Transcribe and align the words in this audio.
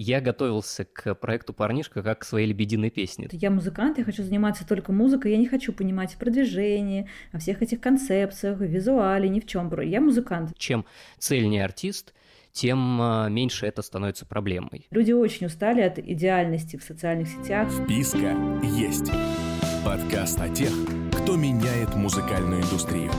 я 0.00 0.22
готовился 0.22 0.86
к 0.86 1.14
проекту 1.14 1.52
«Парнишка» 1.52 2.02
как 2.02 2.20
к 2.20 2.24
своей 2.24 2.46
лебединой 2.46 2.88
песне. 2.88 3.28
Я 3.32 3.50
музыкант, 3.50 3.98
я 3.98 4.04
хочу 4.04 4.22
заниматься 4.22 4.66
только 4.66 4.92
музыкой, 4.92 5.32
я 5.32 5.36
не 5.36 5.46
хочу 5.46 5.74
понимать 5.74 6.16
продвижение, 6.16 7.08
о 7.32 7.38
всех 7.38 7.60
этих 7.60 7.82
концепциях, 7.82 8.60
визуале, 8.60 9.28
ни 9.28 9.40
в 9.40 9.46
чем. 9.46 9.70
Я 9.82 10.00
музыкант. 10.00 10.56
Чем 10.56 10.86
цельнее 11.18 11.64
артист, 11.64 12.14
тем 12.52 13.00
а, 13.00 13.28
меньше 13.28 13.66
это 13.66 13.82
становится 13.82 14.24
проблемой. 14.24 14.86
Люди 14.90 15.12
очень 15.12 15.46
устали 15.46 15.82
от 15.82 15.98
идеальности 15.98 16.78
в 16.78 16.82
социальных 16.82 17.28
сетях. 17.28 17.70
Вписка 17.70 18.34
есть. 18.62 19.12
Подкаст 19.84 20.40
о 20.40 20.48
тех, 20.48 20.72
кто 21.12 21.36
меняет 21.36 21.94
музыкальную 21.94 22.62
индустрию. 22.62 23.10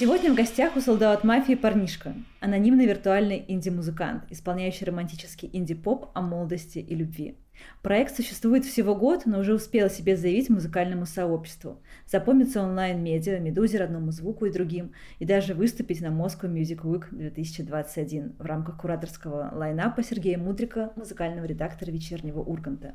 Сегодня 0.00 0.32
в 0.32 0.34
гостях 0.34 0.76
у 0.76 0.80
солдат 0.80 1.24
мафии 1.24 1.52
парнишка, 1.52 2.14
анонимный 2.40 2.86
виртуальный 2.86 3.44
инди-музыкант, 3.46 4.24
исполняющий 4.30 4.86
романтический 4.86 5.50
инди-поп 5.52 6.08
о 6.14 6.22
молодости 6.22 6.78
и 6.78 6.94
любви. 6.94 7.36
Проект 7.82 8.16
существует 8.16 8.64
всего 8.64 8.96
год, 8.96 9.26
но 9.26 9.40
уже 9.40 9.52
успел 9.52 9.90
себе 9.90 10.16
заявить 10.16 10.48
музыкальному 10.48 11.04
сообществу, 11.04 11.82
запомниться 12.06 12.62
онлайн-медиа, 12.62 13.40
Медузе, 13.40 13.76
родному 13.76 14.10
звуку 14.10 14.46
и 14.46 14.50
другим, 14.50 14.94
и 15.18 15.26
даже 15.26 15.52
выступить 15.52 16.00
на 16.00 16.06
Moscow 16.06 16.50
Music 16.50 16.80
Week 16.80 17.04
2021 17.10 18.36
в 18.38 18.46
рамках 18.46 18.78
кураторского 18.78 19.50
лайнапа 19.52 20.02
Сергея 20.02 20.38
Мудрика, 20.38 20.94
музыкального 20.96 21.44
редактора 21.44 21.90
«Вечернего 21.90 22.40
Урганта». 22.40 22.94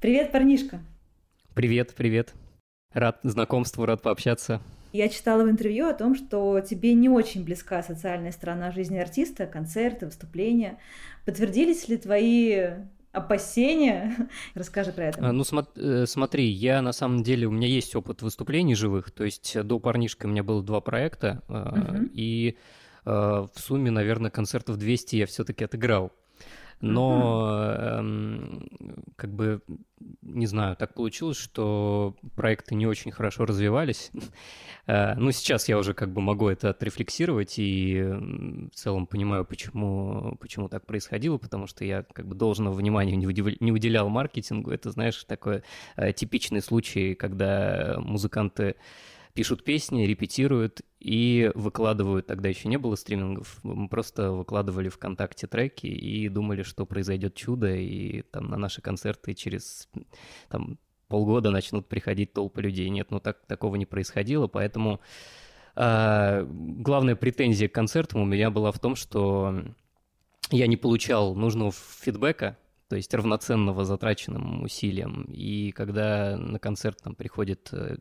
Привет, 0.00 0.32
парнишка! 0.32 0.80
Привет, 1.54 1.94
привет! 1.94 2.34
Рад 2.92 3.20
знакомству, 3.22 3.86
рад 3.86 4.02
пообщаться. 4.02 4.60
Я 4.92 5.08
читала 5.08 5.44
в 5.44 5.50
интервью 5.50 5.88
о 5.88 5.94
том, 5.94 6.14
что 6.14 6.60
тебе 6.60 6.94
не 6.94 7.08
очень 7.08 7.44
близка 7.44 7.82
социальная 7.82 8.32
сторона 8.32 8.70
жизни 8.70 8.98
артиста, 8.98 9.46
концерты, 9.46 10.06
выступления. 10.06 10.78
Подтвердились 11.26 11.88
ли 11.88 11.96
твои 11.98 12.68
опасения? 13.12 14.28
Расскажи 14.54 14.92
про 14.92 15.06
это. 15.06 15.28
А, 15.28 15.32
ну, 15.32 15.44
э, 15.76 16.06
смотри, 16.06 16.46
я 16.46 16.80
на 16.80 16.92
самом 16.92 17.22
деле, 17.22 17.46
у 17.46 17.50
меня 17.50 17.68
есть 17.68 17.94
опыт 17.96 18.22
выступлений 18.22 18.74
живых, 18.74 19.10
то 19.10 19.24
есть 19.24 19.60
до 19.62 19.78
«Парнишка» 19.78 20.26
у 20.26 20.30
меня 20.30 20.42
было 20.42 20.62
два 20.62 20.80
проекта, 20.80 21.42
угу. 21.48 22.08
и 22.14 22.56
э, 23.04 23.10
в 23.10 23.50
сумме, 23.56 23.90
наверное, 23.90 24.30
концертов 24.30 24.78
200 24.78 25.16
я 25.16 25.26
все-таки 25.26 25.64
отыграл 25.64 26.12
но 26.80 27.74
эм, 27.76 28.68
как 29.16 29.32
бы 29.32 29.60
не 30.22 30.46
знаю, 30.46 30.76
так 30.76 30.94
получилось, 30.94 31.36
что 31.36 32.14
проекты 32.36 32.74
не 32.74 32.86
очень 32.86 33.10
хорошо 33.10 33.44
развивались. 33.46 34.10
Э, 34.90 35.14
ну, 35.16 35.32
сейчас 35.32 35.68
я 35.68 35.76
уже 35.76 35.92
как 35.92 36.10
бы 36.14 36.22
могу 36.22 36.48
это 36.48 36.70
отрефлексировать 36.70 37.58
и 37.58 38.00
в 38.00 38.74
целом 38.74 39.06
понимаю, 39.06 39.44
почему, 39.44 40.38
почему 40.40 40.70
так 40.70 40.86
происходило, 40.86 41.36
потому 41.36 41.66
что 41.66 41.84
я 41.84 42.04
как 42.04 42.26
бы 42.26 42.34
должного 42.34 42.72
внимания 42.72 43.14
не, 43.14 43.70
уделял 43.70 44.08
маркетингу. 44.08 44.70
Это, 44.70 44.90
знаешь, 44.90 45.24
такой 45.24 45.62
э, 45.96 46.14
типичный 46.14 46.62
случай, 46.62 47.14
когда 47.14 47.96
музыканты 47.98 48.76
пишут 49.34 49.62
песни, 49.62 50.06
репетируют 50.06 50.80
и 51.00 51.50
выкладывают, 51.54 52.26
тогда 52.26 52.48
еще 52.48 52.68
не 52.68 52.76
было 52.76 52.96
стримингов, 52.96 53.60
мы 53.62 53.88
просто 53.88 54.32
выкладывали 54.32 54.88
ВКонтакте 54.88 55.46
треки 55.46 55.86
и 55.86 56.28
думали, 56.28 56.62
что 56.62 56.86
произойдет 56.86 57.34
чудо, 57.34 57.72
и 57.74 58.22
там 58.22 58.48
на 58.48 58.56
наши 58.56 58.82
концерты 58.82 59.34
через 59.34 59.88
там, 60.48 60.78
полгода 61.06 61.50
начнут 61.50 61.86
приходить 61.86 62.32
толпы 62.32 62.62
людей. 62.62 62.88
Нет, 62.88 63.10
ну 63.10 63.20
так, 63.20 63.46
такого 63.46 63.76
не 63.76 63.86
происходило, 63.86 64.48
поэтому 64.48 65.00
э, 65.76 66.44
главная 66.48 67.14
претензия 67.14 67.68
к 67.68 67.72
концертам 67.72 68.22
у 68.22 68.26
меня 68.26 68.50
была 68.50 68.72
в 68.72 68.80
том, 68.80 68.96
что 68.96 69.62
я 70.50 70.66
не 70.66 70.76
получал 70.76 71.36
нужного 71.36 71.72
фидбэка, 71.72 72.58
то 72.88 72.96
есть 72.96 73.12
равноценного 73.14 73.84
затраченным 73.84 74.62
усилиям. 74.62 75.24
И 75.30 75.70
когда 75.72 76.36
на 76.38 76.58
концерт 76.58 76.98
там 77.02 77.14
приходит 77.14 77.68
э, 77.72 77.98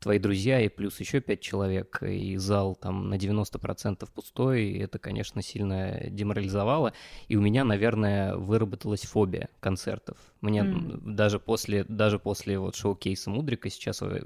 твои 0.00 0.18
друзья 0.18 0.60
и 0.60 0.68
плюс 0.68 1.00
еще 1.00 1.20
пять 1.20 1.40
человек, 1.40 2.02
и 2.02 2.36
зал 2.36 2.74
там 2.74 3.08
на 3.08 3.14
90% 3.14 4.08
пустой, 4.14 4.64
и 4.64 4.78
это, 4.78 4.98
конечно, 4.98 5.42
сильно 5.42 5.98
деморализовало. 6.08 6.92
И 7.26 7.36
у 7.36 7.40
меня, 7.40 7.64
наверное, 7.64 8.36
выработалась 8.36 9.02
фобия 9.02 9.48
концертов. 9.60 10.16
Мне 10.40 10.60
mm. 10.60 11.14
даже 11.14 11.38
после, 11.40 11.84
даже 11.84 12.18
после 12.18 12.58
вот 12.58 12.76
шоу-кейса 12.76 13.30
Мудрика 13.30 13.70
сейчас 13.70 14.02
э, 14.02 14.22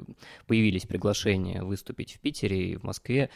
появились 0.47 0.85
приглашения 0.85 1.63
выступить 1.63 2.15
в 2.15 2.21
Питере 2.21 2.73
и 2.73 2.77
в 2.77 2.83
Москве, 2.83 3.31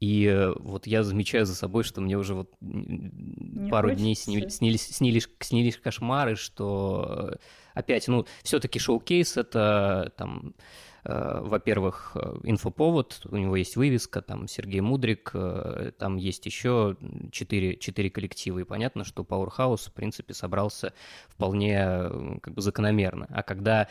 и 0.00 0.26
э, 0.26 0.52
вот 0.58 0.86
я 0.86 1.02
замечаю 1.02 1.46
за 1.46 1.54
собой, 1.54 1.82
что 1.82 2.00
мне 2.00 2.18
уже 2.18 2.34
вот 2.34 2.50
Не 2.60 3.70
пару 3.70 3.88
хочется. 3.88 4.02
дней 4.02 4.14
снились, 4.14 4.56
снились, 4.56 4.86
снились, 4.88 5.28
снились 5.40 5.78
кошмары, 5.78 6.36
что 6.36 7.30
э, 7.32 7.36
опять, 7.72 8.06
ну, 8.08 8.26
все-таки 8.42 8.78
шоу-кейс 8.78 9.38
это 9.38 10.12
там 10.18 10.54
во-первых, 11.08 12.12
э, 12.14 12.36
инфоповод, 12.44 13.26
у 13.30 13.36
него 13.36 13.56
есть 13.56 13.76
вывеска, 13.76 14.22
там 14.22 14.48
Сергей 14.48 14.80
Мудрик, 14.80 15.30
э, 15.34 15.92
там 15.98 16.16
есть 16.16 16.46
еще 16.46 16.96
четыре, 17.32 17.76
четыре 17.76 18.10
коллектива, 18.10 18.58
и 18.58 18.64
понятно, 18.64 19.04
что 19.04 19.22
Powerhouse, 19.22 19.88
в 19.88 19.92
принципе, 19.92 20.34
собрался 20.34 20.92
вполне 21.28 22.40
как 22.42 22.54
бы 22.54 22.60
закономерно. 22.60 23.26
А 23.30 23.42
когда 23.42 23.88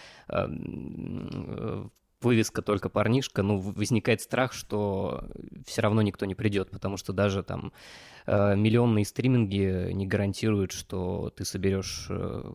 вывеска 2.21 2.61
только 2.61 2.89
парнишка, 2.89 3.43
ну, 3.43 3.59
возникает 3.59 4.21
страх, 4.21 4.53
что 4.53 5.29
все 5.65 5.81
равно 5.81 6.01
никто 6.01 6.25
не 6.25 6.33
придет, 6.33 6.71
потому 6.71 6.97
что 6.97 7.13
даже 7.13 7.43
там 7.43 7.71
Э, 7.71 8.14
миллионные 8.27 9.05
стриминги 9.05 9.91
не 9.91 10.07
гарантируют, 10.07 10.71
что 10.71 11.31
ты 11.35 11.45
соберешь 11.45 12.07
э, 12.09 12.51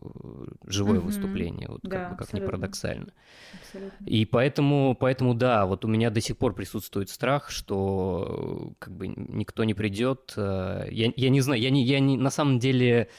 живое 0.65 0.99
угу. 0.99 1.07
выступление, 1.07 1.67
вот 1.69 1.79
да, 1.83 1.89
как 1.89 2.11
бы 2.11 2.17
как 2.17 2.33
ни 2.33 2.39
парадоксально. 2.41 3.13
Абсолютно. 3.61 4.05
И 4.05 4.25
поэтому, 4.25 4.97
поэтому 4.99 5.33
да, 5.33 5.65
вот 5.65 5.85
у 5.85 5.87
меня 5.87 6.09
до 6.09 6.19
сих 6.19 6.37
пор 6.37 6.53
присутствует 6.53 7.09
страх, 7.09 7.49
что 7.49 8.73
как 8.79 8.93
бы 8.93 9.07
никто 9.07 9.63
не 9.63 9.73
придет. 9.73 10.33
Э, 10.35 10.87
я, 10.91 11.11
я 11.15 11.29
не 11.29 11.41
знаю, 11.41 11.61
я 11.61 11.69
не, 11.69 11.85
я 11.85 11.99
не 11.99 12.17
на 12.17 12.29
самом 12.29 12.59
деле 12.59 13.09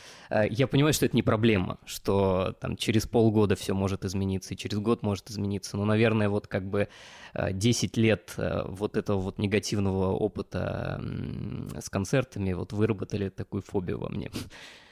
я 0.48 0.66
понимаю, 0.66 0.94
что 0.94 1.04
это 1.04 1.14
не 1.14 1.22
проблема, 1.22 1.78
что 1.84 2.56
там 2.58 2.78
через 2.78 3.06
полгода 3.06 3.54
все 3.54 3.74
может 3.74 4.06
измениться, 4.06 4.54
и 4.54 4.56
через 4.56 4.78
год 4.78 5.02
может 5.02 5.28
измениться. 5.30 5.76
Но, 5.76 5.84
наверное, 5.84 6.30
вот 6.30 6.46
как 6.46 6.64
бы 6.64 6.88
10 7.34 7.98
лет 7.98 8.34
вот 8.38 8.96
этого 8.96 9.20
вот 9.20 9.38
негативного 9.38 10.12
опыта 10.12 11.02
с 11.78 11.90
концертами 11.90 12.41
концертами 12.42 12.52
вот 12.52 12.72
выработали 12.72 13.28
такую 13.28 13.62
фобию 13.62 13.98
во 13.98 14.08
мне. 14.08 14.30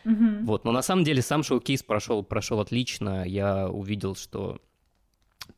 Mm-hmm. 0.04 0.44
Вот, 0.44 0.64
но 0.64 0.72
на 0.72 0.82
самом 0.82 1.04
деле 1.04 1.22
сам 1.22 1.42
шоу-кейс 1.42 1.82
прошел, 1.82 2.22
прошел 2.22 2.60
отлично. 2.60 3.24
Я 3.26 3.68
увидел, 3.68 4.14
что 4.14 4.58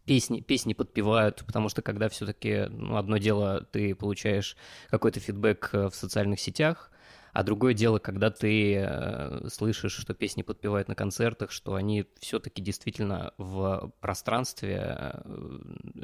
песни, 0.04 0.40
песни 0.40 0.74
подпевают, 0.74 1.44
потому 1.46 1.68
что 1.68 1.82
когда 1.82 2.08
все-таки 2.08 2.66
ну, 2.70 2.96
одно 2.96 3.18
дело 3.18 3.60
ты 3.72 3.94
получаешь 3.94 4.56
какой-то 4.90 5.20
фидбэк 5.20 5.70
э, 5.72 5.88
в 5.88 5.94
социальных 5.94 6.40
сетях, 6.40 6.90
а 7.32 7.42
другое 7.42 7.72
дело, 7.72 7.98
когда 7.98 8.30
ты 8.30 8.76
э, 8.76 9.48
слышишь, 9.48 9.94
что 9.94 10.12
песни 10.12 10.42
подпевают 10.42 10.88
на 10.88 10.94
концертах, 10.94 11.50
что 11.50 11.74
они 11.74 12.06
все-таки 12.20 12.60
действительно 12.60 13.32
в 13.38 13.92
пространстве 14.00 14.96
э, 14.98 15.22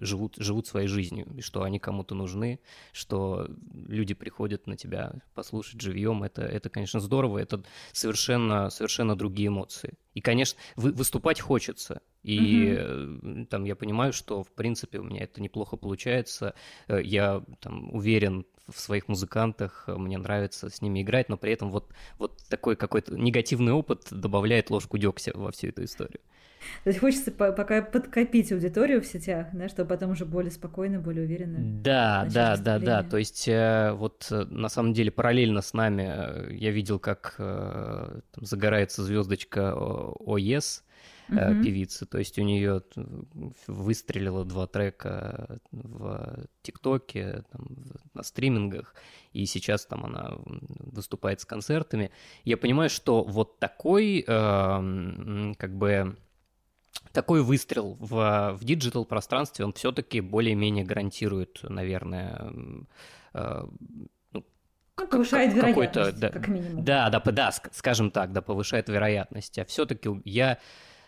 живут, 0.01 0.37
живут 0.39 0.67
своей 0.67 0.89
жизнью, 0.89 1.27
и 1.37 1.43
что 1.43 1.63
они 1.63 1.79
кому-то 1.79 2.15
нужны, 2.15 2.61
что 2.93 3.47
люди 3.73 4.15
приходят 4.15 4.67
на 4.67 4.77
тебя 4.77 5.13
послушать 5.35 5.81
живьем. 5.83 6.23
Это, 6.23 6.43
это 6.43 6.71
конечно, 6.71 6.99
здорово, 6.99 7.39
это 7.39 7.63
совершенно, 7.93 8.71
совершенно 8.71 9.15
другие 9.15 9.49
эмоции. 9.49 9.99
И, 10.15 10.21
конечно, 10.21 10.59
вы, 10.77 10.93
выступать 10.93 11.41
хочется. 11.41 12.01
И 12.23 12.77
угу. 12.77 13.47
там 13.47 13.65
я 13.65 13.77
понимаю, 13.77 14.13
что, 14.13 14.43
в 14.43 14.51
принципе, 14.53 14.99
у 14.99 15.05
меня 15.05 15.23
это 15.23 15.41
неплохо 15.41 15.77
получается. 15.77 16.55
Э, 16.89 17.01
я 17.03 17.43
там 17.61 17.95
уверен 17.95 18.45
в 18.69 18.79
своих 18.81 19.09
музыкантах, 19.09 19.85
э, 19.87 19.97
мне 19.97 20.19
нравится 20.19 20.69
с 20.69 20.83
ними 20.83 21.03
играть, 21.03 21.29
но 21.29 21.37
при 21.37 21.53
этом 21.53 21.71
вот, 21.71 21.93
вот 22.19 22.39
такой 22.49 22.77
какой-то 22.77 23.17
негативный 23.17 23.73
опыт 23.73 24.09
добавляет 24.11 24.71
ложку 24.71 24.99
дегтя 24.99 25.33
во 25.35 25.53
всю 25.53 25.69
эту 25.69 25.85
историю. 25.85 26.21
То 26.83 26.91
есть 26.91 26.99
хочется 26.99 27.31
пока 27.31 27.83
подкопить 27.83 28.51
аудиторию 28.51 29.01
в 29.01 29.07
сетях, 29.07 29.47
да, 29.53 29.69
чтобы 29.69 29.89
потом 29.91 30.11
уже 30.11 30.25
более 30.25 30.51
спокойно, 30.51 30.99
более 30.99 31.25
уверенно. 31.25 31.59
Да, 31.61 32.27
да, 32.31 32.57
да, 32.57 32.81
да. 32.81 33.05
То 33.05 33.17
есть 33.17 33.47
э, 33.47 33.93
вот 33.93 34.27
на 34.31 34.69
самом 34.69 34.93
деле 34.93 35.13
параллельно 35.13 35.63
с 35.63 35.73
нами 35.73 36.53
я 36.53 36.73
видел, 36.73 36.99
как 36.99 37.37
там, 37.37 38.23
загорается 38.45 39.05
звездочка 39.05 39.73
ОЕС, 40.27 40.85
uh-huh. 41.29 41.63
певицы. 41.63 42.07
То 42.07 42.19
есть 42.19 42.39
у 42.39 42.43
нее 42.43 42.83
выстрелило 43.67 44.45
два 44.45 44.67
трека 44.67 45.59
в 45.71 46.47
ТикТоке, 46.63 47.45
на 48.15 48.23
стримингах, 48.23 48.95
и 49.33 49.47
сейчас 49.47 49.87
там 49.87 50.05
она 50.05 50.35
выступает 50.45 51.41
с 51.41 51.45
концертами. 51.45 52.11
Я 52.45 52.57
понимаю, 52.57 52.91
что 52.91 53.23
вот 53.23 53.59
такой, 53.59 54.25
э, 54.27 55.55
как 55.59 55.77
бы, 55.77 56.17
такой 57.13 57.43
выстрел 57.43 57.97
в, 58.01 58.57
в 58.59 58.65
digital 58.65 59.05
пространстве, 59.05 59.65
он 59.65 59.73
все-таки 59.73 60.21
более-менее 60.21 60.85
гарантирует, 60.85 61.61
наверное, 61.63 62.53
э, 63.35 63.63
повышает 65.07 65.55
вероятность, 65.55 66.21
да, 66.21 66.29
как 66.31 66.49
минимум. 66.49 66.85
Да, 66.85 67.11
да, 67.11 67.21
да, 67.21 67.53
скажем 67.73 68.11
так, 68.11 68.33
да, 68.33 68.43
повышает 68.43 68.89
вероятность. 68.89 69.59
А 69.59 69.65
все-таки 69.65 70.09
я 70.25 70.59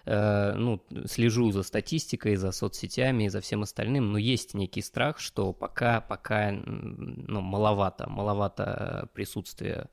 э, 0.05 0.55
ну, 0.55 0.83
слежу 1.07 1.53
за 1.53 1.63
статистикой, 1.63 2.37
за 2.37 2.53
соцсетями 2.53 3.25
и 3.25 3.29
за 3.29 3.41
всем 3.41 3.63
остальным, 3.63 4.13
но 4.13 4.19
есть 4.19 4.55
некий 4.55 4.83
страх, 4.83 5.19
что 5.19 5.53
пока, 5.53 6.01
пока 6.01 6.53
ну, 6.53 7.41
маловато, 7.41 8.09
маловато 8.09 9.09
присутствия 9.15 9.89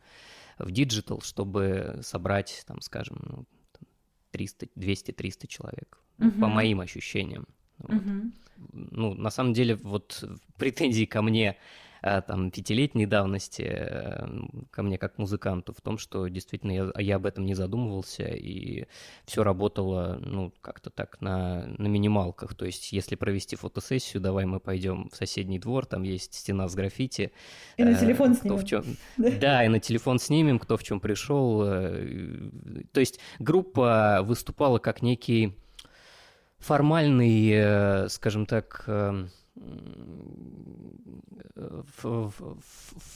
в 0.58 0.72
digital, 0.72 1.22
чтобы 1.22 2.00
собрать, 2.02 2.64
там, 2.68 2.82
скажем, 2.82 3.18
ну, 3.24 3.46
300, 4.32 4.68
200-300 4.76 5.48
человек, 5.48 6.00
угу. 6.20 6.32
по 6.32 6.48
моим 6.48 6.82
ощущениям. 6.82 7.48
Вот. 7.78 7.96
Угу. 7.96 8.32
Ну, 8.74 9.14
на 9.14 9.30
самом 9.30 9.54
деле, 9.54 9.76
вот 9.76 10.24
претензии 10.58 11.06
ко 11.06 11.22
мне 11.22 11.52
Э, 11.52 11.58
там, 12.22 12.52
пятилетней 12.52 13.06
давности 13.06 13.64
э, 13.68 14.28
ко 14.72 14.84
мне 14.84 14.98
как 14.98 15.18
музыканту 15.18 15.74
в 15.74 15.82
том, 15.82 15.98
что 15.98 16.28
действительно 16.28 16.72
я, 16.72 16.92
я 17.00 17.16
об 17.18 17.26
этом 17.26 17.46
не 17.46 17.54
задумывался, 17.54 18.24
и 18.24 18.86
все 19.26 19.44
работало, 19.44 20.18
ну, 20.22 20.54
как-то 20.62 20.90
так 20.90 21.22
на, 21.22 21.66
на 21.78 21.88
минималках. 21.88 22.56
То 22.56 22.66
есть, 22.66 22.92
если 22.92 23.16
провести 23.16 23.56
фотосессию, 23.56 24.22
давай 24.22 24.46
мы 24.46 24.60
пойдем 24.60 25.10
в 25.12 25.16
соседний 25.16 25.60
двор, 25.60 25.86
там 25.86 26.04
есть 26.04 26.34
стена 26.34 26.68
с 26.68 26.76
граффити. 26.76 27.32
И 27.78 27.84
на 27.84 27.92
э, 27.92 28.00
телефон 28.00 28.36
снимем. 28.36 28.58
В 28.58 28.66
чем... 28.66 28.84
Да, 29.40 29.64
и 29.64 29.68
на 29.68 29.80
телефон 29.80 30.20
снимем, 30.20 30.60
кто 30.60 30.78
в 30.78 30.84
чем 30.84 31.00
пришел. 31.00 31.60
То 31.64 33.00
есть, 33.00 33.20
группа 33.40 34.22
выступала 34.24 34.80
как 34.80 35.02
некий 35.02 35.56
формальный, 36.60 38.10
скажем 38.10 38.46
так, 38.46 38.86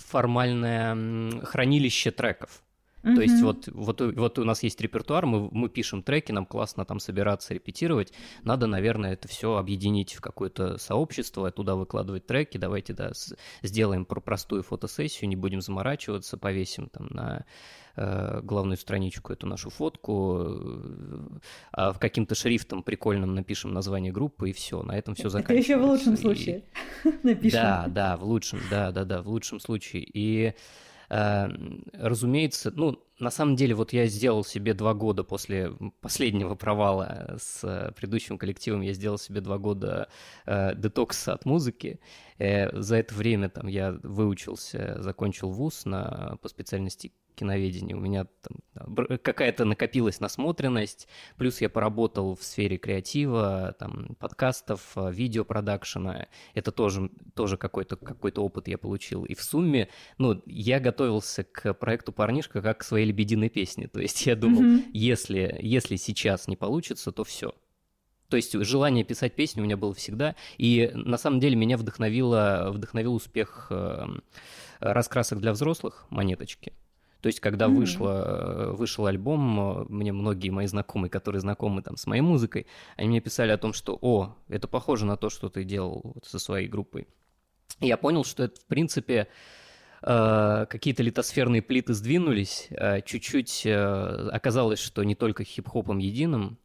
формальное 0.10 1.42
хранилище 1.46 2.12
треков. 2.12 2.62
Mm-hmm. 3.04 3.16
То 3.16 3.22
есть 3.22 3.42
вот, 3.42 3.68
вот, 3.68 4.02
вот 4.02 4.40
у 4.40 4.44
нас 4.44 4.64
есть 4.64 4.80
репертуар, 4.80 5.26
мы, 5.26 5.50
мы 5.52 5.70
пишем 5.70 6.04
треки, 6.04 6.32
нам 6.32 6.46
классно 6.46 6.86
там 6.86 7.00
собираться, 7.00 7.54
репетировать. 7.54 8.14
Надо, 8.44 8.68
наверное, 8.68 9.14
это 9.14 9.28
все 9.28 9.56
объединить 9.56 10.14
в 10.14 10.22
какое-то 10.22 10.78
сообщество, 10.78 11.52
туда 11.52 11.76
выкладывать 11.76 12.28
треки. 12.28 12.58
Давайте, 12.58 12.94
да, 12.94 13.14
с, 13.14 13.36
сделаем 13.64 14.06
про 14.06 14.22
простую 14.22 14.64
фотосессию, 14.64 15.30
не 15.30 15.36
будем 15.36 15.62
заморачиваться, 15.62 16.38
повесим 16.38 16.90
там 16.90 17.08
на 17.10 17.46
э, 17.96 18.42
главную 18.44 18.78
страничку 18.78 19.34
эту 19.34 19.48
нашу 19.48 19.70
фотку, 19.70 20.38
э, 20.40 21.40
а 21.72 21.94
в 21.94 22.00
каким-то 22.00 22.36
шрифтом 22.36 22.84
прикольным 22.84 23.34
напишем 23.34 23.74
название 23.74 24.12
группы, 24.12 24.52
и 24.52 24.54
все, 24.54 24.84
на 24.84 24.98
этом 24.98 25.16
все 25.16 25.30
заканчивается. 25.30 25.74
Это 25.74 25.82
еще 25.82 25.88
в 25.88 25.90
лучшем 25.90 26.18
случае 26.18 26.64
напишем. 27.24 27.60
Да, 27.60 27.86
да, 27.88 28.18
в 28.18 28.24
лучшем, 28.24 28.60
да, 28.70 28.92
да, 28.92 29.06
да, 29.06 29.22
в 29.22 29.28
лучшем 29.28 29.60
случае. 29.60 30.04
И 30.14 30.54
разумеется, 31.12 32.72
ну, 32.74 33.04
на 33.20 33.32
самом 33.32 33.58
деле, 33.58 33.76
вот 33.76 33.92
я 33.92 34.08
сделал 34.08 34.46
себе 34.46 34.74
два 34.74 34.94
года 34.94 35.26
после 35.26 35.74
последнего 36.00 36.56
провала 36.56 37.36
с 37.38 37.94
предыдущим 37.98 38.38
коллективом, 38.38 38.80
я 38.82 38.94
сделал 38.94 39.18
себе 39.18 39.42
два 39.42 39.58
года 39.58 40.08
э, 40.46 40.74
детокса 40.76 41.34
от 41.34 41.46
музыки. 41.46 42.00
Э, 42.40 42.80
за 42.80 42.96
это 42.96 43.14
время 43.14 43.50
там 43.50 43.68
я 43.68 43.92
выучился, 44.04 45.02
закончил 45.02 45.52
вуз 45.52 45.84
на, 45.86 46.38
по 46.42 46.48
специальности 46.48 47.12
киноведения. 47.36 47.96
У 47.96 48.00
меня 48.00 48.28
там 48.42 48.96
какая-то 49.22 49.66
накопилась 49.66 50.20
насмотренность, 50.20 51.08
плюс 51.38 51.62
я 51.62 51.70
поработал 51.70 52.36
в 52.36 52.44
сфере 52.44 52.78
креатива, 52.78 53.76
там, 53.80 54.16
подкастов, 54.20 54.92
э, 54.96 55.12
видеопродакшена. 55.12 56.28
Это 56.54 56.72
тоже, 56.72 57.10
тоже 57.36 57.58
какой-то 57.58 57.96
какой 57.96 58.32
опыт 58.32 58.68
я 58.68 58.78
получил. 58.78 59.26
И 59.26 59.36
в 59.36 59.44
сумме, 59.44 59.90
ну, 60.18 60.42
я 60.46 60.80
готовился 60.80 61.44
к 61.44 61.74
проекту 61.74 62.12
«Парнишка» 62.12 62.62
как 62.62 62.80
к 62.80 62.84
своей 62.84 63.06
лебединой 63.08 63.50
песне. 63.50 63.88
То 63.88 64.00
есть 64.00 64.26
я 64.26 64.36
думал, 64.36 64.64
mm-hmm. 64.64 64.92
если, 64.94 65.58
если 65.62 65.96
сейчас 65.96 66.48
не 66.48 66.56
получится, 66.56 67.12
то 67.12 67.24
все. 67.24 67.54
То 68.32 68.38
есть 68.38 68.54
желание 68.54 69.04
писать 69.04 69.36
песни 69.36 69.60
у 69.60 69.66
меня 69.66 69.76
было 69.76 69.94
всегда. 69.94 70.36
И 70.58 70.90
на 70.94 71.18
самом 71.18 71.42
деле 71.42 71.58
меня 71.58 71.78
вдохновило, 71.78 72.70
вдохновил 72.72 73.14
успех 73.14 73.68
э, 73.70 74.06
раскрасок 74.80 75.42
для 75.42 75.52
взрослых 75.52 76.08
«Монеточки». 76.10 76.72
То 77.22 77.28
есть, 77.28 77.40
когда 77.40 77.66
mm-hmm. 77.66 77.76
вышло, 77.76 78.74
вышел 78.74 79.06
альбом, 79.06 79.86
мне 79.90 80.12
многие 80.12 80.50
мои 80.50 80.66
знакомые, 80.66 81.10
которые 81.10 81.40
знакомы 81.40 81.84
там 81.84 81.96
с 81.96 82.08
моей 82.08 82.22
музыкой, 82.22 82.66
они 82.98 83.10
мне 83.10 83.22
писали 83.22 83.52
о 83.52 83.58
том, 83.58 83.74
что 83.74 83.98
«О, 84.02 84.36
это 84.50 84.68
похоже 84.68 85.06
на 85.06 85.18
то, 85.18 85.30
что 85.30 85.50
ты 85.50 85.64
делал 85.64 86.02
вот 86.04 86.26
со 86.26 86.40
своей 86.40 86.68
группой». 86.68 87.08
И 87.80 87.88
я 87.88 87.98
понял, 87.98 88.24
что 88.24 88.44
это, 88.44 88.60
в 88.60 88.66
принципе, 88.66 89.28
э, 90.02 90.66
какие-то 90.68 91.04
литосферные 91.04 91.62
плиты 91.62 91.94
сдвинулись, 91.94 92.68
э, 92.72 93.02
чуть-чуть 93.02 93.66
э, 93.66 94.30
оказалось, 94.32 94.80
что 94.80 95.04
не 95.04 95.16
только 95.16 95.44
хип-хопом 95.44 96.00
единым, 96.00 96.58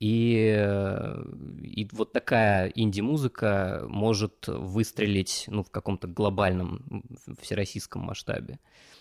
и, 0.00 1.16
и 1.62 1.88
вот 1.92 2.12
такая 2.12 2.68
инди-музыка 2.68 3.84
может 3.88 4.48
выстрелить 4.48 5.44
ну, 5.48 5.62
в 5.62 5.70
каком-то 5.70 6.08
глобальном 6.08 7.04
всероссийском 7.40 8.02
масштабе. 8.02 8.58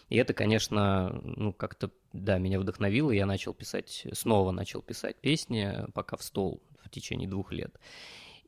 И 0.09 0.17
это, 0.17 0.33
конечно, 0.33 1.21
ну, 1.23 1.53
как-то, 1.53 1.91
да, 2.11 2.37
меня 2.37 2.59
вдохновило, 2.59 3.11
я 3.11 3.25
начал 3.25 3.53
писать, 3.53 4.05
снова 4.13 4.51
начал 4.51 4.81
писать 4.81 5.15
песни, 5.17 5.85
пока 5.93 6.17
в 6.17 6.23
стол 6.23 6.61
в 6.83 6.89
течение 6.89 7.27
двух 7.27 7.51
лет. 7.51 7.75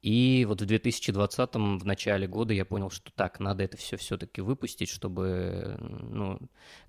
И 0.05 0.45
вот 0.45 0.61
в 0.61 0.65
2020-м, 0.65 1.79
в 1.79 1.83
начале 1.83 2.27
года, 2.27 2.53
я 2.53 2.63
понял, 2.63 2.91
что 2.91 3.11
так, 3.15 3.39
надо 3.39 3.63
это 3.63 3.75
все 3.75 3.97
все-таки 3.97 4.39
выпустить, 4.39 4.87
чтобы, 4.87 5.77
ну, 5.79 6.37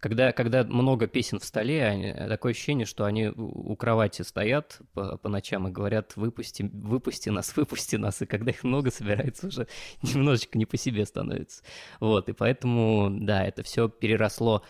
когда, 0.00 0.32
когда 0.32 0.64
много 0.64 1.06
песен 1.06 1.38
в 1.38 1.44
столе, 1.44 1.86
они, 1.86 2.12
такое 2.12 2.52
ощущение, 2.52 2.84
что 2.84 3.06
они 3.06 3.28
у 3.28 3.74
кровати 3.74 4.20
стоят 4.20 4.80
по, 4.92 5.16
по 5.16 5.30
ночам 5.30 5.66
и 5.66 5.70
говорят, 5.70 6.14
выпусти, 6.16 6.68
выпусти 6.70 7.30
нас, 7.30 7.56
выпусти 7.56 7.96
нас, 7.96 8.20
и 8.20 8.26
когда 8.26 8.50
их 8.50 8.62
много 8.64 8.90
собирается, 8.90 9.46
уже 9.46 9.66
немножечко 10.02 10.58
не 10.58 10.66
по 10.66 10.76
себе 10.76 11.06
становится. 11.06 11.62
Вот, 12.00 12.28
и 12.28 12.34
поэтому, 12.34 13.08
да, 13.10 13.46
это 13.46 13.62
все 13.62 13.88
переросло 13.88 14.62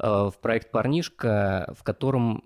э, 0.00 0.04
в 0.08 0.34
проект 0.42 0.72
«Парнишка», 0.72 1.72
в 1.78 1.84
котором 1.84 2.42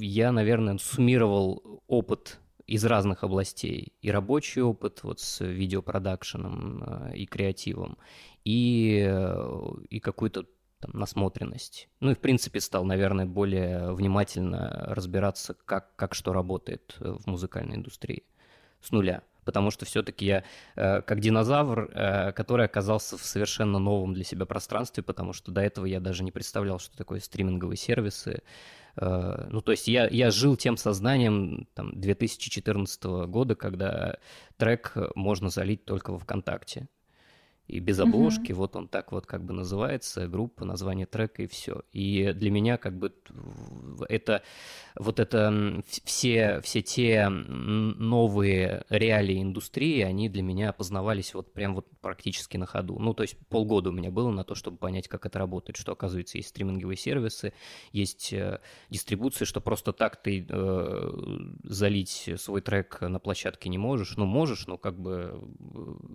я, 0.00 0.32
наверное, 0.32 0.76
суммировал 0.78 1.84
опыт 1.86 2.40
из 2.68 2.84
разных 2.84 3.24
областей. 3.24 3.94
И 4.02 4.10
рабочий 4.10 4.60
опыт 4.60 5.02
вот 5.02 5.20
с 5.20 5.44
видеопродакшеном 5.44 6.84
э, 6.84 7.16
и 7.16 7.26
креативом, 7.26 7.96
и, 8.44 9.04
э, 9.08 9.60
и 9.88 10.00
какую-то 10.00 10.44
там, 10.78 10.90
насмотренность. 10.92 11.88
Ну 12.00 12.10
и, 12.10 12.14
в 12.14 12.18
принципе, 12.18 12.60
стал, 12.60 12.84
наверное, 12.84 13.24
более 13.24 13.94
внимательно 13.94 14.84
разбираться, 14.88 15.56
как, 15.64 15.96
как 15.96 16.14
что 16.14 16.34
работает 16.34 16.96
э, 17.00 17.10
в 17.10 17.26
музыкальной 17.26 17.76
индустрии 17.76 18.24
с 18.82 18.92
нуля. 18.92 19.22
Потому 19.48 19.70
что 19.70 19.86
все-таки 19.86 20.26
я 20.26 20.44
э, 20.76 21.00
как 21.00 21.20
динозавр, 21.20 21.90
э, 21.90 22.32
который 22.32 22.66
оказался 22.66 23.16
в 23.16 23.24
совершенно 23.24 23.78
новом 23.78 24.12
для 24.12 24.22
себя 24.22 24.44
пространстве, 24.44 25.02
потому 25.02 25.32
что 25.32 25.50
до 25.50 25.62
этого 25.62 25.86
я 25.86 26.00
даже 26.00 26.22
не 26.22 26.30
представлял, 26.30 26.78
что 26.78 26.94
такое 26.98 27.18
стриминговые 27.20 27.78
сервисы, 27.78 28.42
Э, 29.00 29.46
ну, 29.50 29.60
то 29.60 29.72
есть 29.72 29.88
я, 29.88 30.08
я 30.08 30.30
жил 30.30 30.56
тем 30.56 30.76
сознанием 30.76 31.68
там, 31.74 31.98
2014 31.98 33.04
года, 33.28 33.54
когда 33.54 34.18
трек 34.56 34.94
можно 35.14 35.50
залить 35.50 35.84
только 35.84 36.12
во 36.12 36.18
ВКонтакте 36.18 36.88
и 37.68 37.80
без 37.80 38.00
обложки, 38.00 38.52
угу. 38.52 38.60
вот 38.60 38.76
он 38.76 38.88
так 38.88 39.12
вот 39.12 39.26
как 39.26 39.44
бы 39.44 39.52
называется, 39.52 40.26
группа, 40.26 40.64
название 40.64 41.06
трека 41.06 41.42
и 41.42 41.46
все. 41.46 41.82
И 41.92 42.32
для 42.32 42.50
меня 42.50 42.78
как 42.78 42.98
бы 42.98 43.12
это 44.08 44.42
вот 44.96 45.20
это 45.20 45.82
все, 46.04 46.60
все 46.62 46.82
те 46.82 47.28
новые 47.28 48.84
реалии 48.88 49.42
индустрии, 49.42 50.00
они 50.00 50.30
для 50.30 50.42
меня 50.42 50.72
познавались 50.72 51.34
вот 51.34 51.52
прям 51.52 51.74
вот 51.74 51.86
практически 52.00 52.56
на 52.56 52.64
ходу. 52.64 52.98
Ну, 52.98 53.12
то 53.12 53.22
есть 53.22 53.36
полгода 53.48 53.90
у 53.90 53.92
меня 53.92 54.10
было 54.10 54.30
на 54.30 54.44
то, 54.44 54.54
чтобы 54.54 54.78
понять, 54.78 55.06
как 55.06 55.26
это 55.26 55.38
работает, 55.38 55.76
что, 55.76 55.92
оказывается, 55.92 56.38
есть 56.38 56.48
стриминговые 56.48 56.96
сервисы, 56.96 57.52
есть 57.92 58.32
э, 58.32 58.60
дистрибуция, 58.88 59.44
что 59.44 59.60
просто 59.60 59.92
так 59.92 60.16
ты 60.16 60.46
э, 60.48 61.10
залить 61.64 62.30
свой 62.36 62.62
трек 62.62 63.02
на 63.02 63.18
площадке 63.18 63.68
не 63.68 63.78
можешь. 63.78 64.16
Ну, 64.16 64.24
можешь, 64.24 64.66
но 64.66 64.78
как 64.78 64.98
бы 64.98 65.38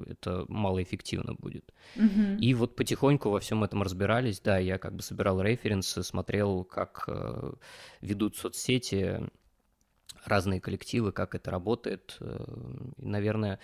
э, 0.08 0.12
это 0.12 0.46
малоэффективно 0.48 1.36
будет. 1.44 1.74
Угу. 1.96 2.40
И 2.40 2.54
вот 2.54 2.76
потихоньку 2.76 3.30
во 3.30 3.40
всем 3.40 3.64
этом 3.64 3.84
разбирались, 3.84 4.40
да, 4.40 4.58
я 4.58 4.78
как 4.78 4.96
бы 4.96 5.04
собирал 5.04 5.42
референсы, 5.42 6.04
смотрел, 6.04 6.64
как 6.64 7.04
э, 7.08 7.54
ведут 8.02 8.38
соцсети, 8.38 9.30
разные 10.26 10.62
коллективы, 10.62 11.12
как 11.12 11.36
это 11.36 11.52
работает. 11.52 12.18
Э, 12.20 12.46
и, 12.98 13.06
наверное, 13.06 13.60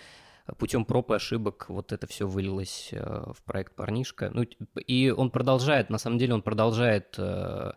путем 0.58 0.84
проб 0.84 1.10
и 1.10 1.14
ошибок 1.14 1.66
вот 1.68 1.92
это 1.92 2.06
все 2.06 2.26
вылилось 2.26 2.90
э, 2.92 3.32
в 3.32 3.42
проект 3.44 3.74
«Парнишка». 3.74 4.30
Ну, 4.32 4.42
и 4.42 5.10
он 5.10 5.30
продолжает, 5.30 5.90
на 5.90 5.98
самом 5.98 6.18
деле 6.18 6.34
он 6.34 6.42
продолжает 6.42 7.14
э, 7.18 7.72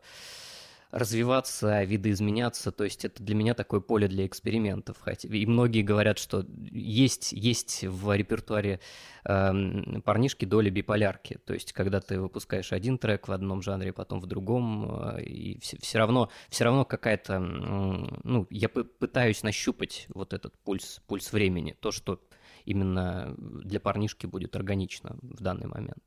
развиваться, 0.94 1.84
видоизменяться. 1.84 2.72
То 2.72 2.84
есть 2.84 3.04
это 3.04 3.22
для 3.24 3.34
меня 3.36 3.56
такое 3.56 3.80
поле 3.80 4.08
для 4.08 4.28
экспериментов. 4.28 4.98
И 5.24 5.46
многие 5.48 5.82
говорят, 5.82 6.20
что 6.20 6.46
есть, 6.72 7.32
есть 7.32 7.84
в 7.84 8.16
репертуаре 8.16 8.80
э, 9.26 10.02
парнишки 10.06 10.46
доля 10.46 10.70
биполярки. 10.70 11.40
То 11.46 11.56
есть 11.56 11.74
когда 11.74 12.00
ты 12.00 12.20
выпускаешь 12.20 12.72
один 12.72 13.00
трек 13.00 13.28
в 13.28 13.32
одном 13.32 13.64
жанре, 13.64 13.92
потом 13.92 14.22
в 14.22 14.28
другом, 14.28 15.16
э, 15.18 15.24
и 15.24 15.60
все, 15.60 15.78
все 15.82 15.98
равно, 15.98 16.30
все 16.50 16.64
равно 16.66 16.86
какая-то... 16.86 17.40
Ну, 17.40 18.46
я 18.52 18.70
пытаюсь 18.70 19.42
нащупать 19.42 20.06
вот 20.10 20.32
этот 20.34 20.56
пульс, 20.60 21.02
пульс 21.08 21.34
времени, 21.34 21.76
то, 21.80 21.92
что 21.92 22.22
именно 22.66 23.34
для 23.38 23.80
парнишки 23.80 24.28
будет 24.28 24.56
органично 24.56 25.18
в 25.24 25.42
данный 25.42 25.68
момент. 25.68 26.04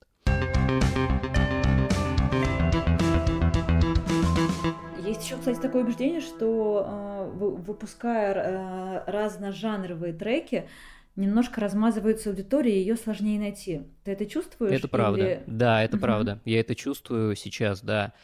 Есть 5.06 5.24
еще, 5.24 5.36
кстати, 5.36 5.60
такое 5.60 5.84
убеждение, 5.84 6.20
что 6.20 6.84
э, 6.84 7.30
выпуская 7.36 8.34
э, 8.34 9.10
разножанровые 9.10 10.12
треки, 10.12 10.68
немножко 11.14 11.60
размазывается 11.60 12.30
аудитория, 12.30 12.76
и 12.76 12.80
ее 12.80 12.96
сложнее 12.96 13.38
найти. 13.38 13.82
Ты 14.02 14.10
это 14.12 14.26
чувствуешь? 14.26 14.72
Это 14.72 14.88
правда. 14.88 15.20
Или... 15.20 15.42
Да, 15.46 15.82
это 15.84 15.96
правда. 15.96 16.40
Я 16.44 16.58
это 16.58 16.74
чувствую 16.74 17.36
сейчас, 17.36 17.82
да. 17.82 18.14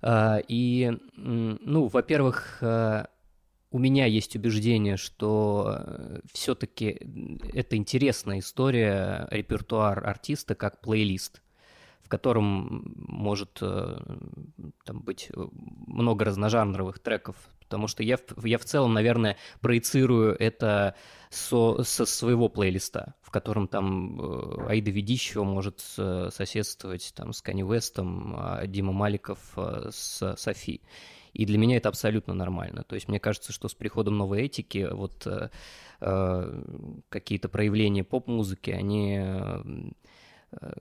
А, 0.00 0.40
и, 0.48 0.92
ну, 1.16 1.88
во-первых, 1.88 2.58
э, 2.62 3.04
у 3.70 3.78
меня 3.78 4.06
есть 4.06 4.34
убеждение, 4.34 4.96
что 4.96 5.82
все-таки 6.32 6.98
это 7.52 7.76
интересная 7.76 8.38
история, 8.38 9.28
репертуар 9.30 10.06
артиста 10.06 10.54
как 10.54 10.80
плейлист 10.80 11.42
котором 12.12 12.92
может 12.94 13.60
э, 13.62 13.96
там, 14.84 15.00
быть 15.00 15.30
э, 15.34 15.46
много 15.86 16.26
разножанровых 16.26 16.98
треков, 16.98 17.36
потому 17.58 17.88
что 17.88 18.02
я, 18.02 18.18
я 18.44 18.58
в 18.58 18.66
целом, 18.66 18.92
наверное, 18.92 19.38
проецирую 19.62 20.36
это 20.38 20.94
со, 21.30 21.82
со 21.84 22.04
своего 22.04 22.50
плейлиста, 22.50 23.14
в 23.22 23.30
котором 23.30 23.66
там 23.66 24.20
э, 24.20 24.66
Аида 24.68 24.90
Ведищева 24.90 25.42
может 25.42 25.80
соседствовать 25.80 27.14
там, 27.16 27.32
с 27.32 27.40
Канни 27.40 27.62
Вестом, 27.62 28.34
а 28.36 28.66
Дима 28.66 28.92
Маликов 28.92 29.40
с 29.56 30.36
Софи. 30.36 30.82
И 31.32 31.46
для 31.46 31.56
меня 31.56 31.78
это 31.78 31.88
абсолютно 31.88 32.34
нормально. 32.34 32.84
То 32.86 32.94
есть 32.94 33.08
мне 33.08 33.20
кажется, 33.20 33.54
что 33.54 33.68
с 33.68 33.74
приходом 33.74 34.18
новой 34.18 34.42
этики 34.42 34.86
вот 34.92 35.26
э, 35.26 35.48
какие-то 37.08 37.48
проявления 37.48 38.04
поп-музыки, 38.04 38.68
они 38.68 39.18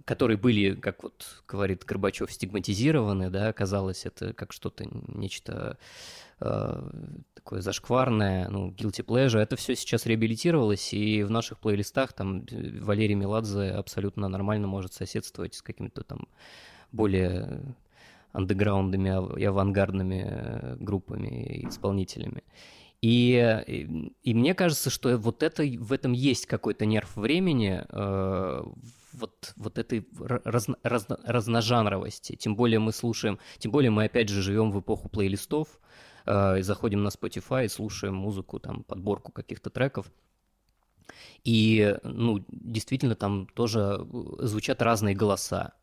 которые 0.05 0.37
были, 0.37 0.75
как 0.75 1.03
вот 1.03 1.43
говорит 1.47 1.85
Горбачев, 1.85 2.31
стигматизированы, 2.31 3.29
да, 3.29 3.53
казалось 3.53 4.05
это 4.05 4.33
как 4.33 4.51
что-то, 4.51 4.85
нечто 5.07 5.77
э, 6.39 6.89
такое 7.33 7.61
зашкварное, 7.61 8.49
ну, 8.49 8.71
guilty 8.71 9.05
pleasure, 9.05 9.39
это 9.39 9.55
все 9.55 9.75
сейчас 9.75 10.05
реабилитировалось, 10.05 10.93
и 10.93 11.23
в 11.23 11.31
наших 11.31 11.59
плейлистах 11.59 12.13
там 12.13 12.45
э, 12.51 12.79
Валерий 12.81 13.15
Меладзе 13.15 13.71
абсолютно 13.71 14.27
нормально 14.27 14.67
может 14.67 14.93
соседствовать 14.93 15.55
с 15.55 15.61
какими-то 15.61 16.03
там 16.03 16.27
более 16.91 17.75
андеграундными 18.33 19.39
и 19.39 19.45
авангардными 19.45 20.25
э, 20.27 20.75
группами 20.79 21.45
и 21.45 21.67
исполнителями. 21.67 22.43
И, 23.01 23.63
и, 23.67 24.13
и 24.21 24.33
мне 24.35 24.53
кажется, 24.53 24.91
что 24.91 25.17
вот 25.17 25.41
это, 25.41 25.63
в 25.63 25.91
этом 25.91 26.11
есть 26.11 26.45
какой-то 26.45 26.85
нерв 26.85 27.15
времени, 27.15 27.83
э, 27.89 28.63
вот, 29.13 29.53
вот 29.55 29.77
этой 29.79 30.07
разно, 30.19 30.77
разно, 30.83 31.19
разножанровости. 31.23 32.35
Тем 32.35 32.55
более 32.55 32.77
мы 32.79 32.91
слушаем, 32.91 33.39
тем 33.57 33.71
более 33.71 33.89
мы 33.89 34.05
опять 34.05 34.29
же 34.29 34.43
живем 34.43 34.71
в 34.71 34.79
эпоху 34.79 35.09
плейлистов, 35.09 35.79
э, 36.27 36.59
и 36.59 36.61
заходим 36.61 37.01
на 37.01 37.07
Spotify 37.07 37.65
и 37.65 37.69
слушаем 37.69 38.13
музыку, 38.15 38.59
там, 38.59 38.83
подборку 38.83 39.31
каких-то 39.31 39.71
треков. 39.71 40.11
И, 41.43 41.97
ну, 42.03 42.45
действительно, 42.49 43.15
там 43.15 43.47
тоже 43.47 44.05
звучат 44.39 44.81
разные 44.83 45.15
голоса. 45.15 45.73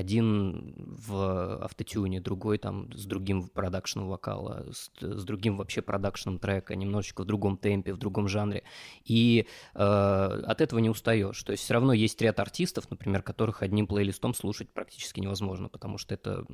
Один 0.00 0.74
в 0.76 1.62
автотюне, 1.64 2.20
другой 2.20 2.58
там 2.58 2.92
с 2.92 3.04
другим 3.06 3.48
продакшном 3.48 4.08
вокала, 4.08 4.66
с, 4.72 4.90
с 5.00 5.24
другим 5.24 5.56
вообще 5.56 5.82
продакшном 5.82 6.38
трека, 6.38 6.74
немножечко 6.74 7.22
в 7.22 7.26
другом 7.26 7.56
темпе, 7.56 7.92
в 7.92 7.98
другом 7.98 8.28
жанре. 8.28 8.62
И 9.04 9.46
э, 9.74 9.78
от 9.82 10.60
этого 10.60 10.80
не 10.80 10.90
устаешь. 10.90 11.42
То 11.42 11.52
есть 11.52 11.64
все 11.64 11.74
равно 11.74 11.92
есть 11.92 12.20
ряд 12.22 12.40
артистов, 12.40 12.90
например, 12.90 13.22
которых 13.22 13.62
одним 13.62 13.86
плейлистом 13.86 14.34
слушать 14.34 14.70
практически 14.70 15.20
невозможно, 15.20 15.68
потому 15.68 15.98
что 15.98 16.14
это 16.14 16.44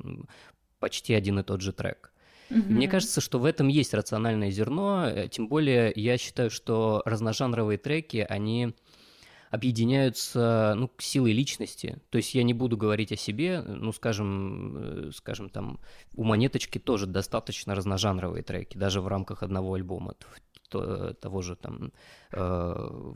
почти 0.79 1.13
один 1.13 1.39
и 1.39 1.43
тот 1.43 1.61
же 1.61 1.73
трек. 1.73 2.11
Mm-hmm. 2.49 2.69
Мне 2.69 2.87
кажется, 2.87 3.19
что 3.19 3.39
в 3.39 3.45
этом 3.45 3.67
есть 3.67 3.93
рациональное 3.93 4.51
зерно, 4.51 5.07
э, 5.07 5.27
тем 5.27 5.47
более 5.47 5.91
я 5.95 6.17
считаю, 6.17 6.49
что 6.49 7.01
разножанровые 7.05 7.77
треки, 7.77 8.25
они 8.29 8.73
объединяются 9.49 10.73
ну, 10.77 10.91
силой 10.97 11.33
личности. 11.33 11.99
То 12.09 12.17
есть 12.17 12.35
я 12.35 12.43
не 12.43 12.53
буду 12.53 12.77
говорить 12.77 13.11
о 13.11 13.15
себе, 13.15 13.61
ну, 13.61 13.91
скажем, 13.91 14.77
э, 14.77 15.11
скажем 15.13 15.49
там, 15.49 15.79
у 16.15 16.23
Монеточки 16.23 16.77
тоже 16.79 17.05
достаточно 17.05 17.75
разножанровые 17.75 18.43
треки, 18.43 18.77
даже 18.77 19.01
в 19.01 19.07
рамках 19.07 19.43
одного 19.43 19.73
альбома 19.73 20.15
того 20.69 21.41
же 21.41 21.55
там 21.55 21.93
э, 22.31 23.13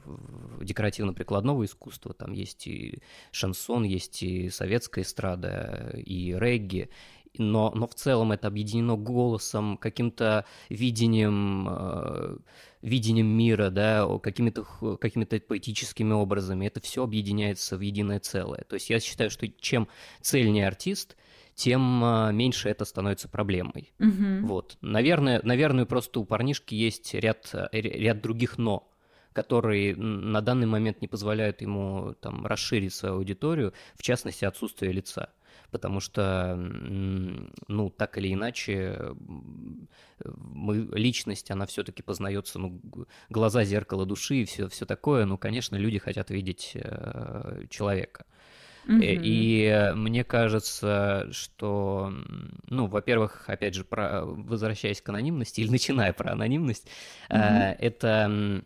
декоративно-прикладного 0.62 1.66
искусства. 1.66 2.14
Там 2.14 2.32
есть 2.32 2.68
и 2.68 3.02
шансон, 3.32 3.84
есть 3.84 4.24
и 4.24 4.50
советская 4.50 5.04
эстрада, 5.04 5.94
и 5.98 6.34
регги 6.38 6.90
но, 7.38 7.72
но 7.74 7.88
в 7.88 7.96
целом 7.96 8.32
это 8.32 8.48
объединено 8.48 8.98
голосом, 8.98 9.78
каким-то 9.78 10.46
видением, 10.70 11.68
э, 11.70 12.38
видением 12.82 13.28
мира, 13.28 13.70
да, 13.70 14.08
какими-то 14.22 14.66
какими 15.00 15.24
поэтическими 15.24 16.14
образами. 16.14 16.66
Это 16.66 16.82
все 16.82 17.04
объединяется 17.04 17.78
в 17.78 17.82
единое 17.82 18.20
целое. 18.20 18.66
То 18.68 18.76
есть 18.76 18.90
я 18.90 19.00
считаю, 19.00 19.30
что 19.30 19.48
чем 19.48 19.88
цельнее 20.22 20.68
артист, 20.68 21.16
тем 21.56 22.04
э, 22.04 22.34
меньше 22.34 22.70
это 22.70 22.86
становится 22.86 23.30
проблемой. 23.30 23.94
Угу. 24.00 24.48
Вот. 24.48 24.78
Наверное, 24.82 25.42
наверное, 25.44 25.86
просто 25.86 26.20
у 26.20 26.26
парнишки 26.26 26.76
есть 26.76 27.14
ряд, 27.14 27.50
э, 27.54 27.68
ряд 27.72 28.22
других 28.22 28.58
«но», 28.58 28.90
которые 29.34 29.96
на 29.96 30.42
данный 30.42 30.68
момент 30.68 31.02
не 31.02 31.08
позволяют 31.08 31.62
ему 31.62 32.16
там, 32.20 32.46
расширить 32.46 32.94
свою 32.94 33.16
аудиторию, 33.16 33.74
в 33.96 34.02
частности, 34.02 34.44
отсутствие 34.44 34.92
лица 34.92 35.30
потому 35.72 36.00
что, 36.00 36.56
ну, 36.56 37.90
так 37.90 38.18
или 38.18 38.34
иначе, 38.34 39.16
мы, 40.24 40.90
личность, 40.92 41.50
она 41.50 41.66
все-таки 41.66 42.04
познается, 42.04 42.60
ну, 42.60 42.80
глаза, 43.30 43.64
зеркало 43.64 44.06
души 44.06 44.38
и 44.38 44.46
все, 44.46 44.68
все 44.68 44.86
такое, 44.86 45.26
ну, 45.26 45.38
конечно, 45.38 45.76
люди 45.76 45.98
хотят 45.98 46.30
видеть 46.30 46.72
э, 46.76 47.66
человека. 47.70 48.26
Mm-hmm. 48.88 49.22
И 49.24 49.92
мне 49.96 50.24
кажется, 50.24 51.28
что, 51.32 52.12
ну, 52.68 52.88
во-первых, 52.88 53.44
опять 53.48 53.76
же, 53.76 53.84
про, 53.84 54.26
возвращаясь 54.26 55.02
к 55.02 55.10
анонимности 55.10 55.62
или 55.62 55.70
начиная 55.70 56.14
про 56.14 56.32
анонимность, 56.32 56.88
mm-hmm. 57.30 57.38
э, 57.38 57.76
это 57.80 58.64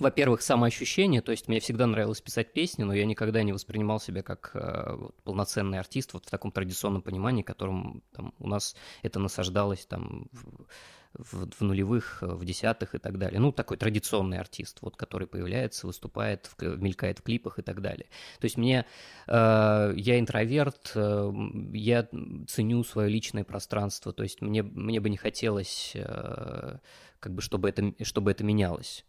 во-первых, 0.00 0.40
самоощущение, 0.40 1.20
то 1.20 1.30
есть 1.30 1.46
мне 1.46 1.60
всегда 1.60 1.86
нравилось 1.86 2.22
писать 2.22 2.54
песни, 2.54 2.84
но 2.84 2.94
я 2.94 3.04
никогда 3.04 3.42
не 3.42 3.52
воспринимал 3.52 4.00
себя 4.00 4.22
как 4.22 4.50
э, 4.54 4.96
полноценный 5.24 5.78
артист 5.78 6.14
вот 6.14 6.24
в 6.24 6.30
таком 6.30 6.52
традиционном 6.52 7.02
понимании, 7.02 7.42
которым 7.42 8.02
там, 8.12 8.32
у 8.38 8.48
нас 8.48 8.74
это 9.02 9.18
насаждалось 9.18 9.84
там 9.84 10.28
в, 10.32 10.66
в, 11.12 11.50
в 11.50 11.60
нулевых, 11.60 12.22
в 12.22 12.44
десятых 12.46 12.94
и 12.94 12.98
так 12.98 13.18
далее. 13.18 13.40
Ну, 13.40 13.52
такой 13.52 13.76
традиционный 13.76 14.38
артист, 14.38 14.78
вот, 14.80 14.96
который 14.96 15.26
появляется, 15.26 15.86
выступает, 15.86 16.50
в, 16.56 16.62
мелькает 16.78 17.18
в 17.18 17.22
клипах 17.22 17.58
и 17.58 17.62
так 17.62 17.82
далее. 17.82 18.06
То 18.38 18.46
есть 18.46 18.56
мне, 18.56 18.86
э, 19.26 19.92
я 19.96 20.18
интроверт, 20.18 20.92
э, 20.94 21.32
я 21.74 22.08
ценю 22.48 22.84
свое 22.84 23.10
личное 23.10 23.44
пространство, 23.44 24.14
то 24.14 24.22
есть 24.22 24.40
мне, 24.40 24.62
мне 24.62 24.98
бы 24.98 25.10
не 25.10 25.18
хотелось, 25.18 25.92
э, 25.94 26.78
как 27.18 27.34
бы, 27.34 27.42
чтобы 27.42 27.68
это, 27.68 27.92
чтобы 28.02 28.30
это 28.30 28.44
менялось. 28.44 29.04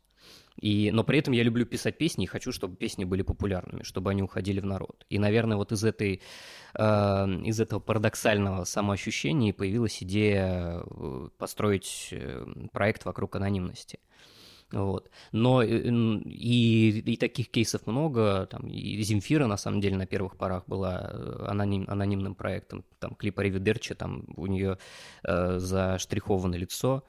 И, 0.60 0.92
но 0.92 1.04
при 1.04 1.20
этом 1.20 1.34
я 1.34 1.44
люблю 1.44 1.66
писать 1.66 1.98
песни 1.98 2.26
и 2.26 2.28
хочу, 2.28 2.52
чтобы 2.52 2.76
песни 2.76 3.04
были 3.06 3.22
популярными, 3.22 3.84
чтобы 3.84 4.12
они 4.12 4.22
уходили 4.22 4.60
в 4.60 4.66
народ. 4.66 5.06
И, 5.10 5.18
наверное, 5.18 5.58
вот 5.58 5.72
из, 5.72 5.84
этой, 5.84 6.22
э, 6.76 6.84
из 7.44 7.60
этого 7.60 7.80
парадоксального 7.80 8.66
самоощущения 8.66 9.54
появилась 9.54 10.04
идея 10.04 10.84
э, 10.84 11.30
построить 11.38 12.10
э, 12.12 12.46
проект 12.72 13.06
вокруг 13.06 13.36
анонимности. 13.36 14.00
Вот. 14.72 15.10
Но 15.32 15.64
э, 15.64 15.68
и, 15.68 17.00
и 17.00 17.18
таких 17.18 17.50
кейсов 17.50 17.88
много. 17.88 18.46
Там, 18.48 18.68
и 18.68 19.02
Земфира, 19.02 19.48
на 19.48 19.58
самом 19.58 19.82
деле, 19.82 19.98
на 19.98 20.06
первых 20.06 20.38
порах 20.38 20.64
была 20.68 21.12
аноним, 21.48 21.86
анонимным 21.88 22.36
проектом. 22.36 22.84
Там 23.00 23.16
клип 23.16 23.40
Аривидерчи, 23.40 23.96
там 23.96 24.26
у 24.36 24.48
нее 24.48 24.78
э, 25.24 25.58
заштриховано 25.60 26.56
лицо. 26.56 27.04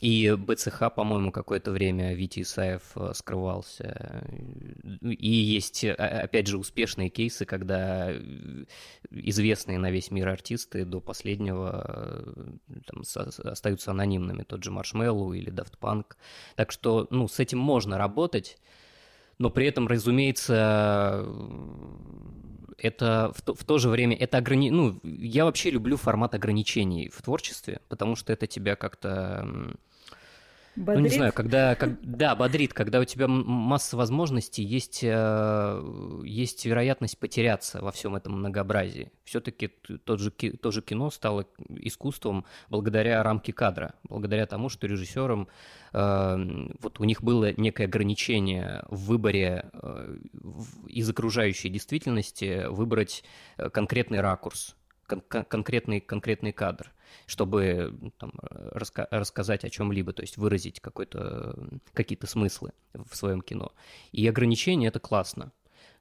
И 0.00 0.34
БЦХ, 0.34 0.94
по-моему, 0.94 1.30
какое-то 1.30 1.70
время 1.72 2.14
Витя 2.14 2.40
Исаев 2.40 2.82
э, 2.96 3.12
скрывался. 3.14 4.24
И 5.02 5.30
есть, 5.30 5.84
э, 5.84 5.92
опять 5.92 6.46
же, 6.46 6.56
успешные 6.56 7.10
кейсы, 7.10 7.44
когда 7.44 8.10
известные 9.10 9.78
на 9.78 9.90
весь 9.90 10.10
мир 10.10 10.28
артисты 10.28 10.86
до 10.86 11.00
последнего 11.00 12.34
там, 12.86 13.02
остаются 13.44 13.90
анонимными. 13.90 14.42
Тот 14.42 14.64
же 14.64 14.70
Маршмеллоу 14.70 15.34
или 15.34 15.52
Daft 15.52 15.74
Punk. 15.78 16.16
Так 16.56 16.72
что, 16.72 17.06
ну, 17.10 17.28
с 17.28 17.38
этим 17.38 17.58
можно 17.58 17.98
работать, 17.98 18.56
но 19.36 19.50
при 19.50 19.66
этом, 19.66 19.86
разумеется, 19.86 21.26
это 22.78 23.32
в 23.34 23.42
то, 23.42 23.54
в 23.54 23.64
то 23.64 23.78
же 23.78 23.88
время 23.88 24.16
это 24.16 24.38
ограни... 24.38 24.70
ну 24.70 24.98
я 25.02 25.44
вообще 25.44 25.70
люблю 25.70 25.96
формат 25.96 26.34
ограничений 26.34 27.10
в 27.10 27.20
творчестве, 27.22 27.80
потому 27.88 28.16
что 28.16 28.32
это 28.32 28.46
тебя 28.46 28.76
как-то 28.76 29.76
Бодрит? 30.80 30.98
Ну, 30.98 31.08
не 31.10 31.14
знаю, 31.14 31.32
когда, 31.34 31.74
как, 31.74 32.00
да, 32.00 32.34
бодрит, 32.34 32.72
когда 32.72 33.00
у 33.00 33.04
тебя 33.04 33.28
масса 33.28 33.98
возможностей, 33.98 34.62
есть, 34.62 35.00
э, 35.02 36.22
есть 36.24 36.64
вероятность 36.64 37.18
потеряться 37.18 37.82
во 37.82 37.92
всем 37.92 38.16
этом 38.16 38.38
многообразии. 38.38 39.12
Все-таки 39.24 39.68
тот 39.68 40.20
же, 40.20 40.30
то 40.30 40.70
же 40.70 40.80
кино 40.80 41.10
стало 41.10 41.46
искусством 41.68 42.46
благодаря 42.70 43.22
рамке 43.22 43.52
кадра, 43.52 43.94
благодаря 44.04 44.46
тому, 44.46 44.70
что 44.70 44.86
режиссерам 44.86 45.48
э, 45.92 46.68
вот 46.80 46.98
у 46.98 47.04
них 47.04 47.22
было 47.22 47.52
некое 47.60 47.84
ограничение 47.84 48.82
в 48.88 49.04
выборе 49.04 49.66
э, 49.74 50.16
из 50.88 51.10
окружающей 51.10 51.68
действительности 51.68 52.64
выбрать 52.68 53.22
конкретный 53.70 54.22
ракурс, 54.22 54.76
кон- 55.06 55.20
конкретный, 55.20 56.00
конкретный 56.00 56.52
кадр 56.52 56.90
чтобы 57.26 58.12
там, 58.18 58.32
раска- 58.74 59.08
рассказать 59.10 59.64
о 59.64 59.70
чем-либо, 59.70 60.12
то 60.12 60.22
есть 60.22 60.36
выразить 60.36 60.80
какой-то, 60.80 61.56
какие-то 61.92 62.26
смыслы 62.26 62.72
в 62.92 63.14
своем 63.16 63.40
кино. 63.40 63.72
И 64.12 64.26
ограничения 64.26 64.88
это 64.88 65.00
классно. 65.00 65.52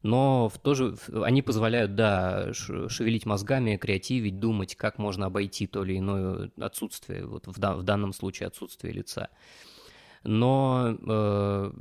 Но 0.02 0.48
в 0.48 0.58
то 0.60 0.76
же, 0.76 0.96
они 1.24 1.42
позволяют, 1.42 1.96
да, 1.96 2.54
шевелить 2.54 3.26
мозгами, 3.26 3.76
креативить, 3.76 4.40
думать, 4.40 4.76
как 4.76 4.98
можно 4.98 5.26
обойти 5.26 5.68
то 5.68 5.84
или 5.84 5.98
иное 5.98 6.52
отсутствие, 6.60 7.26
вот 7.26 7.48
в, 7.48 7.60
да, 7.60 7.76
в 7.76 7.84
данном 7.84 8.14
случае 8.14 8.48
отсутствие 8.48 8.94
лица. 8.94 9.30
Но, 10.24 10.98
э, 11.02 11.72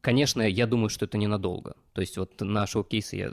конечно, 0.00 0.42
я 0.42 0.66
думаю, 0.66 0.88
что 0.88 1.04
это 1.04 1.18
ненадолго. 1.18 1.76
То 1.92 2.00
есть 2.00 2.18
вот 2.18 2.40
на 2.40 2.66
шоу-кейсе 2.66 3.18
я 3.18 3.32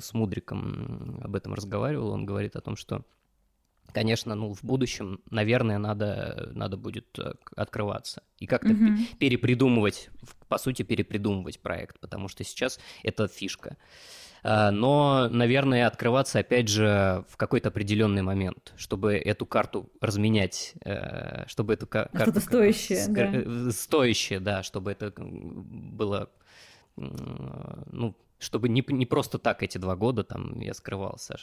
с 0.00 0.12
Мудриком 0.12 1.20
об 1.22 1.34
этом 1.34 1.54
разговаривал, 1.54 2.10
он 2.10 2.24
говорит 2.24 2.56
о 2.56 2.60
том, 2.60 2.76
что 2.76 3.04
конечно, 3.92 4.34
ну, 4.34 4.54
в 4.54 4.64
будущем, 4.64 5.20
наверное, 5.30 5.78
надо, 5.78 6.50
надо 6.54 6.76
будет 6.76 7.18
э, 7.18 7.34
открываться 7.56 8.22
и 8.38 8.46
как-то 8.46 8.70
mm-hmm. 8.70 9.16
перепридумывать, 9.18 10.10
по 10.48 10.58
сути, 10.58 10.82
перепридумывать 10.82 11.60
проект, 11.60 12.00
потому 12.00 12.28
что 12.28 12.44
сейчас 12.44 12.80
это 13.02 13.28
фишка. 13.28 13.76
А, 14.42 14.70
но, 14.70 15.28
наверное, 15.28 15.86
открываться, 15.86 16.40
опять 16.40 16.68
же, 16.68 17.24
в 17.28 17.36
какой-то 17.36 17.68
определенный 17.68 18.22
момент, 18.22 18.72
чтобы 18.76 19.14
эту 19.14 19.46
карту 19.46 19.90
разменять, 20.00 20.74
э, 20.84 21.46
чтобы 21.46 21.74
эту 21.74 21.86
карту... 21.86 22.18
Что-то 22.18 22.40
стоящее, 22.40 23.06
да. 23.08 23.30
Э, 23.32 23.70
стоящее, 23.70 24.40
да, 24.40 24.62
чтобы 24.62 24.90
это 24.90 25.12
было, 25.16 26.30
ну, 26.96 28.16
чтобы 28.42 28.68
не, 28.68 28.84
не 28.88 29.06
просто 29.06 29.38
так 29.38 29.62
эти 29.62 29.78
два 29.78 29.96
года 29.96 30.24
там 30.24 30.60
я 30.60 30.74
скрывался, 30.74 31.36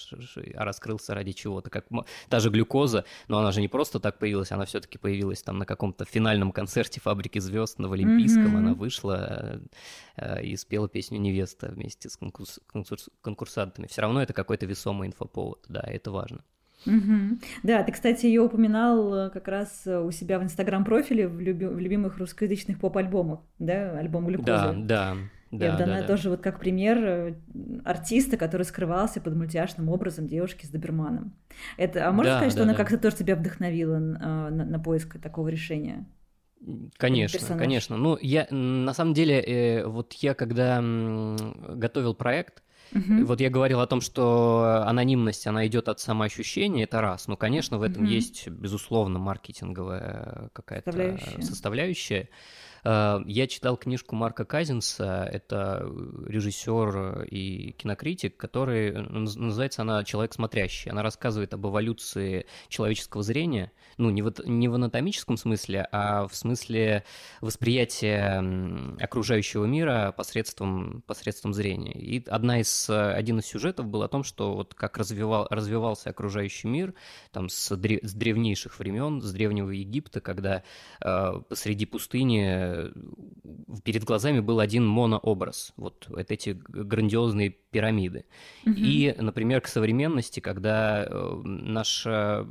а 0.55 0.65
раскрылся 0.65 1.15
ради 1.15 1.31
чего-то. 1.31 1.69
Как 1.69 1.85
та 2.29 2.39
же 2.39 2.49
глюкоза, 2.49 3.05
но 3.27 3.39
она 3.39 3.51
же 3.51 3.61
не 3.61 3.67
просто 3.67 3.99
так 3.99 4.19
появилась, 4.19 4.51
она 4.51 4.65
все-таки 4.65 4.97
появилась 4.97 5.41
там 5.41 5.57
на 5.57 5.65
каком-то 5.65 6.05
финальном 6.05 6.51
концерте 6.51 6.99
«Фабрики 7.01 7.39
звезд» 7.39 7.79
на 7.79 7.91
Олимпийском. 7.91 8.55
Mm-hmm. 8.55 8.57
Она 8.57 8.73
вышла 8.73 9.61
э, 10.17 10.43
и 10.43 10.55
спела 10.57 10.89
песню 10.89 11.19
«Невеста» 11.19 11.69
вместе 11.69 12.09
с 12.09 12.17
конкурс, 12.17 12.59
конкурс, 12.67 13.09
конкурсантами. 13.21 13.87
Все 13.87 14.01
равно 14.01 14.21
это 14.21 14.33
какой-то 14.33 14.65
весомый 14.65 15.07
инфоповод, 15.07 15.65
да, 15.69 15.81
это 15.81 16.11
важно. 16.11 16.43
Угу. 16.85 17.39
Да, 17.63 17.83
ты, 17.83 17.91
кстати, 17.91 18.25
ее 18.25 18.41
упоминал 18.41 19.13
э, 19.13 19.29
как 19.31 19.49
раз 19.49 19.85
у 19.85 20.11
себя 20.11 20.39
в 20.39 20.43
инстаграм-профиле 20.43 21.27
в, 21.27 21.39
люби... 21.39 21.65
в 21.65 21.77
любимых 21.77 22.17
русскоязычных 22.17 22.79
поп-альбомах, 22.79 23.41
да, 23.59 23.97
альбом 23.97 24.27
«Глюкоза». 24.27 24.73
Да, 24.73 24.73
да. 24.75 25.17
Да, 25.51 25.65
и 25.65 25.69
вот 25.69 25.79
да, 25.79 25.83
она 25.85 26.01
да. 26.01 26.07
тоже 26.07 26.29
вот 26.29 26.41
как 26.41 26.59
пример 26.59 26.97
э, 26.97 27.33
артиста, 27.83 28.37
который 28.37 28.63
скрывался 28.63 29.19
под 29.19 29.35
мультяшным 29.35 29.89
образом 29.89 30.27
девушки 30.27 30.65
с 30.65 30.69
доберманом. 30.69 31.33
Это, 31.77 32.07
а 32.07 32.11
можно 32.11 32.33
да, 32.33 32.37
сказать, 32.37 32.53
да, 32.53 32.57
что 32.57 32.65
да. 32.65 32.69
она 32.69 32.73
как-то 32.75 32.97
тоже 32.97 33.17
тебя 33.17 33.35
вдохновила 33.35 33.97
на, 33.97 34.49
на, 34.49 34.65
на 34.65 34.79
поиск 34.79 35.19
такого 35.19 35.47
решения? 35.47 36.05
Конечно, 36.97 37.39
персонаж. 37.39 37.61
конечно. 37.61 37.97
Ну, 37.97 38.17
я 38.21 38.47
на 38.51 38.93
самом 38.93 39.13
деле, 39.13 39.41
э, 39.41 39.85
вот 39.85 40.13
я 40.13 40.33
когда 40.33 40.81
готовил 40.81 42.13
проект, 42.13 42.63
Угу. 42.91 43.25
Вот 43.25 43.39
я 43.39 43.49
говорил 43.49 43.81
о 43.81 43.87
том, 43.87 44.01
что 44.01 44.83
анонимность, 44.85 45.45
она 45.45 45.67
идет 45.67 45.89
от 45.89 45.99
самоощущения, 45.99 46.85
это 46.85 47.01
раз. 47.01 47.27
Ну, 47.27 47.37
конечно, 47.37 47.77
в 47.77 47.83
этом 47.83 48.03
угу. 48.03 48.11
есть, 48.11 48.47
безусловно, 48.47 49.19
маркетинговая 49.19 50.49
какая-то 50.53 50.91
составляющая. 50.91 51.41
составляющая. 51.41 52.29
Э, 52.83 53.19
я 53.25 53.47
читал 53.47 53.77
книжку 53.77 54.15
Марка 54.15 54.45
Казинса, 54.45 55.27
это 55.31 55.85
режиссер 56.27 57.23
и 57.23 57.71
кинокритик, 57.73 58.37
который, 58.37 58.91
называется 58.91 59.81
она 59.81 60.03
«Человек 60.03 60.33
смотрящий». 60.33 60.91
Она 60.91 61.03
рассказывает 61.03 61.53
об 61.53 61.65
эволюции 61.67 62.45
человеческого 62.67 63.23
зрения, 63.23 63.71
ну, 63.97 64.09
не 64.09 64.21
в, 64.21 64.33
не 64.45 64.67
в 64.67 64.75
анатомическом 64.75 65.37
смысле, 65.37 65.87
а 65.91 66.27
в 66.27 66.35
смысле 66.35 67.03
восприятия 67.41 68.43
окружающего 68.99 69.65
мира 69.65 70.13
посредством, 70.15 71.03
посредством 71.05 71.53
зрения. 71.53 71.93
И 71.93 72.25
одна 72.27 72.59
из, 72.59 72.89
один 72.89 73.39
из 73.39 73.45
сюжетов 73.45 73.87
был 73.87 74.03
о 74.03 74.07
том, 74.07 74.23
что 74.23 74.53
вот 74.55 74.73
как 74.73 74.97
развивал, 74.97 75.47
развивался 75.49 76.09
окружающий 76.09 76.67
мир 76.67 76.93
там 77.31 77.49
с, 77.49 77.75
дре, 77.75 77.99
с 78.03 78.13
древнейших 78.13 78.79
времен, 78.79 79.21
с 79.21 79.31
древнего 79.31 79.71
Египта, 79.71 80.21
когда 80.21 80.63
э, 81.01 81.33
посреди 81.47 81.85
пустыни 81.85 82.68
Э, 82.69 82.91
перед 83.83 84.03
глазами 84.03 84.39
был 84.39 84.59
один 84.59 84.85
монообраз, 84.85 85.73
вот, 85.77 86.07
вот 86.09 86.31
эти 86.31 86.59
грандиозные 86.67 87.49
пирамиды. 87.71 88.25
Угу. 88.65 88.75
И, 88.77 89.15
например, 89.17 89.61
к 89.61 89.67
современности, 89.67 90.39
когда 90.39 91.03
э, 91.03 91.41
наше 91.43 92.47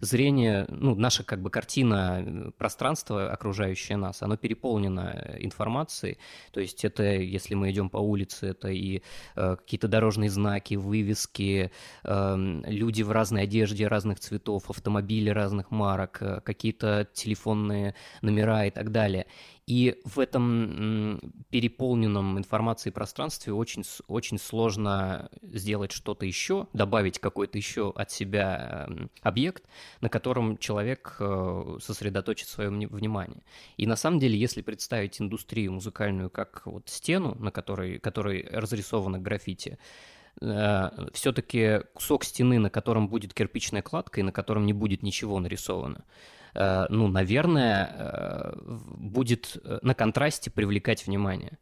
зрение, 0.00 0.66
ну, 0.68 0.94
наша 0.94 1.24
как 1.24 1.42
бы 1.42 1.50
картина 1.50 2.22
э, 2.24 2.50
пространства, 2.56 3.30
окружающее 3.30 3.98
нас, 3.98 4.22
оно 4.22 4.36
переполнено 4.36 5.36
информацией, 5.38 6.18
то 6.52 6.60
есть 6.60 6.84
это, 6.84 7.02
если 7.02 7.54
мы 7.54 7.70
идем 7.70 7.90
по 7.90 7.98
улице, 7.98 8.46
это 8.46 8.68
и 8.68 9.02
э, 9.36 9.56
какие-то 9.56 9.88
дорожные 9.88 10.30
знаки, 10.30 10.74
вывески, 10.74 11.70
э, 12.04 12.60
люди 12.66 13.02
в 13.02 13.10
разной 13.10 13.42
одежде 13.42 13.88
разных 13.88 14.20
цветов, 14.20 14.70
автомобили 14.70 15.28
разных 15.30 15.70
марок, 15.70 16.18
э, 16.20 16.40
какие-то 16.40 17.06
телефонные 17.12 17.94
номера 18.22 18.64
и 18.64 18.70
так 18.70 18.90
далее. 18.90 19.26
И 19.66 20.00
в 20.04 20.20
этом 20.20 21.20
переполненном 21.50 22.38
информацией 22.38 22.92
пространстве 22.92 23.52
очень, 23.52 23.82
очень 24.06 24.38
сложно 24.38 25.28
сделать 25.42 25.90
что-то 25.90 26.24
еще, 26.24 26.68
добавить 26.72 27.18
какой-то 27.18 27.58
еще 27.58 27.92
от 27.96 28.12
себя 28.12 28.86
эм, 28.88 29.10
объект, 29.22 29.64
на 30.00 30.08
котором 30.08 30.56
человек 30.58 31.16
э, 31.18 31.78
сосредоточит 31.82 32.46
свое 32.46 32.70
внимание. 32.70 33.42
И 33.76 33.88
на 33.88 33.96
самом 33.96 34.20
деле, 34.20 34.38
если 34.38 34.62
представить 34.62 35.20
индустрию 35.20 35.72
музыкальную 35.72 36.30
как 36.30 36.62
вот 36.64 36.88
стену, 36.88 37.34
на 37.34 37.50
которой, 37.50 37.98
которой 37.98 38.46
разрисовано 38.48 39.18
граффити, 39.18 39.78
э, 40.42 40.90
все-таки 41.12 41.80
кусок 41.92 42.22
стены, 42.22 42.60
на 42.60 42.70
котором 42.70 43.08
будет 43.08 43.34
кирпичная 43.34 43.82
кладка 43.82 44.20
и 44.20 44.22
на 44.22 44.30
котором 44.30 44.64
не 44.64 44.72
будет 44.72 45.02
ничего 45.02 45.40
нарисовано, 45.40 46.04
ну, 46.88 47.08
наверное, 47.08 47.90
э, 47.98 48.52
будет 48.98 49.58
э, 49.62 49.78
на 49.82 49.94
контрасте 49.94 50.50
привлекать 50.50 51.06
внимание. 51.06 51.58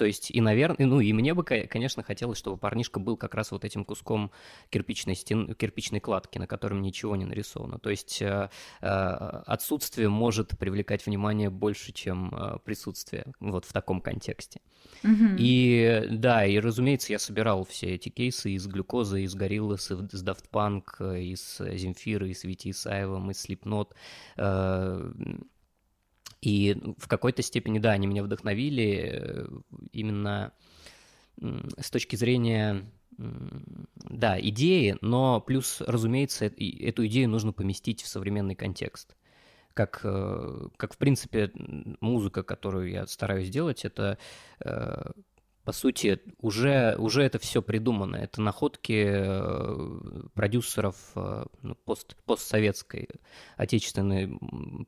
То 0.00 0.06
есть, 0.06 0.30
и, 0.30 0.40
наверное, 0.40 0.86
ну, 0.86 0.98
и 1.00 1.12
мне 1.12 1.34
бы, 1.34 1.44
конечно, 1.44 2.02
хотелось, 2.02 2.38
чтобы 2.38 2.56
парнишка 2.56 2.98
был 2.98 3.18
как 3.18 3.34
раз 3.34 3.50
вот 3.50 3.66
этим 3.66 3.84
куском 3.84 4.30
кирпичной, 4.70 5.14
стен, 5.14 5.54
кирпичной 5.54 6.00
кладки, 6.00 6.38
на 6.38 6.46
котором 6.46 6.80
ничего 6.80 7.16
не 7.16 7.26
нарисовано. 7.26 7.78
То 7.78 7.90
есть, 7.90 8.22
э, 8.22 8.48
э, 8.80 8.86
отсутствие 8.86 10.08
может 10.08 10.56
привлекать 10.58 11.04
внимание 11.04 11.50
больше, 11.50 11.92
чем 11.92 12.34
э, 12.34 12.56
присутствие, 12.64 13.26
вот 13.40 13.66
в 13.66 13.74
таком 13.74 14.00
контексте. 14.00 14.62
Угу. 15.04 15.36
И 15.36 16.06
да, 16.08 16.46
и, 16.46 16.58
разумеется, 16.58 17.12
я 17.12 17.18
собирал 17.18 17.66
все 17.66 17.94
эти 17.96 18.08
кейсы 18.08 18.52
из 18.52 18.66
глюкозы, 18.66 19.24
из 19.24 19.34
Гориллас, 19.34 19.90
из 19.90 20.24
Daft 20.24 20.44
Punk, 20.50 21.20
из 21.20 21.58
Земфира, 21.58 22.26
из 22.26 22.42
Вити 22.42 22.70
Исаева, 22.70 23.30
из 23.30 23.44
Slipknot. 23.44 23.88
И 26.40 26.76
в 26.96 27.08
какой-то 27.08 27.42
степени, 27.42 27.78
да, 27.78 27.92
они 27.92 28.06
меня 28.06 28.22
вдохновили 28.22 29.10
э, 29.12 29.48
именно 29.92 30.52
с 31.78 31.90
точки 31.90 32.16
зрения, 32.16 32.84
да, 33.16 34.38
идеи, 34.40 34.96
но 35.00 35.40
плюс, 35.40 35.80
разумеется, 35.80 36.46
эту 36.46 37.06
идею 37.06 37.30
нужно 37.30 37.52
поместить 37.52 38.02
в 38.02 38.08
современный 38.08 38.54
контекст. 38.54 39.16
как, 39.72 40.00
как 40.02 40.94
в 40.94 40.98
принципе 40.98 41.50
музыка, 42.00 42.42
которую 42.42 42.90
я 42.90 43.06
стараюсь 43.06 43.48
делать, 43.48 43.86
это 43.86 44.18
по 45.70 45.72
сути, 45.72 46.20
уже, 46.38 46.96
уже 46.98 47.22
это 47.22 47.38
все 47.38 47.62
придумано. 47.62 48.16
Это 48.16 48.40
находки 48.40 49.04
э, 49.06 50.22
продюсеров 50.34 50.96
э, 51.14 51.44
ну, 51.62 51.74
пост, 51.74 52.16
постсоветской 52.24 53.08
отечественной 53.56 54.36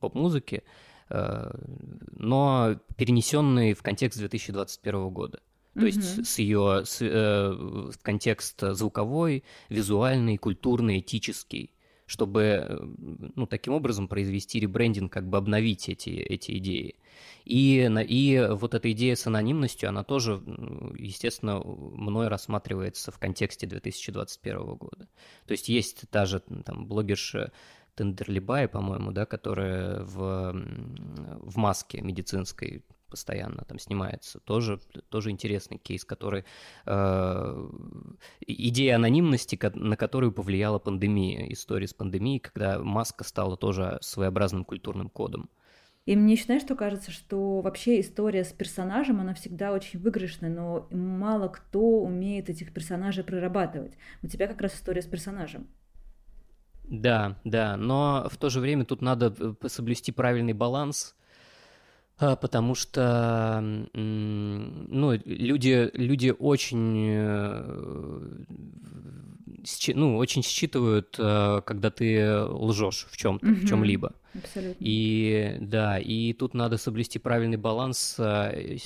поп-музыки, 0.01 0.65
э, 0.65 1.02
но 1.13 2.77
перенесенные 2.97 3.75
в 3.75 3.83
контекст 3.83 4.19
2021 4.19 5.11
года. 5.11 5.41
То 5.75 5.81
mm-hmm. 5.81 5.87
есть 5.87 6.27
с 6.27 6.39
ее 6.39 6.83
с, 6.85 6.99
э, 7.01 7.91
контекст 8.03 8.61
звуковой, 8.61 9.43
визуальный, 9.71 10.37
культурный, 10.37 11.01
этический, 11.01 11.73
чтобы 12.05 12.95
ну, 13.35 13.47
таким 13.47 13.73
образом 13.73 14.07
произвести 14.07 14.61
ребрендинг, 14.61 15.11
как 15.11 15.29
бы 15.29 15.39
обновить 15.39 15.89
эти, 15.89 16.11
эти 16.11 16.59
идеи. 16.59 16.97
И, 17.45 17.91
и 18.09 18.49
вот 18.51 18.75
эта 18.75 18.93
идея 18.93 19.17
с 19.17 19.27
анонимностью, 19.27 19.89
она 19.89 20.05
тоже, 20.05 20.43
естественно, 20.99 21.61
мной 21.65 22.29
рассматривается 22.29 23.11
в 23.11 23.19
контексте 23.19 23.67
2021 23.67 24.59
года. 24.77 25.09
То 25.47 25.53
есть 25.53 25.69
есть 25.69 26.03
та 26.11 26.27
же 26.27 26.41
там, 26.41 26.87
блогерша 26.87 27.51
Тендерлибай, 27.95 28.69
по-моему, 28.69 29.13
да, 29.13 29.27
которая 29.27 30.03
в, 30.05 30.53
в 31.43 31.57
маске 31.57 32.01
медицинской 32.01 32.85
постоянно 33.13 33.65
там 33.69 33.79
снимается. 33.79 34.41
Тоже, 34.41 34.81
тоже 35.11 35.31
интересный 35.31 35.77
кейс, 35.77 36.05
который... 36.05 36.45
Э, 36.87 37.69
идея 38.47 38.97
анонимности, 38.97 39.59
на 39.75 39.97
которую 39.97 40.33
повлияла 40.33 40.79
пандемия, 40.79 41.53
история 41.53 41.87
с 41.87 41.93
пандемией, 41.93 42.41
когда 42.41 42.79
маска 42.79 43.25
стала 43.25 43.59
тоже 43.59 43.99
своеобразным 44.01 44.65
культурным 44.65 45.11
кодом. 45.11 45.51
И 46.07 46.17
мне 46.17 46.33
еще, 46.33 46.45
знаешь, 46.45 46.63
что 46.63 46.75
кажется, 46.75 47.11
что 47.13 47.61
вообще 47.61 48.01
история 48.01 48.45
с 48.45 48.53
персонажем, 48.53 49.21
она 49.21 49.35
всегда 49.35 49.73
очень 49.73 50.01
выигрышная, 50.01 50.51
но 50.51 50.89
мало 50.91 51.49
кто 51.49 51.81
умеет 51.81 52.49
этих 52.49 52.73
персонажей 52.73 53.23
прорабатывать. 53.23 53.93
У 54.23 54.27
тебя 54.27 54.49
как 54.49 54.61
раз 54.63 54.75
история 54.75 55.03
с 55.03 55.07
персонажем. 55.07 55.69
Да, 56.93 57.39
да, 57.43 57.79
но 57.79 58.29
в 58.31 58.37
то 58.37 58.51
же 58.51 58.61
время 58.61 58.85
тут 58.85 59.01
надо 59.01 59.35
э, 59.41 59.55
соблюсти 59.69 60.13
правильный 60.13 60.53
баланс, 60.53 61.15
а, 62.19 62.37
потому 62.37 62.75
что 62.75 63.63
ну, 63.95 65.13
люди, 65.25 65.91
люди 65.95 66.35
очень 66.39 67.07
э, 67.17 68.45
ну, 69.95 70.19
очень 70.19 70.43
считывают, 70.43 71.17
э, 71.19 71.63
когда 71.65 71.91
ты 71.91 72.41
лжешь 72.45 73.07
в 73.11 73.17
чем-то, 73.17 73.47
угу. 73.47 73.55
в 73.55 73.67
чем-либо. 73.67 74.13
Абсолютно. 74.35 74.77
И 74.79 75.57
да, 75.63 75.99
и 75.99 76.35
тут 76.35 76.53
надо 76.53 76.77
соблюсти 76.77 77.19
правильный 77.19 77.57
баланс 77.57 78.17
с 78.19 78.83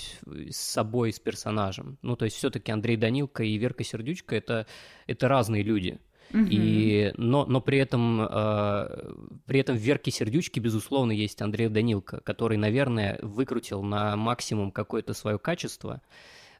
собой, 0.50 1.12
с 1.12 1.18
персонажем. 1.18 1.98
Ну, 2.02 2.14
то 2.14 2.24
есть 2.24 2.36
все-таки 2.36 2.70
Андрей 2.70 2.96
Данилко 2.96 3.42
и 3.42 3.58
Верка 3.58 3.82
Сердючка 3.82 4.36
это, 4.36 4.68
это 5.08 5.26
разные 5.26 5.64
люди. 5.64 5.98
Угу. 6.36 6.48
И, 6.50 7.12
но, 7.16 7.46
но 7.46 7.62
при 7.62 7.78
этом, 7.78 8.20
э, 8.20 9.12
при 9.46 9.60
этом 9.60 9.74
в 9.74 9.80
Верке 9.80 10.10
Сердючке, 10.10 10.60
безусловно, 10.60 11.12
есть 11.12 11.40
Андрей 11.40 11.68
Данилко, 11.68 12.20
который, 12.20 12.58
наверное, 12.58 13.18
выкрутил 13.22 13.82
на 13.82 14.16
максимум 14.16 14.70
какое-то 14.70 15.14
свое 15.14 15.38
качество, 15.38 16.02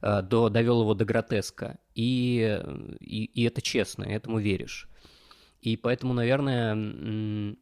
э, 0.00 0.22
до, 0.22 0.48
довел 0.48 0.80
его 0.80 0.94
до 0.94 1.04
гротеска. 1.04 1.78
И, 1.94 2.58
и, 3.00 3.24
и 3.24 3.42
это 3.42 3.60
честно, 3.60 4.04
этому 4.04 4.38
веришь. 4.38 4.88
И 5.60 5.76
поэтому, 5.76 6.14
наверное, 6.14 7.54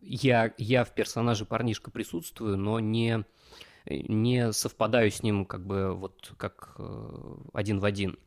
я, 0.00 0.52
я 0.58 0.84
в 0.84 0.94
персонаже 0.94 1.44
парнишка 1.44 1.92
присутствую, 1.92 2.56
но 2.56 2.80
не, 2.80 3.24
не 3.86 4.52
совпадаю 4.52 5.12
с 5.12 5.22
ним 5.22 5.44
как 5.44 5.64
бы 5.64 5.94
вот 5.94 6.32
как 6.38 6.74
э, 6.78 7.36
один 7.52 7.78
в 7.78 7.84
один. 7.84 8.18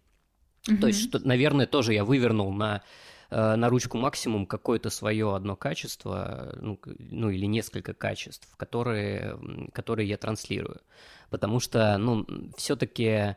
Mm-hmm. 0.69 0.77
То 0.77 0.87
есть, 0.87 1.09
что, 1.09 1.19
наверное, 1.19 1.65
тоже 1.65 1.93
я 1.93 2.05
вывернул 2.05 2.53
на, 2.53 2.81
э, 3.29 3.55
на 3.55 3.69
ручку 3.69 3.97
максимум 3.97 4.45
какое-то 4.45 4.89
свое 4.89 5.35
одно 5.35 5.55
качество, 5.55 6.53
ну, 6.61 6.79
ну 6.97 7.29
или 7.29 7.45
несколько 7.45 7.93
качеств, 7.93 8.47
которые, 8.57 9.37
которые 9.73 10.07
я 10.07 10.17
транслирую. 10.17 10.81
Потому 11.29 11.59
что, 11.59 11.97
ну, 11.97 12.25
все-таки 12.57 13.35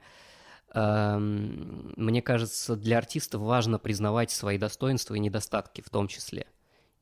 эм, 0.74 1.92
мне 1.96 2.22
кажется, 2.22 2.76
для 2.76 2.98
артиста 2.98 3.38
важно 3.38 3.78
признавать 3.78 4.30
свои 4.30 4.58
достоинства 4.58 5.14
и 5.14 5.20
недостатки 5.20 5.80
в 5.80 5.90
том 5.90 6.08
числе. 6.08 6.46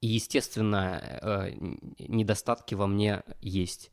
И, 0.01 0.09
естественно, 0.09 1.01
э, 1.03 1.53
недостатки 1.99 2.75
во 2.75 2.87
мне 2.87 3.22
есть 3.40 3.90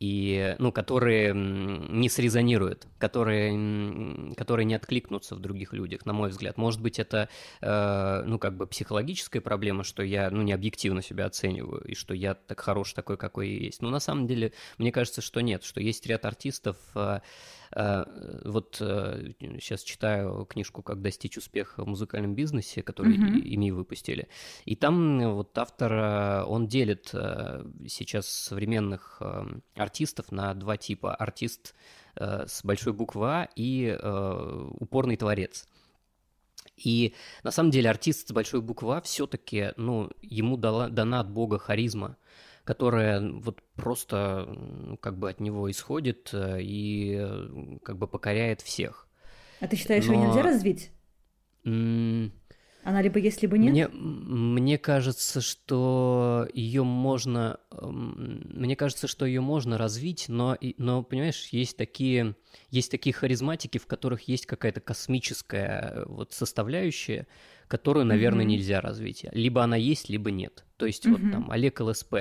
и, 0.00 0.56
ну, 0.58 0.72
которые 0.72 1.34
не 1.34 2.08
срезонируют, 2.08 2.86
которые, 2.98 4.34
которые 4.34 4.64
не 4.64 4.74
откликнутся 4.74 5.34
в 5.34 5.40
других 5.40 5.74
людях, 5.74 6.06
на 6.06 6.14
мой 6.14 6.30
взгляд. 6.30 6.56
Может 6.56 6.80
быть, 6.80 6.98
это, 6.98 7.28
э, 7.60 8.22
ну, 8.24 8.38
как 8.38 8.56
бы 8.56 8.66
психологическая 8.66 9.42
проблема, 9.42 9.84
что 9.84 10.02
я, 10.02 10.30
ну, 10.30 10.40
не 10.40 10.52
объективно 10.52 11.02
себя 11.02 11.26
оцениваю, 11.26 11.82
и 11.84 11.94
что 11.94 12.14
я 12.14 12.34
так 12.34 12.60
хорош 12.60 12.94
такой, 12.94 13.18
какой 13.18 13.50
я 13.50 13.64
есть. 13.64 13.82
Но 13.82 13.90
на 13.90 14.00
самом 14.00 14.26
деле, 14.26 14.52
мне 14.78 14.90
кажется, 14.90 15.20
что 15.20 15.40
нет, 15.40 15.64
что 15.64 15.80
есть 15.80 16.06
ряд 16.06 16.24
артистов, 16.24 16.76
Э, 16.94 17.20
вот 17.72 18.76
сейчас 18.76 19.82
э, 19.82 19.86
читаю 19.86 20.44
книжку 20.44 20.82
«Как 20.82 21.00
достичь 21.00 21.38
успеха 21.38 21.84
в 21.84 21.86
музыкальном 21.86 22.34
бизнесе», 22.34 22.82
которую 22.82 23.16
mm-hmm. 23.16 23.40
ими 23.40 23.70
выпустили. 23.70 24.28
И 24.64 24.74
там 24.74 25.34
вот 25.34 25.56
автор, 25.56 25.92
э, 25.92 26.44
он 26.44 26.66
делит 26.66 27.14
сейчас 27.86 28.26
современных 28.26 29.22
артистов 29.74 30.32
на 30.32 30.54
два 30.54 30.76
типа. 30.76 31.14
Артист 31.14 31.74
с 32.16 32.64
большой 32.64 32.92
буквы 32.92 33.26
«А» 33.26 33.48
и 33.54 33.96
упорный 34.80 35.16
творец. 35.16 35.68
И 36.76 37.14
на 37.44 37.50
самом 37.50 37.70
деле 37.70 37.90
артист 37.90 38.28
с 38.28 38.32
большой 38.32 38.62
буквы 38.62 38.96
А 38.96 39.00
все-таки, 39.00 39.72
ну, 39.76 40.10
ему 40.22 40.56
дала, 40.56 40.88
дана 40.88 41.20
от 41.20 41.30
Бога 41.30 41.58
харизма 41.58 42.16
которая 42.70 43.20
вот 43.20 43.62
просто 43.74 44.48
как 45.00 45.18
бы 45.18 45.28
от 45.28 45.40
него 45.40 45.68
исходит 45.68 46.30
э, 46.32 46.58
и 46.62 47.20
как 47.82 47.98
бы 47.98 48.06
покоряет 48.06 48.60
всех. 48.60 49.08
А 49.58 49.66
ты 49.66 49.74
считаешь, 49.74 50.06
Но... 50.06 50.12
ее 50.12 50.26
нельзя 50.28 50.42
развить? 50.42 50.92
Она 51.64 53.02
либо 53.02 53.18
есть, 53.18 53.42
либо 53.42 53.58
нет? 53.58 53.72
Мне, 53.72 53.88
мне 53.88 54.78
кажется, 54.78 55.40
что 55.40 56.46
ее 56.54 56.84
можно, 56.84 57.58
мне 57.82 58.76
кажется, 58.76 59.08
что 59.08 59.26
ее 59.26 59.40
можно 59.40 59.76
развить, 59.76 60.26
но, 60.28 60.56
но 60.78 61.02
понимаешь, 61.02 61.48
есть 61.48 61.76
такие, 61.76 62.36
есть 62.70 62.92
такие 62.92 63.12
харизматики, 63.12 63.78
в 63.78 63.86
которых 63.88 64.28
есть 64.28 64.46
какая-то 64.46 64.80
космическая 64.80 66.04
вот 66.06 66.34
составляющая, 66.34 67.26
которую, 67.66 68.06
наверное, 68.06 68.44
mm-hmm. 68.44 68.48
нельзя 68.48 68.80
развить. 68.80 69.26
Либо 69.32 69.64
она 69.64 69.76
есть, 69.76 70.08
либо 70.08 70.30
нет. 70.30 70.64
То 70.76 70.86
есть 70.86 71.04
mm-hmm. 71.04 71.22
вот 71.22 71.32
там 71.32 71.50
Олег 71.50 71.80
ЛСП, 71.80 72.14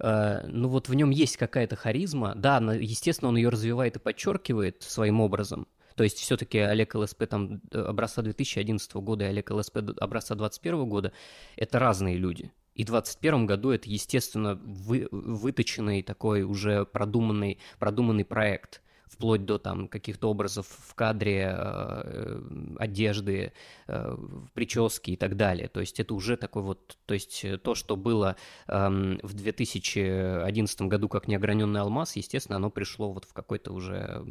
Э, 0.00 0.46
ну 0.46 0.68
вот 0.68 0.88
в 0.88 0.94
нем 0.94 1.10
есть 1.10 1.36
какая-то 1.36 1.76
харизма. 1.76 2.34
Да, 2.34 2.58
естественно, 2.74 3.28
он 3.28 3.36
ее 3.36 3.48
развивает 3.48 3.96
и 3.96 4.00
подчеркивает 4.00 4.82
своим 4.82 5.20
образом. 5.20 5.66
То 5.96 6.04
есть 6.04 6.18
все-таки 6.18 6.58
Олег 6.58 6.94
ЛСП 6.94 7.26
там 7.26 7.60
э, 7.72 7.80
образца 7.80 8.22
2011 8.22 8.94
года 8.96 9.24
и 9.24 9.28
Олег 9.28 9.50
ЛСП 9.50 9.78
образца 9.98 10.34
2021 10.34 10.88
года– 10.88 11.12
это 11.56 11.78
разные 11.78 12.16
люди. 12.16 12.52
И 12.74 12.84
в 12.84 12.88
2021 12.88 13.46
году 13.46 13.70
это, 13.70 13.88
естественно, 13.88 14.60
вы, 14.62 15.08
выточенный 15.10 16.02
такой 16.02 16.42
уже 16.42 16.84
продуманный, 16.84 17.58
продуманный 17.78 18.26
проект 18.26 18.82
вплоть 19.08 19.44
до 19.44 19.58
там 19.58 19.88
каких-то 19.88 20.28
образов 20.30 20.66
в 20.68 20.94
кадре, 20.94 21.54
э, 21.56 22.40
одежды, 22.78 23.52
э, 23.86 24.16
прически 24.54 25.12
и 25.12 25.16
так 25.16 25.36
далее. 25.36 25.68
То 25.68 25.80
есть 25.80 26.00
это 26.00 26.14
уже 26.14 26.36
такой 26.36 26.62
вот, 26.62 26.96
то 27.06 27.14
есть 27.14 27.44
то, 27.62 27.74
что 27.74 27.96
было 27.96 28.36
э, 28.66 29.16
в 29.22 29.34
2011 29.34 30.82
году 30.82 31.08
как 31.08 31.28
неограненный 31.28 31.80
алмаз, 31.80 32.16
естественно, 32.16 32.56
оно 32.56 32.70
пришло 32.70 33.12
вот 33.12 33.24
в 33.24 33.32
какой-то 33.32 33.72
уже 33.72 34.24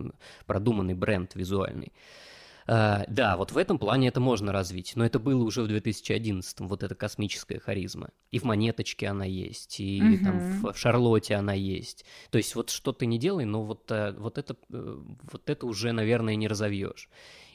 продуманный 0.45 0.93
бренд 0.93 1.35
визуальный. 1.35 1.91
Uh, 2.67 3.06
да, 3.08 3.38
вот 3.38 3.51
в 3.51 3.58
этом 3.60 3.78
плане 3.78 4.08
это 4.08 4.19
можно 4.19 4.51
развить, 4.51 4.93
но 4.95 5.06
это 5.06 5.19
было 5.19 5.43
уже 5.43 5.62
в 5.62 5.67
2011 5.67 6.62
вот 6.62 6.82
эта 6.82 6.95
космическая 6.95 7.60
харизма. 7.60 8.10
И 8.32 8.39
в 8.39 8.43
«Монеточке» 8.43 9.08
она 9.08 9.25
есть, 9.25 9.80
и 9.80 10.01
uh-huh. 10.01 10.23
там 10.23 10.39
в, 10.39 10.73
в 10.73 10.78
«Шарлотте» 10.78 11.36
она 11.36 11.54
есть. 11.54 12.06
То 12.32 12.39
есть 12.39 12.56
вот 12.56 12.71
что 12.71 12.91
ты 12.91 13.06
не 13.06 13.19
делай, 13.19 13.45
но 13.45 13.62
вот, 13.62 13.91
э, 13.91 14.13
вот, 14.17 14.39
это, 14.39 14.56
э, 14.71 14.97
вот 15.32 15.47
это 15.47 15.65
уже, 15.67 15.91
наверное, 15.91 16.36
не 16.36 16.47
разовьешь. 16.47 17.08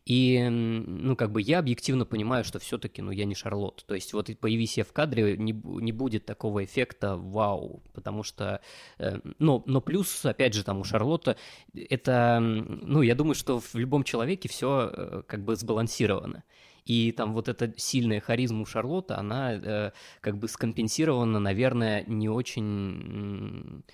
И, 0.07 0.49
ну, 0.49 1.15
как 1.17 1.31
бы 1.31 1.43
я 1.43 1.59
объективно 1.59 2.05
понимаю, 2.05 2.45
что 2.45 2.59
все-таки, 2.59 3.03
ну, 3.03 3.11
я 3.11 3.25
не 3.25 3.35
Шарлотт. 3.35 3.85
То 3.87 3.95
есть 3.95 4.13
вот 4.13 4.31
появись 4.39 4.79
я 4.79 4.85
в 4.85 4.93
кадре, 4.93 5.37
не, 5.37 5.53
не 5.53 5.93
будет 5.93 6.27
такого 6.27 6.65
эффекта 6.65 7.17
вау, 7.17 7.83
потому 7.93 8.23
что, 8.23 8.61
э, 8.99 9.21
но, 9.39 9.63
но 9.67 9.81
плюс, 9.81 10.25
опять 10.25 10.55
же, 10.55 10.65
там 10.65 10.81
у 10.81 10.85
Шарлотта 10.85 11.37
это, 11.75 12.39
ну, 12.41 13.03
я 13.03 13.15
думаю, 13.15 13.35
что 13.35 13.61
в 13.61 13.75
любом 13.75 14.05
человеке 14.05 14.49
все 14.49 14.91
э, 14.93 15.23
как 15.27 15.45
бы 15.45 15.57
сбалансировано. 15.57 16.45
И 16.87 17.13
там 17.13 17.35
вот 17.35 17.49
эта 17.49 17.73
сильная 17.77 18.21
харизма 18.21 18.63
у 18.63 18.67
Шарлотты, 18.67 19.15
она 19.15 19.53
э, 19.53 19.91
как 20.21 20.39
бы 20.39 20.49
скомпенсирована, 20.49 21.39
наверное, 21.39 22.05
не 22.07 22.29
очень 22.29 23.85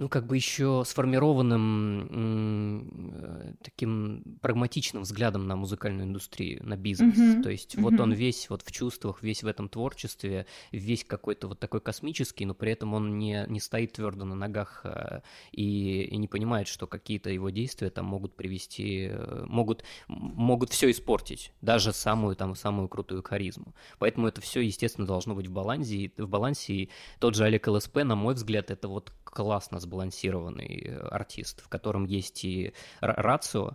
ну, 0.00 0.08
как 0.08 0.26
бы 0.26 0.34
еще 0.34 0.82
сформированным 0.86 2.08
э, 2.10 3.52
таким 3.62 4.38
прагматичным 4.40 5.02
взглядом 5.02 5.46
на 5.46 5.56
музыкальную 5.56 6.06
индустрию, 6.08 6.66
на 6.66 6.78
бизнес. 6.78 7.18
Mm-hmm. 7.18 7.42
То 7.42 7.50
есть 7.50 7.74
mm-hmm. 7.74 7.82
вот 7.82 8.00
он 8.00 8.14
весь 8.14 8.48
вот 8.48 8.62
в 8.62 8.72
чувствах, 8.72 9.22
весь 9.22 9.42
в 9.42 9.46
этом 9.46 9.68
творчестве, 9.68 10.46
весь 10.72 11.04
какой-то 11.04 11.48
вот 11.48 11.60
такой 11.60 11.82
космический, 11.82 12.46
но 12.46 12.54
при 12.54 12.72
этом 12.72 12.94
он 12.94 13.18
не, 13.18 13.44
не 13.48 13.60
стоит 13.60 13.92
твердо 13.92 14.24
на 14.24 14.34
ногах 14.34 14.80
э, 14.84 15.20
и, 15.52 16.04
и 16.04 16.16
не 16.16 16.28
понимает, 16.28 16.66
что 16.66 16.86
какие-то 16.86 17.28
его 17.28 17.50
действия 17.50 17.90
там 17.90 18.06
могут 18.06 18.34
привести, 18.36 19.08
э, 19.10 19.44
могут, 19.48 19.84
могут 20.08 20.70
все 20.70 20.90
испортить, 20.90 21.52
даже 21.60 21.92
самую 21.92 22.36
там 22.36 22.54
самую 22.54 22.88
крутую 22.88 23.22
харизму. 23.22 23.74
Поэтому 23.98 24.28
это 24.28 24.40
все, 24.40 24.62
естественно, 24.62 25.06
должно 25.06 25.34
быть 25.34 25.48
в 25.48 25.52
балансе. 25.52 26.10
В 26.16 26.26
балансе. 26.26 26.72
И 26.72 26.90
тот 27.18 27.34
же 27.34 27.44
Олег 27.44 27.66
ЛСП, 27.68 27.96
на 27.96 28.16
мой 28.16 28.32
взгляд, 28.32 28.70
это 28.70 28.88
вот 28.88 29.12
классно 29.24 29.78
сбалансированный 29.90 30.82
э, 30.86 30.96
артист, 31.10 31.62
в 31.62 31.68
котором 31.68 32.04
есть 32.04 32.44
и 32.44 32.72
рацио, 33.00 33.72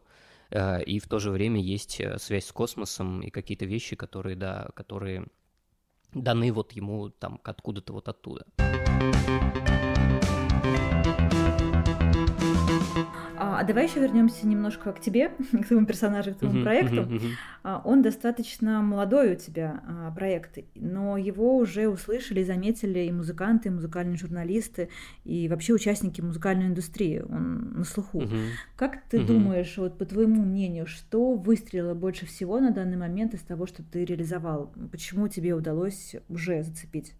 э, 0.49 0.83
и 0.83 0.99
в 0.99 1.07
то 1.07 1.19
же 1.19 1.31
время 1.31 1.59
есть 1.59 1.99
э, 1.99 2.17
связь 2.17 2.45
с 2.45 2.51
космосом 2.51 3.21
и 3.21 3.29
какие-то 3.29 3.65
вещи, 3.65 3.95
которые, 3.95 4.35
да, 4.35 4.69
которые 4.75 5.25
даны 6.13 6.51
вот 6.53 6.71
ему 6.71 7.09
там 7.09 7.39
откуда-то 7.43 7.93
вот 7.93 8.07
оттуда. 8.07 8.45
А 13.57 13.63
давай 13.63 13.87
еще 13.87 13.99
вернемся 13.99 14.47
немножко 14.47 14.91
к 14.91 14.99
тебе, 14.99 15.29
к 15.51 15.67
твоему 15.67 15.85
персонажу, 15.85 16.33
к 16.33 16.37
твоему 16.37 16.59
uh-huh, 16.59 16.63
проекту. 16.63 16.95
Uh-huh, 16.95 17.21
uh-huh. 17.63 17.81
Он 17.83 18.01
достаточно 18.01 18.81
молодой 18.81 19.33
у 19.33 19.35
тебя 19.35 19.81
а, 19.87 20.11
проект, 20.11 20.59
но 20.75 21.17
его 21.17 21.57
уже 21.57 21.87
услышали 21.87 22.43
заметили 22.43 22.99
и 22.99 23.11
музыканты, 23.11 23.69
и 23.69 23.71
музыкальные 23.71 24.17
журналисты, 24.17 24.89
и 25.23 25.47
вообще 25.49 25.73
участники 25.73 26.21
музыкальной 26.21 26.67
индустрии. 26.67 27.23
Он 27.27 27.73
на 27.73 27.83
слуху. 27.83 28.21
Uh-huh. 28.21 28.49
Как 28.75 29.03
ты 29.09 29.17
uh-huh. 29.17 29.25
думаешь, 29.25 29.77
вот 29.77 29.97
по 29.97 30.05
твоему 30.05 30.43
мнению, 30.43 30.85
что 30.85 31.33
выстрелило 31.33 31.93
больше 31.93 32.25
всего 32.25 32.59
на 32.59 32.71
данный 32.71 32.97
момент 32.97 33.33
из 33.33 33.41
того, 33.41 33.65
что 33.65 33.83
ты 33.83 34.05
реализовал? 34.05 34.73
Почему 34.91 35.27
тебе 35.27 35.53
удалось 35.53 36.15
уже 36.29 36.63
зацепить 36.63 37.13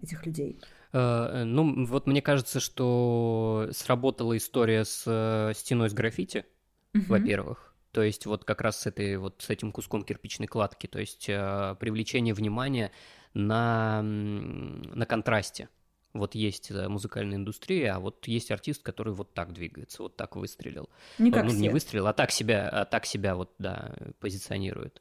этих 0.00 0.26
людей? 0.26 0.60
Э, 0.92 1.44
ну, 1.44 1.86
вот 1.86 2.06
мне 2.06 2.22
кажется, 2.22 2.60
что 2.60 3.68
сработала 3.72 4.36
история 4.36 4.84
с 4.84 5.04
э, 5.06 5.52
стеной 5.54 5.90
с 5.90 5.94
граффити, 5.94 6.46
угу. 6.94 7.04
во-первых. 7.08 7.74
То 7.92 8.02
есть 8.02 8.26
вот 8.26 8.44
как 8.44 8.60
раз 8.60 8.80
с, 8.80 8.86
этой, 8.86 9.16
вот 9.16 9.42
с 9.42 9.50
этим 9.50 9.72
куском 9.72 10.02
кирпичной 10.02 10.46
кладки. 10.46 10.86
То 10.86 11.00
есть 11.00 11.28
э, 11.28 11.76
привлечение 11.80 12.34
внимания 12.34 12.92
на, 13.34 14.02
на 14.02 15.06
контрасте. 15.06 15.68
Вот 16.12 16.34
есть 16.34 16.72
музыкальная 16.72 17.36
индустрия, 17.36 17.94
а 17.94 18.00
вот 18.00 18.26
есть 18.26 18.50
артист, 18.50 18.82
который 18.82 19.12
вот 19.12 19.32
так 19.32 19.52
двигается, 19.52 20.02
вот 20.02 20.16
так 20.16 20.34
выстрелил. 20.34 20.88
Не 21.18 21.30
как 21.30 21.44
ну, 21.44 21.50
все. 21.50 21.60
не 21.60 21.68
выстрелил, 21.68 22.08
а 22.08 22.12
так 22.12 22.32
себя, 22.32 22.68
а 22.68 22.84
так 22.84 23.06
себя 23.06 23.36
вот, 23.36 23.54
да, 23.58 23.94
позиционирует. 24.18 25.00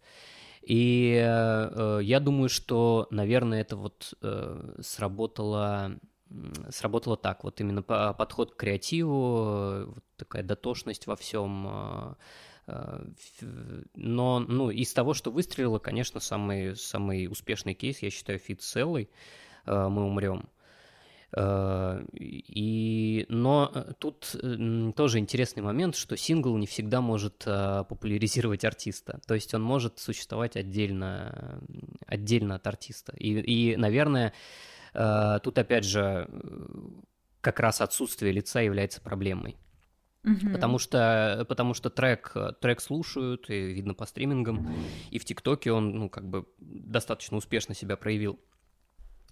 И 0.61 1.13
э, 1.21 1.99
я 2.03 2.19
думаю, 2.19 2.49
что, 2.49 3.07
наверное, 3.11 3.61
это 3.61 3.75
вот 3.75 4.13
э, 4.21 4.75
сработало 4.81 5.99
сработало 6.69 7.17
так, 7.17 7.43
вот 7.43 7.59
именно 7.59 7.81
по, 7.81 8.13
подход 8.13 8.53
к 8.53 8.57
креативу, 8.57 9.85
вот 9.87 10.03
такая 10.15 10.43
дотошность 10.43 11.07
во 11.07 11.15
всем. 11.15 11.67
Э, 11.67 12.15
э, 12.67 13.83
но, 13.95 14.39
ну, 14.39 14.69
из 14.69 14.93
того, 14.93 15.13
что 15.13 15.31
выстрелило, 15.31 15.79
конечно, 15.79 16.19
самый, 16.19 16.75
самый 16.75 17.27
успешный 17.27 17.73
кейс, 17.73 18.01
я 18.01 18.09
считаю, 18.11 18.39
фит 18.39 18.61
э, 18.75 19.05
«Мы 19.65 20.03
умрем». 20.03 20.49
Э, 21.35 22.03
и, 22.13 22.27
но 23.49 23.71
э, 23.73 23.93
тут 23.97 24.35
тоже 24.95 25.17
интересный 25.17 25.63
момент, 25.63 25.95
что 25.95 26.15
сингл 26.15 26.55
не 26.57 26.67
всегда 26.67 27.01
может 27.01 27.43
э, 27.47 27.83
популяризировать 27.89 28.63
артиста. 28.63 29.19
То 29.25 29.33
есть 29.33 29.55
он 29.55 29.63
может 29.63 29.97
существовать 29.97 30.55
отдельно, 30.55 31.59
отдельно 32.05 32.55
от 32.55 32.67
артиста. 32.67 33.13
И, 33.17 33.39
и 33.39 33.75
наверное, 33.75 34.33
тут 34.93 35.57
опять 35.57 35.85
же 35.85 36.27
как 37.41 37.59
раз 37.59 37.81
отсутствие 37.81 38.31
лица 38.31 38.59
является 38.59 39.01
проблемой. 39.01 39.57
Угу. 40.23 40.51
Потому 40.53 40.77
что, 40.77 41.45
потому 41.47 41.73
что 41.73 41.89
трек, 41.89 42.35
трек 42.61 42.81
слушают, 42.81 43.49
и 43.49 43.73
видно 43.73 43.93
по 43.95 44.05
стримингам, 44.05 44.75
и 45.09 45.17
в 45.17 45.25
ТикТоке 45.25 45.71
он, 45.71 45.91
ну, 45.91 46.09
как 46.09 46.29
бы 46.29 46.45
достаточно 46.59 47.37
успешно 47.37 47.73
себя 47.73 47.97
проявил. 47.97 48.39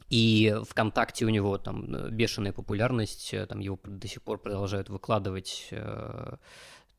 И 0.10 0.56
ВКонтакте 0.70 1.26
у 1.26 1.30
него 1.30 1.58
там 1.58 1.94
э, 1.94 2.10
бешеная 2.10 2.54
популярность, 2.54 3.34
э, 3.34 3.46
там 3.46 3.60
его 3.60 3.78
до 3.84 4.08
сих 4.08 4.22
пор 4.22 4.38
продолжают 4.40 4.90
выкладывать 4.90 5.68
э, 5.72 6.36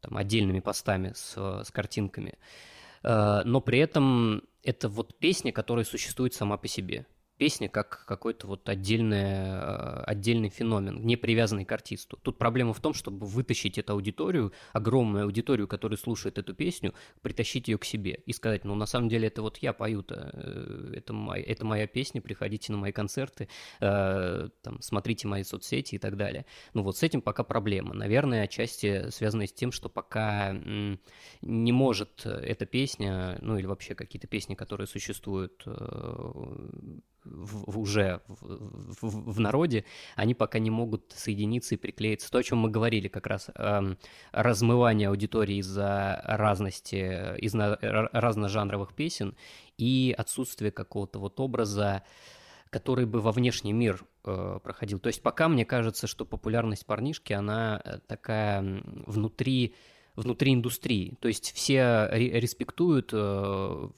там, 0.01 0.17
отдельными 0.17 0.61
постами 0.61 1.13
с, 1.15 1.37
с 1.37 1.71
картинками. 1.71 2.35
Но 3.05 3.61
при 3.65 3.79
этом 3.79 4.43
это 4.65 4.89
вот 4.89 5.17
песня, 5.19 5.53
которая 5.53 5.85
существует 5.85 6.35
сама 6.35 6.57
по 6.57 6.67
себе 6.67 7.07
песня 7.39 7.69
как 7.69 8.05
какой-то 8.05 8.47
вот 8.47 8.69
отдельный, 8.69 9.23
э, 9.23 10.03
отдельный 10.03 10.51
феномен, 10.51 11.07
не 11.07 11.17
привязанный 11.17 11.65
к 11.65 11.73
артисту. 11.73 12.19
Тут 12.21 12.37
проблема 12.37 12.75
в 12.75 12.81
том, 12.81 12.93
чтобы 12.93 13.27
вытащить 13.27 13.79
эту 13.79 13.93
аудиторию, 13.93 14.53
огромную 14.73 15.25
аудиторию, 15.25 15.69
которая 15.69 15.97
слушает 15.97 16.37
эту 16.39 16.55
песню, 16.55 16.93
притащить 17.23 17.69
ее 17.69 17.79
к 17.79 17.85
себе 17.85 18.21
и 18.27 18.33
сказать, 18.33 18.65
ну, 18.65 18.75
на 18.75 18.87
самом 18.87 19.09
деле, 19.09 19.29
это 19.29 19.41
вот 19.43 19.59
я 19.59 19.73
пою-то, 19.73 20.31
э, 20.35 20.95
это, 20.97 21.13
моя, 21.13 21.45
это 21.45 21.65
моя 21.65 21.87
песня, 21.87 22.21
приходите 22.21 22.73
на 22.73 22.79
мои 22.79 22.93
концерты, 22.93 23.49
э, 23.81 24.49
там, 24.63 24.83
смотрите 24.83 25.29
мои 25.29 25.45
соцсети 25.45 25.95
и 25.95 25.99
так 25.99 26.17
далее. 26.17 26.45
Ну, 26.75 26.83
вот 26.83 26.97
с 26.97 27.03
этим 27.03 27.23
пока 27.23 27.45
проблема. 27.45 27.95
Наверное, 27.95 28.45
отчасти 28.45 29.11
связанная 29.11 29.47
с 29.47 29.53
тем, 29.53 29.71
что 29.71 29.89
пока 29.89 30.53
не 31.43 31.73
может 31.73 32.27
эта 32.27 32.67
песня, 32.67 33.39
ну, 33.41 33.57
или 33.57 33.67
вообще 33.67 33.95
какие-то 33.95 34.27
песни, 34.27 34.55
которые 34.55 34.89
существуют 34.89 35.65
в, 37.25 37.79
уже 37.79 38.21
в, 38.29 38.97
в, 39.03 39.33
в 39.33 39.41
народе, 39.41 39.85
они 40.17 40.35
пока 40.35 40.59
не 40.59 40.71
могут 40.71 41.13
соединиться 41.17 41.75
и 41.75 41.79
приклеиться. 41.79 42.31
То, 42.31 42.39
о 42.39 42.43
чем 42.43 42.59
мы 42.59 42.71
говорили 42.71 43.09
как 43.09 43.27
раз, 43.27 43.51
э, 43.55 43.95
размывание 44.33 45.09
аудитории 45.09 45.57
из-за 45.57 46.21
разности, 46.25 47.37
из-за 47.39 47.79
разножанровых 47.81 48.95
песен 48.95 49.37
и 49.77 50.15
отсутствие 50.17 50.71
какого-то 50.71 51.19
вот 51.19 51.39
образа, 51.41 52.03
который 52.71 53.07
бы 53.07 53.21
во 53.21 53.33
внешний 53.33 53.73
мир 53.73 54.05
э, 54.25 54.61
проходил. 54.63 54.99
То 54.99 55.09
есть 55.09 55.23
пока 55.23 55.49
мне 55.49 55.65
кажется, 55.65 56.07
что 56.07 56.25
популярность 56.25 56.87
парнишки, 56.87 57.33
она 57.33 57.81
э, 57.85 57.99
такая 58.07 58.83
внутри 59.07 59.75
внутри 60.19 60.53
индустрии. 60.53 61.15
То 61.21 61.29
есть 61.29 61.53
все 61.55 62.09
респектуют, 62.13 63.11
э, 63.13 63.89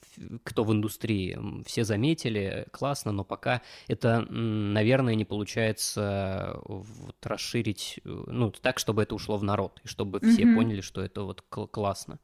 кто 0.44 0.64
в 0.64 0.72
индустрии, 0.72 1.38
все 1.64 1.84
заметили, 1.84 2.66
классно, 2.70 3.12
но 3.12 3.24
пока 3.24 3.62
это, 3.88 4.20
наверное, 4.30 5.14
не 5.14 5.24
получается 5.24 6.60
вот 6.64 7.16
расширить, 7.22 8.00
э, 8.04 8.24
ну, 8.26 8.50
так, 8.50 8.78
чтобы 8.78 9.02
это 9.02 9.14
ушло 9.14 9.36
в 9.38 9.44
народ, 9.44 9.80
и 9.84 9.88
чтобы 9.88 10.18
mm-hmm. 10.18 10.30
все 10.30 10.42
поняли, 10.42 10.80
что 10.82 11.00
это 11.00 11.22
вот 11.22 11.42
классно. 11.42 12.18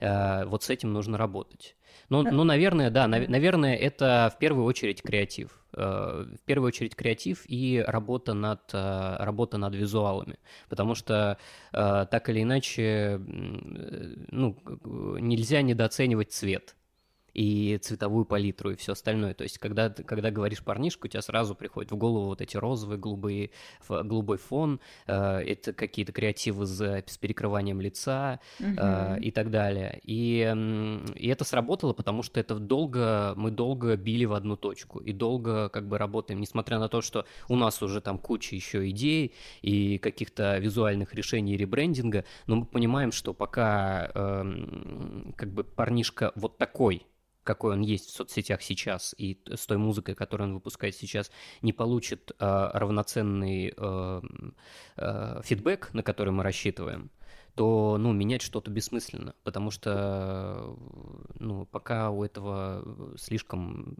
Э, 0.00 0.44
вот 0.44 0.62
с 0.62 0.70
этим 0.70 0.92
нужно 0.92 1.16
работать. 1.16 1.76
Ну, 2.08 2.22
ну, 2.22 2.44
наверное, 2.44 2.90
да, 2.90 3.06
наверное, 3.06 3.76
это 3.76 4.32
в 4.34 4.38
первую 4.38 4.64
очередь 4.64 5.02
креатив. 5.02 5.59
Э, 5.72 6.24
в 6.36 6.44
первую 6.44 6.68
очередь 6.68 6.96
креатив 6.96 7.44
и 7.46 7.84
работа 7.86 8.34
над, 8.34 8.60
э, 8.72 9.16
работа 9.18 9.58
над 9.58 9.74
визуалами. 9.74 10.38
Потому 10.68 10.94
что 10.94 11.38
так 11.72 12.28
или 12.28 12.42
иначе, 12.42 13.20
ну, 13.20 14.56
нельзя 15.20 15.62
недооценивать 15.62 16.32
цвет 16.32 16.76
и 17.34 17.78
цветовую 17.78 18.24
палитру 18.24 18.72
и 18.72 18.76
все 18.76 18.92
остальное. 18.92 19.34
То 19.34 19.44
есть, 19.44 19.58
когда, 19.58 19.90
когда 19.90 20.30
говоришь 20.30 20.62
парнишку, 20.62 21.06
у 21.06 21.10
тебя 21.10 21.22
сразу 21.22 21.54
приходит 21.54 21.92
в 21.92 21.96
голову 21.96 22.26
вот 22.26 22.40
эти 22.40 22.56
розовые, 22.56 22.98
голубые, 22.98 23.50
голубой 23.88 24.38
фон, 24.38 24.80
э, 25.06 25.14
это 25.14 25.72
какие-то 25.72 26.12
креативы 26.12 26.66
с, 26.66 26.80
с 26.80 27.18
перекрыванием 27.18 27.80
лица 27.80 28.40
э, 28.58 29.18
и 29.20 29.30
так 29.30 29.50
далее. 29.50 30.00
И, 30.04 30.44
э, 30.46 31.06
и 31.14 31.28
это 31.28 31.44
сработало, 31.44 31.92
потому 31.92 32.22
что 32.22 32.40
это 32.40 32.56
долго, 32.58 33.34
мы 33.36 33.50
долго 33.50 33.96
били 33.96 34.24
в 34.24 34.32
одну 34.32 34.56
точку 34.56 35.00
и 35.00 35.12
долго 35.12 35.68
как 35.68 35.88
бы 35.88 35.98
работаем, 35.98 36.40
несмотря 36.40 36.78
на 36.78 36.88
то, 36.88 37.00
что 37.00 37.26
у 37.48 37.56
нас 37.56 37.82
уже 37.82 38.00
там 38.00 38.18
куча 38.18 38.54
еще 38.54 38.88
идей 38.90 39.34
и 39.62 39.98
каких-то 39.98 40.58
визуальных 40.58 41.14
решений 41.14 41.56
ребрендинга, 41.56 42.24
но 42.46 42.56
мы 42.56 42.66
понимаем, 42.66 43.12
что 43.12 43.34
пока 43.34 44.10
э, 44.14 45.32
как 45.36 45.52
бы 45.52 45.64
парнишка 45.64 46.32
вот 46.34 46.58
такой, 46.58 47.06
какой 47.50 47.72
он 47.72 47.80
есть 47.80 48.10
в 48.10 48.12
соцсетях 48.12 48.62
сейчас, 48.62 49.12
и 49.18 49.40
с 49.52 49.66
той 49.66 49.76
музыкой, 49.76 50.14
которую 50.14 50.50
он 50.50 50.54
выпускает 50.54 50.94
сейчас, 50.94 51.32
не 51.62 51.72
получит 51.72 52.30
э, 52.30 52.70
равноценный 52.72 53.74
э, 53.76 54.20
э, 54.96 55.40
фидбэк, 55.42 55.92
на 55.92 56.04
который 56.04 56.32
мы 56.32 56.44
рассчитываем, 56.44 57.10
то, 57.56 57.96
ну, 57.98 58.12
менять 58.12 58.42
что-то 58.42 58.70
бессмысленно, 58.70 59.34
потому 59.42 59.72
что, 59.72 60.76
ну, 61.40 61.66
пока 61.66 62.10
у 62.10 62.22
этого 62.22 63.16
слишком 63.18 63.96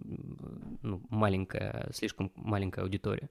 ну, 0.82 1.02
маленькая, 1.10 1.90
слишком 1.92 2.30
маленькая 2.36 2.82
аудитория. 2.82 3.30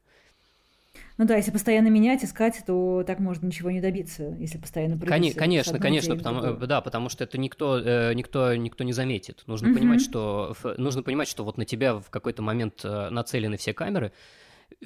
Ну 1.18 1.26
да, 1.26 1.36
если 1.36 1.52
постоянно 1.52 1.90
менять, 1.90 2.24
искать, 2.24 2.62
то 2.66 3.04
так 3.06 3.20
можно 3.20 3.48
ничего 3.48 3.72
не 3.72 3.82
добиться, 3.82 4.36
если 4.40 4.58
постоянно 4.58 4.98
прыгать. 4.98 5.36
Конечно, 5.36 5.80
конечно, 5.80 6.16
потому, 6.16 6.54
да, 6.66 6.82
потому 6.82 7.10
что 7.10 7.24
это 7.24 7.38
никто, 7.38 7.78
э, 7.78 8.14
никто, 8.14 8.56
никто 8.56 8.84
не 8.84 8.94
заметит. 8.94 9.44
Нужно 9.46 9.68
uh-huh. 9.68 9.74
понимать, 9.74 10.02
что 10.02 10.56
нужно 10.78 11.04
понимать, 11.04 11.28
что 11.28 11.44
вот 11.44 11.58
на 11.58 11.66
тебя 11.66 11.96
в 11.96 12.10
какой-то 12.10 12.42
момент 12.42 12.82
э, 12.84 13.10
нацелены 13.10 13.58
все 13.58 13.74
камеры, 13.74 14.14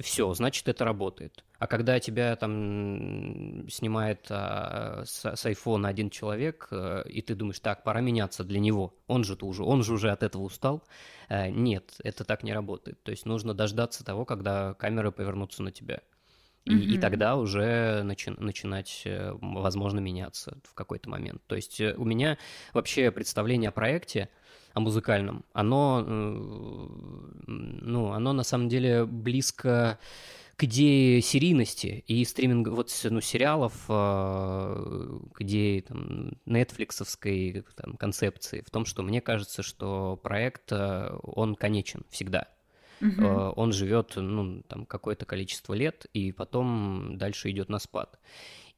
все, 0.00 0.32
значит, 0.34 0.68
это 0.68 0.84
работает. 0.84 1.44
А 1.58 1.66
когда 1.66 2.00
тебя 2.00 2.34
там 2.36 3.68
снимает 3.68 4.26
а, 4.30 5.04
с, 5.06 5.24
с 5.24 5.46
iPhone 5.46 5.86
один 5.86 6.10
человек, 6.10 6.68
а, 6.70 7.02
и 7.02 7.22
ты 7.22 7.34
думаешь, 7.34 7.60
так, 7.60 7.84
пора 7.84 8.00
меняться 8.00 8.44
для 8.44 8.60
него, 8.60 8.94
он 9.06 9.24
же 9.24 9.36
уже, 9.40 9.62
он 9.62 9.82
же 9.82 9.94
уже 9.94 10.10
от 10.10 10.22
этого 10.22 10.42
устал. 10.42 10.82
А, 11.28 11.48
нет, 11.48 11.94
это 12.02 12.24
так 12.24 12.42
не 12.42 12.52
работает. 12.52 13.02
То 13.02 13.12
есть 13.12 13.24
нужно 13.24 13.54
дождаться 13.54 14.04
того, 14.04 14.24
когда 14.24 14.74
камеры 14.74 15.12
повернутся 15.12 15.62
на 15.62 15.70
тебя. 15.70 16.00
И, 16.64 16.70
mm-hmm. 16.70 16.94
и 16.94 16.98
тогда 16.98 17.36
уже 17.36 18.02
начи- 18.04 18.40
начинать, 18.40 19.02
э, 19.04 19.32
возможно, 19.40 20.00
меняться 20.00 20.56
в 20.64 20.72
какой-то 20.72 21.10
момент. 21.10 21.42
То 21.46 21.56
есть 21.56 21.78
э, 21.78 21.94
у 21.94 22.04
меня 22.04 22.38
вообще 22.72 23.10
представление 23.10 23.68
о 23.68 23.72
проекте, 23.72 24.30
о 24.72 24.80
музыкальном, 24.80 25.44
оно, 25.52 26.02
э, 26.06 26.10
ну, 27.46 28.12
оно 28.12 28.32
на 28.32 28.44
самом 28.44 28.70
деле 28.70 29.04
близко 29.04 29.98
к 30.56 30.64
идее 30.64 31.20
серийности 31.20 32.02
и 32.06 32.24
стриминга, 32.24 32.70
вот, 32.70 32.90
ну, 33.10 33.20
сериалов, 33.20 33.74
э, 33.88 35.18
к 35.34 35.40
идее 35.42 35.82
там, 35.82 36.32
нетфликсовской 36.46 37.62
там, 37.76 37.98
концепции, 37.98 38.62
в 38.66 38.70
том, 38.70 38.86
что 38.86 39.02
мне 39.02 39.20
кажется, 39.20 39.62
что 39.62 40.18
проект, 40.22 40.72
он 40.72 41.56
конечен 41.56 42.06
всегда. 42.08 42.48
Угу. 43.04 43.26
Он 43.56 43.72
живет, 43.72 44.12
ну, 44.16 44.62
там, 44.62 44.86
какое-то 44.86 45.26
количество 45.26 45.74
лет, 45.74 46.06
и 46.14 46.32
потом 46.32 47.18
дальше 47.18 47.50
идет 47.50 47.68
на 47.68 47.78
спад. 47.78 48.18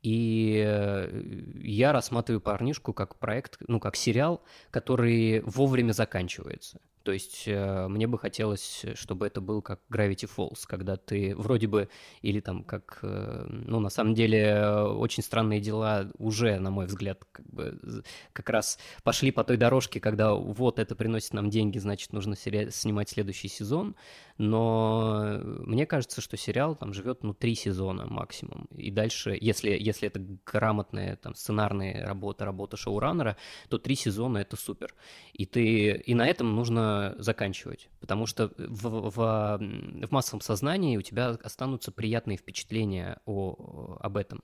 И 0.03 0.62
э, 0.65 1.53
я 1.62 1.93
рассматриваю 1.93 2.41
парнишку 2.41 2.93
как 2.93 3.17
проект, 3.17 3.59
ну, 3.69 3.81
как 3.81 3.97
сериал, 3.97 4.43
который 4.71 5.41
вовремя 5.41 5.93
заканчивается. 5.93 6.81
То 7.07 7.12
есть 7.12 7.45
э, 7.47 7.87
мне 7.87 8.09
бы 8.09 8.19
хотелось, 8.19 8.85
чтобы 8.95 9.29
это 9.29 9.40
был 9.40 9.62
как 9.62 9.79
Gravity 9.88 10.29
Falls, 10.29 10.64
когда 10.66 10.97
ты 10.97 11.37
вроде 11.37 11.69
бы, 11.69 11.88
или 12.21 12.40
там 12.40 12.64
как, 12.64 12.99
э, 13.03 13.47
ну, 13.49 13.79
на 13.79 13.90
самом 13.90 14.14
деле, 14.14 14.66
очень 14.66 15.23
странные 15.23 15.61
дела 15.61 16.11
уже, 16.19 16.59
на 16.59 16.73
мой 16.73 16.87
взгляд, 16.87 17.25
как 17.31 17.47
бы 17.47 18.03
как 18.33 18.51
раз 18.51 18.81
пошли 19.05 19.31
по 19.31 19.45
той 19.45 19.57
дорожке, 19.57 20.01
когда 20.01 20.35
вот 20.35 20.81
это 20.81 20.97
приносит 20.97 21.33
нам 21.33 21.49
деньги, 21.49 21.79
значит, 21.79 22.12
нужно 22.12 22.35
сери- 22.35 22.71
снимать 22.71 23.09
следующий 23.09 23.47
сезон, 23.47 23.95
но 24.37 25.38
мне 25.45 25.87
кажется, 25.87 26.21
что 26.21 26.37
сериал 26.37 26.75
там 26.75 26.92
живет, 26.92 27.23
ну, 27.23 27.35
три 27.35 27.55
сезона 27.55 28.07
максимум, 28.09 28.66
и 28.77 28.90
дальше, 28.90 29.38
если, 29.40 29.71
если 29.71 30.09
это 30.09 30.21
грамотная 30.45 31.14
там 31.14 31.37
сценарная 31.37 32.05
работа, 32.05 32.45
работа 32.45 32.77
шоураннера, 32.77 33.37
то 33.69 33.79
три 33.79 33.95
сезона— 33.95 34.38
это 34.38 34.57
супер. 34.57 34.92
И 35.35 35.47
ты, 35.47 35.92
и 35.92 36.14
на 36.14 36.27
этом 36.27 36.57
нужно 36.57 36.96
заканчивать, 37.19 37.89
потому 38.01 38.27
что 38.27 38.53
в, 38.57 39.11
в, 39.11 39.17
в 39.17 40.11
массовом 40.11 40.41
сознании 40.41 40.97
у 40.97 41.03
тебя 41.03 41.31
останутся 41.43 41.93
приятные 41.93 42.37
впечатления 42.37 43.21
о, 43.27 43.99
об 44.01 44.17
этом. 44.17 44.43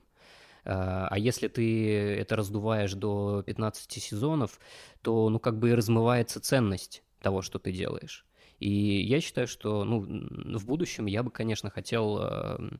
А, 0.65 1.07
а 1.09 1.17
если 1.19 1.47
ты 1.47 2.15
это 2.15 2.35
раздуваешь 2.35 2.93
до 2.93 3.43
15 3.45 3.91
сезонов, 3.91 4.59
то 5.01 5.29
ну 5.29 5.39
как 5.39 5.59
бы 5.59 5.69
и 5.69 5.73
размывается 5.73 6.39
ценность 6.39 7.03
того, 7.21 7.41
что 7.41 7.59
ты 7.59 7.71
делаешь. 7.71 8.25
И 8.63 9.03
я 9.03 9.19
считаю, 9.19 9.45
что 9.45 9.83
ну, 9.83 9.99
в 10.57 10.65
будущем 10.65 11.05
я 11.05 11.21
бы, 11.21 11.31
конечно, 11.31 11.69
хотел 11.69 12.17
эм, 12.19 12.79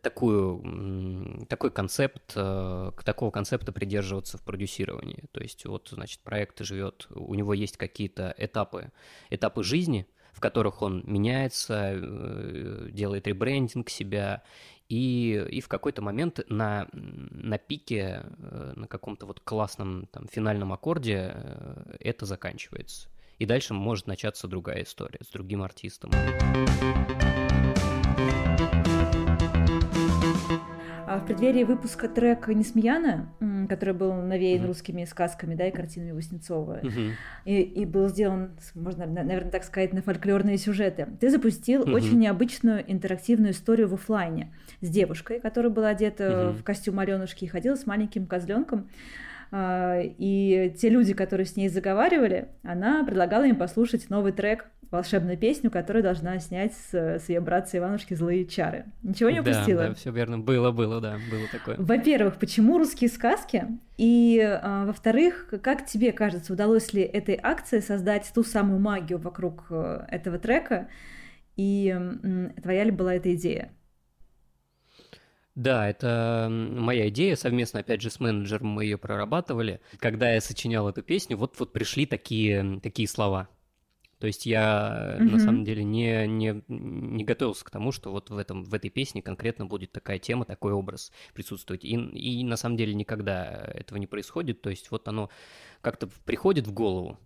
такую, 0.00 1.44
такой 1.50 1.70
концепт, 1.70 2.32
э, 2.34 2.92
такого 3.04 3.30
концепта 3.30 3.72
придерживаться 3.72 4.38
в 4.38 4.42
продюсировании. 4.42 5.24
То 5.32 5.42
есть 5.42 5.66
вот, 5.66 5.90
значит, 5.92 6.20
проект 6.20 6.60
живет, 6.60 7.08
у 7.10 7.34
него 7.34 7.52
есть 7.52 7.76
какие-то 7.76 8.34
этапы, 8.38 8.90
этапы 9.28 9.62
жизни, 9.62 10.06
в 10.32 10.40
которых 10.40 10.80
он 10.80 11.02
меняется, 11.04 11.92
э, 11.92 12.88
делает 12.90 13.26
ребрендинг 13.26 13.90
себя, 13.90 14.42
и, 14.88 15.46
и 15.50 15.60
в 15.60 15.68
какой-то 15.68 16.00
момент 16.00 16.40
на, 16.48 16.88
на 16.92 17.58
пике, 17.58 18.24
э, 18.38 18.72
на 18.76 18.86
каком-то 18.86 19.26
вот 19.26 19.40
классном 19.40 20.06
там, 20.06 20.26
финальном 20.26 20.72
аккорде 20.72 21.36
это 22.00 22.24
заканчивается. 22.24 23.10
И 23.42 23.44
дальше 23.44 23.74
может 23.74 24.06
начаться 24.06 24.46
другая 24.46 24.84
история 24.84 25.18
с 25.20 25.32
другим 25.32 25.64
артистом. 25.64 26.12
А 31.08 31.18
в 31.18 31.26
преддверии 31.26 31.64
выпуска 31.64 32.08
трека 32.08 32.54
«Несмеяна», 32.54 33.34
который 33.68 33.94
был 33.94 34.12
навеян 34.12 34.62
mm-hmm. 34.62 34.66
русскими 34.68 35.04
сказками, 35.06 35.56
да, 35.56 35.66
и 35.66 35.72
картинами 35.72 36.12
Васнецова, 36.12 36.82
mm-hmm. 36.82 37.10
и, 37.46 37.62
и 37.62 37.84
был 37.84 38.08
сделан, 38.08 38.52
можно, 38.76 39.06
наверное, 39.06 39.50
так 39.50 39.64
сказать, 39.64 39.92
на 39.92 40.02
фольклорные 40.02 40.56
сюжеты, 40.56 41.08
ты 41.20 41.28
запустил 41.28 41.82
mm-hmm. 41.82 41.94
очень 41.94 42.20
необычную 42.20 42.84
интерактивную 42.88 43.54
историю 43.54 43.88
в 43.88 43.94
офлайне 43.94 44.54
с 44.82 44.88
девушкой, 44.88 45.40
которая 45.40 45.72
была 45.72 45.88
одета 45.88 46.22
mm-hmm. 46.22 46.52
в 46.52 46.62
костюм 46.62 47.00
Аленушки 47.00 47.44
и 47.44 47.48
ходила 47.48 47.74
с 47.74 47.86
маленьким 47.86 48.28
козленком. 48.28 48.88
А, 49.54 50.00
и 50.00 50.74
те 50.78 50.88
люди, 50.88 51.12
которые 51.12 51.46
с 51.46 51.56
ней 51.56 51.68
заговаривали, 51.68 52.48
она 52.62 53.04
предлагала 53.04 53.44
им 53.44 53.56
послушать 53.56 54.08
новый 54.08 54.32
трек 54.32 54.66
волшебную 54.90 55.36
песню, 55.38 55.70
которую 55.70 56.02
должна 56.02 56.38
снять 56.38 56.74
с, 56.74 56.94
с 56.94 57.28
ее 57.28 57.40
братца 57.40 57.78
Иванушки 57.78 58.14
«Злые 58.14 58.46
чары». 58.46 58.86
Ничего 59.02 59.30
не 59.30 59.40
упустила? 59.40 59.82
Да, 59.82 59.88
да, 59.88 59.94
все 59.94 60.10
верно. 60.10 60.38
Было, 60.38 60.70
было, 60.70 61.00
да, 61.00 61.18
было 61.30 61.46
такое. 61.50 61.76
Во-первых, 61.78 62.36
почему 62.36 62.78
русские 62.78 63.08
сказки? 63.10 63.66
И, 63.98 64.40
а, 64.40 64.86
во-вторых, 64.86 65.52
как 65.62 65.86
тебе 65.86 66.12
кажется, 66.12 66.52
удалось 66.52 66.92
ли 66.94 67.02
этой 67.02 67.38
акции 67.42 67.80
создать 67.80 68.30
ту 68.34 68.44
самую 68.44 68.80
магию 68.80 69.18
вокруг 69.18 69.66
э, 69.70 70.06
этого 70.08 70.38
трека? 70.38 70.88
И 71.56 71.94
твоя 72.62 72.84
ли 72.84 72.90
была 72.90 73.14
эта 73.14 73.34
идея? 73.34 73.70
Да, 75.54 75.88
это 75.88 76.48
моя 76.50 77.08
идея, 77.08 77.36
совместно, 77.36 77.80
опять 77.80 78.00
же, 78.00 78.10
с 78.10 78.20
менеджером 78.20 78.68
мы 78.68 78.84
ее 78.84 78.96
прорабатывали. 78.96 79.80
Когда 79.98 80.32
я 80.32 80.40
сочинял 80.40 80.88
эту 80.88 81.02
песню, 81.02 81.36
вот-вот 81.36 81.72
пришли 81.72 82.06
такие, 82.06 82.80
такие 82.82 83.06
слова– 83.06 83.48
то 84.22 84.28
есть 84.28 84.46
я 84.46 85.16
mm-hmm. 85.18 85.30
на 85.32 85.38
самом 85.40 85.64
деле 85.64 85.82
не, 85.82 86.28
не, 86.28 86.62
не 86.68 87.24
готовился 87.24 87.64
к 87.64 87.70
тому, 87.70 87.90
что 87.90 88.12
вот 88.12 88.30
в, 88.30 88.38
этом, 88.38 88.62
в 88.62 88.72
этой 88.72 88.88
песне 88.88 89.20
конкретно 89.20 89.66
будет 89.66 89.90
такая 89.90 90.20
тема, 90.20 90.44
такой 90.44 90.72
образ 90.72 91.10
присутствовать. 91.34 91.84
И, 91.84 91.96
и 91.96 92.44
на 92.44 92.54
самом 92.54 92.76
деле 92.76 92.94
никогда 92.94 93.68
этого 93.74 93.98
не 93.98 94.06
происходит. 94.06 94.62
То 94.62 94.70
есть 94.70 94.92
вот 94.92 95.08
оно 95.08 95.28
как-то 95.80 96.06
приходит 96.24 96.68
в 96.68 96.72
голову, 96.72 97.18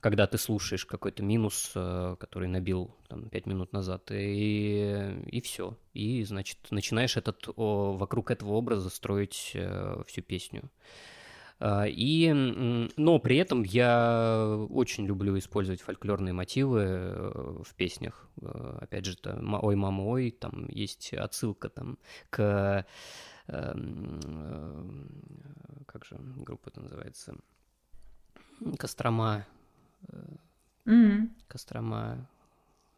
когда 0.00 0.26
ты 0.26 0.38
слушаешь 0.38 0.86
какой-то 0.86 1.22
минус, 1.22 1.72
э, 1.74 2.16
который 2.18 2.48
набил 2.48 2.96
там, 3.08 3.28
5 3.28 3.46
минут 3.46 3.72
назад, 3.72 4.10
и, 4.10 5.22
и 5.26 5.40
все. 5.40 5.76
И, 5.92 6.24
значит, 6.24 6.58
начинаешь 6.70 7.16
этот, 7.16 7.44
вокруг 7.56 8.30
этого 8.30 8.52
образа 8.52 8.88
строить 8.88 9.52
э, 9.54 10.02
всю 10.06 10.22
песню. 10.22 10.70
А, 11.58 11.84
и, 11.86 12.32
но 12.32 13.18
при 13.18 13.36
этом 13.36 13.62
я 13.62 14.66
очень 14.70 15.06
люблю 15.06 15.36
использовать 15.36 15.82
фольклорные 15.82 16.32
мотивы 16.32 16.80
э, 16.80 17.62
в 17.62 17.74
песнях. 17.74 18.26
Опять 18.40 19.04
же, 19.04 19.16
там, 19.18 19.62
«Ой, 19.62 19.76
мама, 19.76 20.02
ой», 20.02 20.30
там 20.30 20.68
есть 20.68 21.12
отсылка 21.12 21.68
там, 21.68 21.98
к... 22.30 22.86
Эм, 23.48 25.08
как 25.86 26.04
же 26.04 26.16
группа 26.18 26.68
это 26.70 26.80
называется? 26.80 27.34
Кострома. 28.78 29.44
Mm-hmm. 30.86 31.28
Кострома. 31.48 32.26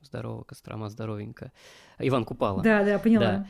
Здорово, 0.02 0.42
Кострома, 0.42 0.88
здоровенько. 0.88 1.52
Иван 1.98 2.24
Купала. 2.24 2.62
Да, 2.62 2.84
да, 2.84 2.98
поняла. 2.98 3.24
Да. 3.24 3.46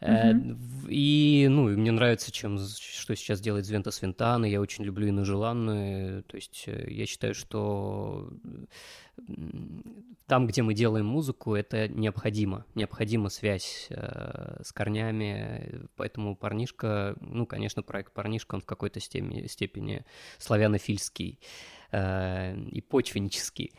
Uh-huh. 0.00 0.56
И, 0.88 1.46
ну, 1.48 1.68
мне 1.68 1.90
нравится, 1.90 2.30
чем, 2.30 2.58
что 2.58 3.16
сейчас 3.16 3.40
делает 3.40 3.64
Звента 3.64 3.90
Свинтана. 3.90 4.44
Я 4.44 4.60
очень 4.60 4.84
люблю 4.84 5.08
Инну 5.08 5.24
Желанную. 5.24 6.24
То 6.24 6.36
есть 6.36 6.64
э, 6.66 6.90
я 6.90 7.06
считаю, 7.06 7.34
что 7.34 8.30
там, 10.26 10.46
где 10.46 10.62
мы 10.62 10.74
делаем 10.74 11.06
музыку, 11.06 11.54
это 11.54 11.88
необходимо. 11.88 12.66
Необходима 12.74 13.30
связь 13.30 13.86
э, 13.88 14.62
с 14.62 14.72
корнями. 14.72 15.86
Поэтому 15.96 16.36
парнишка, 16.36 17.16
ну, 17.20 17.46
конечно, 17.46 17.82
проект 17.82 18.12
парнишка, 18.12 18.56
он 18.56 18.60
в 18.60 18.66
какой-то 18.66 19.00
степени, 19.00 19.46
степени 19.46 20.04
славянофильский 20.38 21.38
э, 21.40 21.44
и 21.94 22.80
почвеннический. 22.80 23.72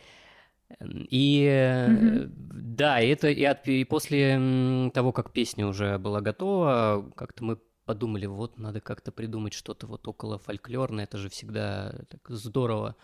И 0.81 1.45
mm-hmm. 1.45 2.31
да, 2.35 2.99
это 2.99 3.29
и, 3.29 3.43
от, 3.43 3.67
и 3.67 3.83
после 3.83 4.89
того, 4.93 5.11
как 5.11 5.31
песня 5.31 5.67
уже 5.67 5.97
была 5.99 6.21
готова, 6.21 7.11
как-то 7.15 7.43
мы 7.43 7.59
подумали, 7.85 8.25
вот 8.25 8.57
надо 8.57 8.81
как-то 8.81 9.11
придумать 9.11 9.53
что-то 9.53 9.87
вот 9.87 10.07
около 10.07 10.39
фольклорное, 10.39 11.03
это 11.03 11.17
же 11.17 11.29
всегда 11.29 11.93
так 12.09 12.21
здорово. 12.29 12.95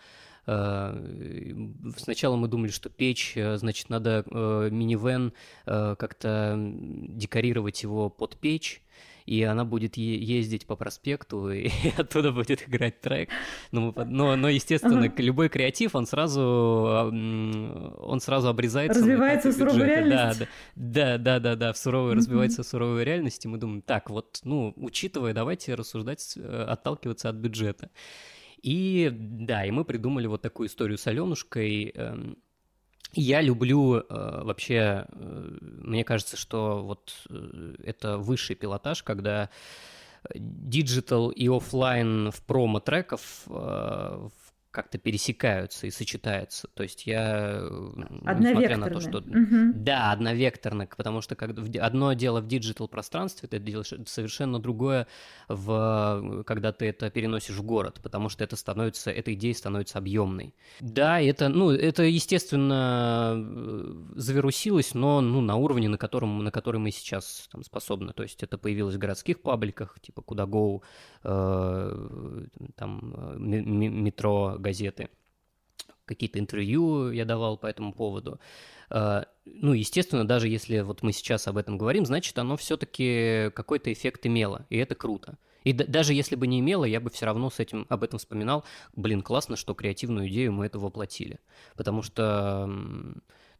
Э, 0.46 1.54
сначала 1.96 2.36
мы 2.36 2.48
думали, 2.48 2.70
что 2.70 2.90
печь, 2.90 3.34
э, 3.36 3.56
значит, 3.56 3.88
надо 3.88 4.24
э, 4.28 4.68
минивэн 4.70 5.32
как-то 5.64 6.56
декорировать 6.58 7.82
его 7.82 8.10
под 8.10 8.36
печь, 8.36 8.82
и 9.26 9.42
она 9.42 9.64
будет 9.64 9.96
ездить 9.96 10.66
по 10.66 10.76
проспекту, 10.76 11.50
и 11.50 11.70
оттуда 11.96 12.32
будет 12.32 12.68
играть 12.68 13.00
трек. 13.00 13.30
Но, 13.70 13.92
но, 14.06 14.36
но 14.36 14.48
естественно, 14.48 15.04
ага. 15.04 15.22
любой 15.22 15.48
креатив, 15.48 15.94
он 15.94 16.06
сразу, 16.06 16.40
он 16.42 18.20
сразу 18.20 18.48
обрезается. 18.48 19.00
Развивается 19.00 19.50
в 19.50 19.52
суровой 19.52 19.86
реальности. 19.86 20.48
Да, 20.74 21.18
да, 21.18 21.18
да, 21.18 21.40
да, 21.40 21.56
да, 21.56 21.72
в 21.72 21.78
суровой, 21.78 22.14
развивается 22.14 22.62
в 22.62 22.66
суровой 22.66 23.04
реальности. 23.04 23.46
Мы 23.46 23.58
думаем, 23.58 23.82
так, 23.82 24.10
вот, 24.10 24.40
ну, 24.44 24.72
учитывая, 24.76 25.34
давайте 25.34 25.74
рассуждать, 25.74 26.36
отталкиваться 26.36 27.28
от 27.28 27.36
бюджета. 27.36 27.90
И 28.62 29.10
да, 29.12 29.64
и 29.66 29.70
мы 29.72 29.84
придумали 29.84 30.28
вот 30.28 30.40
такую 30.40 30.68
историю 30.68 30.96
с 30.96 31.06
Аленушкой. 31.06 31.92
Я 33.14 33.42
люблю 33.42 33.96
э, 33.96 34.04
вообще, 34.08 35.06
э, 35.08 35.56
мне 35.60 36.02
кажется, 36.04 36.36
что 36.36 36.82
вот 36.82 37.12
э, 37.28 37.74
это 37.84 38.16
высший 38.18 38.56
пилотаж, 38.56 39.02
когда 39.02 39.50
digital 40.34 41.30
и 41.30 41.48
офлайн 41.48 42.30
в 42.30 42.42
промо-треков 42.42 43.42
в 43.46 44.30
как-то 44.72 44.98
пересекаются 44.98 45.86
и 45.86 45.90
сочетаются. 45.90 46.66
То 46.74 46.82
есть 46.82 47.06
я, 47.06 47.60
несмотря 48.38 48.78
на 48.78 48.90
то, 48.90 49.00
что... 49.00 49.18
Угу. 49.18 49.74
Да, 49.74 50.12
одновекторно, 50.12 50.88
потому 50.96 51.20
что 51.20 51.36
когда... 51.36 51.62
одно 51.84 52.14
дело 52.14 52.40
в 52.40 52.48
диджитал-пространстве, 52.48 53.48
ты 53.48 53.58
делаешь 53.58 53.92
совершенно 54.06 54.58
другое, 54.58 55.06
в... 55.48 56.42
когда 56.46 56.72
ты 56.72 56.86
это 56.86 57.10
переносишь 57.10 57.56
в 57.56 57.62
город, 57.62 58.00
потому 58.02 58.30
что 58.30 58.42
это 58.44 58.56
становится, 58.56 59.10
эта 59.10 59.34
идея 59.34 59.54
становится 59.54 59.98
объемной. 59.98 60.54
Да, 60.80 61.20
это, 61.20 61.50
ну, 61.50 61.70
это, 61.70 62.04
естественно, 62.04 63.34
завирусилось, 64.16 64.94
но 64.94 65.20
ну, 65.20 65.42
на 65.42 65.56
уровне, 65.56 65.88
на 65.90 65.98
котором, 65.98 66.42
на 66.42 66.50
который 66.50 66.80
мы 66.80 66.90
сейчас 66.92 67.48
там, 67.52 67.62
способны. 67.62 68.14
То 68.14 68.22
есть 68.22 68.42
это 68.42 68.56
появилось 68.56 68.94
в 68.94 68.98
городских 68.98 69.42
пабликах, 69.42 70.00
типа 70.00 70.22
Куда 70.22 70.44
Go, 70.44 70.80
э, 71.24 72.46
там, 72.74 73.14
э, 73.16 73.36
метро, 73.38 74.56
газеты. 74.62 75.08
Какие-то 76.04 76.38
интервью 76.38 77.10
я 77.10 77.24
давал 77.24 77.56
по 77.58 77.66
этому 77.66 77.92
поводу. 77.92 78.40
А, 78.90 79.26
ну, 79.44 79.72
естественно, 79.72 80.26
даже 80.26 80.48
если 80.48 80.80
вот 80.80 81.02
мы 81.02 81.12
сейчас 81.12 81.48
об 81.48 81.56
этом 81.56 81.78
говорим, 81.78 82.04
значит, 82.06 82.38
оно 82.38 82.56
все-таки 82.56 83.50
какой-то 83.54 83.92
эффект 83.92 84.26
имело, 84.26 84.66
и 84.70 84.76
это 84.76 84.94
круто. 84.94 85.38
И 85.64 85.72
даже 85.72 86.12
если 86.12 86.36
бы 86.36 86.46
не 86.46 86.60
имело, 86.60 86.84
я 86.84 87.00
бы 87.00 87.08
все 87.10 87.26
равно 87.26 87.48
с 87.48 87.60
этим 87.60 87.86
об 87.88 88.02
этом 88.02 88.18
вспоминал. 88.18 88.64
Блин, 88.96 89.22
классно, 89.22 89.56
что 89.56 89.74
креативную 89.74 90.28
идею 90.28 90.52
мы 90.52 90.66
это 90.66 90.78
воплотили. 90.78 91.38
Потому 91.76 92.02
что 92.02 92.66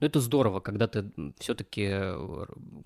ну, 0.02 0.06
это 0.06 0.20
здорово, 0.20 0.58
когда 0.58 0.88
ты 0.88 1.12
все-таки, 1.38 1.88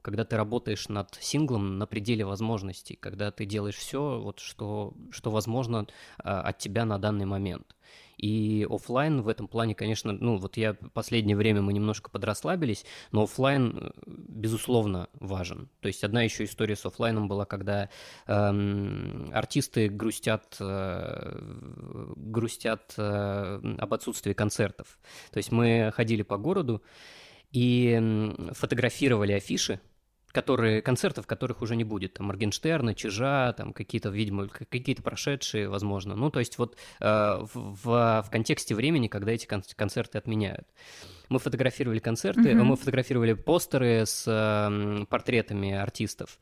когда 0.03 0.27
ты 0.27 0.37
работаешь 0.37 0.89
над 0.89 1.17
синглом 1.19 1.79
на 1.79 1.87
пределе 1.87 2.27
возможностей, 2.27 2.95
когда 2.95 3.31
ты 3.31 3.47
делаешь 3.47 3.77
все, 3.77 4.21
вот, 4.21 4.39
что, 4.39 4.93
что 5.11 5.31
возможно 5.31 5.87
а, 6.19 6.43
от 6.43 6.59
тебя 6.59 6.85
на 6.85 6.99
данный 6.99 7.25
момент. 7.25 7.75
И 8.17 8.67
офлайн 8.69 9.21
в 9.21 9.29
этом 9.29 9.47
плане, 9.47 9.75
конечно, 9.75 10.13
ну 10.13 10.37
вот 10.37 10.57
я 10.57 10.75
последнее 10.95 11.37
время 11.37 11.61
мы 11.63 11.73
немножко 11.73 12.11
подрасслабились, 12.11 12.85
но 13.13 13.25
офлайн 13.25 13.79
э, 13.79 13.91
безусловно 14.07 15.09
важен. 15.15 15.69
То 15.81 15.89
есть 15.89 16.03
одна 16.03 16.23
еще 16.23 16.45
история 16.45 16.77
с 16.77 16.87
офлайном 16.87 17.29
была, 17.29 17.45
когда 17.45 17.91
эм, 18.27 19.31
артисты 19.35 19.89
грустят, 19.89 20.57
э, 20.61 21.39
грустят 22.17 22.95
э, 22.97 23.61
об 23.79 23.95
отсутствии 23.95 24.33
концертов. 24.33 24.99
То 25.31 25.37
есть 25.37 25.53
мы 25.53 25.93
ходили 25.95 26.23
по 26.23 26.39
городу 26.39 26.83
и 27.53 28.33
фотографировали 28.53 29.33
афиши 29.33 29.81
которые, 30.37 30.83
концертов, 30.83 31.27
которых 31.27 31.63
уже 31.63 31.77
не 31.77 31.85
будет. 31.85 32.13
Там 32.13 32.27
Моргенштерна, 32.27 32.95
Чижа, 32.95 33.55
там 33.55 33.73
какие-то, 33.73 34.11
видимо, 34.11 34.49
какие-то 34.49 35.03
прошедшие, 35.03 35.67
возможно. 35.67 36.15
Ну, 36.15 36.29
то 36.29 36.41
есть 36.41 36.59
вот 36.59 36.77
э, 37.01 37.39
в, 37.55 37.85
в 37.85 38.29
контексте 38.31 38.75
времени, 38.75 39.09
когда 39.09 39.33
эти 39.33 39.47
кон- 39.47 39.63
концерты 39.75 40.19
отменяют. 40.19 40.69
Мы 41.31 41.39
фотографировали 41.39 42.01
концерты, 42.01 42.51
mm-hmm. 42.51 42.63
мы 42.65 42.77
фотографировали 42.77 43.33
постеры 43.33 44.05
с 44.05 44.25
э, 44.29 45.07
портретами 45.07 45.73
артистов. 45.73 46.39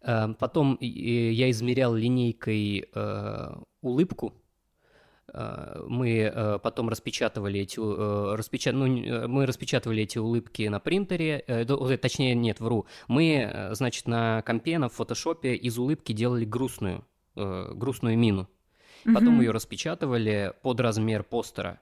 Э, 0.00 0.28
потом 0.38 0.78
я 0.80 1.50
измерял 1.50 1.94
линейкой 1.94 2.88
э, 2.94 3.54
улыбку 3.82 4.32
мы 5.34 6.20
э, 6.20 6.58
потом 6.62 6.88
распечатывали 6.88 7.60
эти, 7.60 7.78
э, 7.78 8.34
распечат... 8.34 8.74
ну, 8.74 8.86
мы 9.28 9.46
распечатывали 9.46 10.02
эти 10.02 10.18
улыбки 10.18 10.66
на 10.68 10.80
принтере, 10.80 11.44
точнее, 12.00 12.34
нет, 12.34 12.60
вру. 12.60 12.86
Мы, 13.08 13.70
значит, 13.72 14.06
на 14.06 14.42
компе, 14.42 14.78
на 14.78 14.88
фотошопе 14.88 15.54
из 15.54 15.78
улыбки 15.78 16.12
делали 16.12 16.44
грустную, 16.44 17.04
грустную 17.34 18.18
мину. 18.18 18.48
Потом 19.04 19.40
mm 19.40 19.44
ее 19.44 19.50
распечатывали 19.52 20.52
под 20.62 20.80
размер 20.80 21.22
постера 21.22 21.80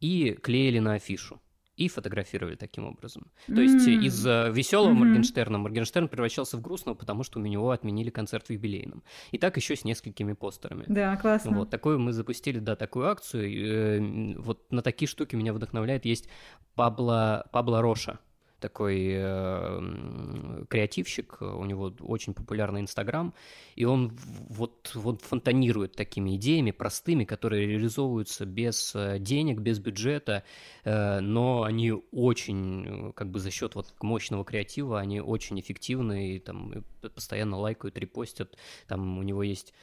и 0.00 0.32
клеили 0.32 0.78
на 0.78 0.94
афишу 0.94 1.40
и 1.80 1.88
фотографировали 1.88 2.56
таким 2.56 2.84
образом. 2.84 3.22
Mm-hmm. 3.22 3.54
То 3.54 3.60
есть 3.62 3.88
из 3.88 4.26
э, 4.26 4.50
веселого 4.52 4.90
mm-hmm. 4.90 4.94
Моргенштерна 4.94 5.58
Моргенштерн 5.58 6.08
превращался 6.08 6.58
в 6.58 6.60
грустного, 6.60 6.94
потому 6.94 7.24
что 7.24 7.40
у 7.40 7.42
него 7.42 7.70
отменили 7.70 8.10
концерт 8.10 8.48
в 8.48 8.50
юбилейном. 8.50 9.02
И 9.30 9.38
так 9.38 9.56
еще 9.56 9.76
с 9.76 9.84
несколькими 9.84 10.34
постерами. 10.34 10.84
Да, 10.88 11.16
классно. 11.16 11.52
Вот 11.52 11.70
такую 11.70 11.98
мы 11.98 12.12
запустили, 12.12 12.58
да, 12.58 12.76
такую 12.76 13.08
акцию. 13.08 14.36
Э, 14.36 14.38
вот 14.38 14.70
на 14.70 14.82
такие 14.82 15.08
штуки 15.08 15.36
меня 15.36 15.54
вдохновляет. 15.54 16.04
Есть 16.04 16.28
Пабло, 16.74 17.48
Пабло 17.50 17.80
Роша 17.80 18.18
такой 18.60 19.08
э, 19.12 20.64
креативщик, 20.68 21.40
у 21.40 21.64
него 21.64 21.92
очень 22.00 22.34
популярный 22.34 22.80
Инстаграм, 22.80 23.34
и 23.74 23.84
он 23.84 24.16
вот, 24.48 24.92
вот 24.94 25.22
фонтанирует 25.22 25.96
такими 25.96 26.36
идеями 26.36 26.70
простыми, 26.70 27.24
которые 27.24 27.66
реализовываются 27.66 28.46
без 28.46 28.94
э, 28.94 29.18
денег, 29.18 29.60
без 29.60 29.78
бюджета, 29.78 30.44
э, 30.84 31.20
но 31.20 31.62
они 31.62 31.92
очень, 32.12 32.86
э, 32.86 33.12
как 33.12 33.30
бы 33.30 33.40
за 33.40 33.50
счет 33.50 33.74
вот 33.74 33.92
мощного 34.02 34.44
креатива, 34.44 35.00
они 35.00 35.20
очень 35.20 35.58
эффективны, 35.58 36.36
и 36.36 36.38
там 36.38 36.84
постоянно 37.14 37.58
лайкают, 37.58 37.98
репостят, 37.98 38.56
там 38.86 39.18
у 39.18 39.22
него 39.22 39.42
есть 39.42 39.74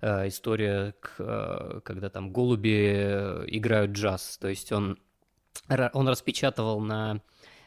э, 0.00 0.28
история, 0.28 0.94
когда 1.16 2.10
там 2.10 2.30
голуби 2.30 3.44
играют 3.46 3.92
джаз, 3.92 4.38
то 4.38 4.48
есть 4.48 4.72
он 4.72 4.98
он 5.68 6.08
распечатывал 6.08 6.80
на 6.80 7.20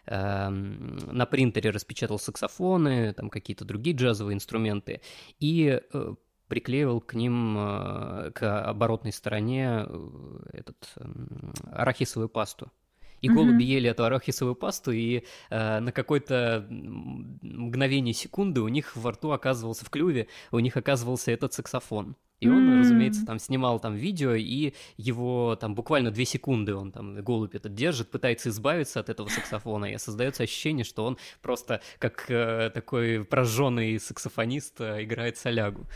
Эм, 0.09 0.99
на 1.11 1.25
принтере 1.25 1.69
распечатал 1.69 2.17
саксофоны, 2.17 3.13
там 3.13 3.29
какие-то 3.29 3.65
другие 3.65 3.93
джазовые 3.93 4.35
инструменты, 4.35 5.01
и 5.39 5.81
э, 5.81 6.15
приклеивал 6.47 7.01
к 7.01 7.13
ним, 7.13 7.57
э, 7.57 8.31
к 8.31 8.63
оборотной 8.63 9.11
стороне 9.11 9.85
э, 9.85 10.39
этот 10.53 10.93
эм, 10.95 11.53
арахисовую 11.73 12.29
пасту. 12.29 12.71
И 13.19 13.27
голуби 13.27 13.63
mm-hmm. 13.63 13.75
ели 13.75 13.89
эту 13.89 14.05
арахисовую 14.05 14.55
пасту, 14.55 14.91
и 14.91 15.23
э, 15.49 15.79
на 15.79 15.91
какое-то 15.91 16.65
мгновение 16.69 18.13
секунды 18.13 18.61
у 18.61 18.69
них 18.69 18.95
во 18.95 19.11
рту 19.11 19.31
оказывался, 19.31 19.83
в 19.83 19.89
клюве, 19.89 20.27
у 20.51 20.59
них 20.59 20.77
оказывался 20.77 21.31
этот 21.31 21.53
саксофон. 21.53 22.15
И 22.39 22.47
он, 22.47 22.69
mm-hmm. 22.69 22.79
разумеется, 22.79 23.25
там 23.25 23.39
снимал 23.39 23.79
там 23.79 23.95
видео, 23.95 24.33
и 24.33 24.73
его 24.97 25.55
там 25.55 25.73
буквально 25.73 26.11
две 26.11 26.25
секунды 26.25 26.75
он 26.75 26.91
там, 26.91 27.15
голубь 27.23 27.55
этот 27.55 27.73
держит, 27.73 28.11
пытается 28.11 28.49
избавиться 28.49 28.99
от 28.99 29.09
этого 29.09 29.27
саксофона, 29.27 29.85
и 29.85 29.97
создается 29.97 30.43
ощущение, 30.43 30.83
что 30.83 31.05
он 31.05 31.17
просто 31.41 31.81
как 31.97 32.29
э, 32.29 32.69
такой 32.73 33.25
прожженный 33.25 33.99
саксофонист 33.99 34.81
э, 34.81 35.03
играет 35.03 35.37
солягу. 35.37 35.87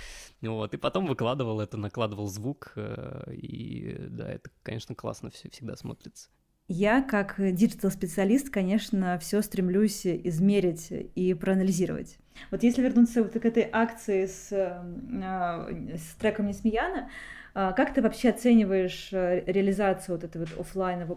Вот, 0.41 0.73
и 0.73 0.77
потом 0.77 1.05
выкладывал 1.05 1.61
это, 1.61 1.77
накладывал 1.77 2.27
звук, 2.27 2.71
э, 2.75 3.33
и 3.33 3.97
да, 4.09 4.31
это, 4.31 4.49
конечно, 4.63 4.95
классно 4.95 5.29
все 5.29 5.49
всегда 5.49 5.75
смотрится. 5.75 6.29
Я, 6.73 7.01
как 7.01 7.35
digital-специалист, 7.37 8.49
конечно, 8.49 9.19
все 9.19 9.41
стремлюсь 9.41 10.05
измерить 10.05 10.87
и 10.89 11.33
проанализировать. 11.33 12.17
Вот 12.49 12.63
если 12.63 12.81
вернуться 12.81 13.23
вот 13.23 13.33
к 13.33 13.45
этой 13.45 13.67
акции 13.69 14.25
с, 14.25 14.53
э, 14.53 15.97
с 15.97 16.15
треком 16.15 16.47
Несмеяна, 16.47 17.09
э, 17.55 17.73
как 17.75 17.93
ты 17.93 18.01
вообще 18.01 18.29
оцениваешь 18.29 19.09
э, 19.11 19.43
реализацию 19.47 20.15
вот 20.15 20.23
этого 20.23 20.45
вот 20.45 20.61
офлайн, 20.61 21.09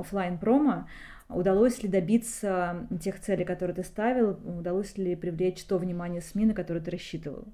офлайн 0.00 0.38
промо? 0.38 0.88
Удалось 1.28 1.84
ли 1.84 1.88
добиться 1.88 2.88
тех 3.00 3.20
целей, 3.20 3.44
которые 3.44 3.76
ты 3.76 3.84
ставил? 3.84 4.30
Удалось 4.58 4.98
ли 4.98 5.14
привлечь 5.14 5.62
то 5.66 5.78
внимание 5.78 6.20
СМИ, 6.20 6.46
на 6.46 6.54
которое 6.54 6.80
ты 6.80 6.90
рассчитывал? 6.90 7.46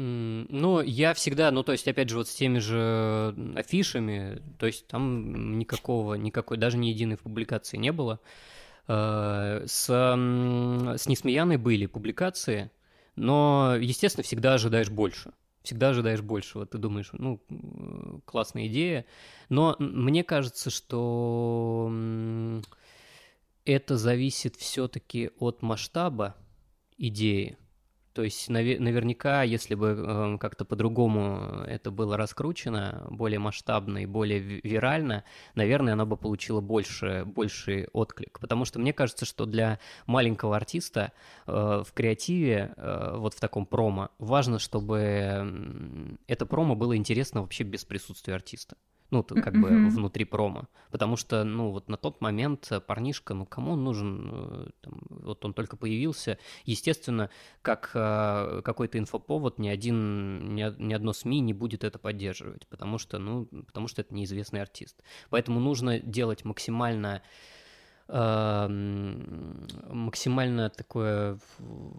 Ну, 0.00 0.80
я 0.80 1.12
всегда, 1.12 1.50
ну, 1.50 1.64
то 1.64 1.72
есть, 1.72 1.88
опять 1.88 2.08
же, 2.08 2.18
вот 2.18 2.28
с 2.28 2.34
теми 2.34 2.60
же 2.60 3.34
афишами, 3.56 4.40
то 4.58 4.66
есть, 4.66 4.86
там 4.86 5.58
никакого, 5.58 6.14
никакой, 6.14 6.56
даже 6.56 6.78
ни 6.78 6.86
единой 6.86 7.16
публикации 7.16 7.78
не 7.78 7.90
было. 7.90 8.20
Э, 8.86 9.64
с, 9.66 9.88
с 9.88 11.06
Несмеяной 11.08 11.56
были 11.56 11.86
публикации, 11.86 12.70
Но, 13.16 13.74
естественно, 13.80 14.22
всегда 14.22 14.54
ожидаешь 14.54 14.88
больше. 14.88 15.32
Всегда 15.64 15.88
ожидаешь 15.88 16.22
большего. 16.22 16.64
Ты 16.64 16.78
думаешь, 16.78 17.10
ну, 17.12 17.42
классная 18.24 18.68
идея. 18.68 19.04
Но 19.48 19.74
мне 19.80 20.22
кажется, 20.22 20.70
что 20.70 21.90
это 23.64 23.96
зависит 23.96 24.54
все-таки 24.54 25.30
от 25.40 25.62
масштаба 25.62 26.36
идеи. 26.96 27.58
То 28.18 28.24
есть 28.24 28.48
наверняка, 28.48 29.44
если 29.44 29.76
бы 29.76 29.90
эм, 29.90 30.38
как-то 30.40 30.64
по-другому 30.64 31.62
это 31.68 31.92
было 31.92 32.16
раскручено, 32.16 33.06
более 33.10 33.38
масштабно 33.38 33.98
и 33.98 34.06
более 34.06 34.40
вирально, 34.40 35.22
наверное, 35.54 35.92
оно 35.92 36.04
бы 36.04 36.16
получило 36.16 36.60
больше, 36.60 37.22
больший 37.24 37.86
отклик. 37.92 38.40
Потому 38.40 38.64
что 38.64 38.80
мне 38.80 38.92
кажется, 38.92 39.24
что 39.24 39.46
для 39.46 39.78
маленького 40.06 40.56
артиста 40.56 41.12
э, 41.46 41.52
в 41.86 41.92
креативе, 41.92 42.74
э, 42.76 43.14
вот 43.18 43.34
в 43.34 43.40
таком 43.40 43.66
промо, 43.66 44.08
важно, 44.18 44.58
чтобы 44.58 46.18
это 46.26 46.44
промо 46.44 46.74
было 46.74 46.96
интересно 46.96 47.42
вообще 47.42 47.62
без 47.62 47.84
присутствия 47.84 48.34
артиста 48.34 48.76
ну, 49.10 49.22
как 49.22 49.54
mm-hmm. 49.54 49.60
бы 49.60 49.88
внутри 49.88 50.24
промо. 50.24 50.68
Потому 50.90 51.16
что, 51.16 51.44
ну, 51.44 51.70
вот 51.70 51.88
на 51.88 51.96
тот 51.96 52.20
момент 52.20 52.70
парнишка, 52.86 53.34
ну, 53.34 53.46
кому 53.46 53.72
он 53.72 53.84
нужен? 53.84 54.30
Э, 54.32 54.70
там, 54.82 55.00
вот 55.08 55.44
он 55.44 55.54
только 55.54 55.76
появился. 55.76 56.38
Естественно, 56.64 57.30
как 57.62 57.90
э, 57.94 58.62
какой-то 58.64 58.98
инфоповод, 58.98 59.58
ни, 59.58 59.68
один, 59.68 60.54
ни, 60.54 60.82
ни 60.82 60.92
одно 60.92 61.12
СМИ 61.12 61.40
не 61.40 61.52
будет 61.52 61.84
это 61.84 61.98
поддерживать, 61.98 62.66
потому 62.68 62.98
что, 62.98 63.18
ну, 63.18 63.46
потому 63.66 63.88
что 63.88 64.02
это 64.02 64.14
неизвестный 64.14 64.60
артист. 64.60 65.02
Поэтому 65.30 65.60
нужно 65.60 65.98
делать 65.98 66.44
максимально 66.44 67.22
максимально 68.08 70.70
такое 70.70 71.38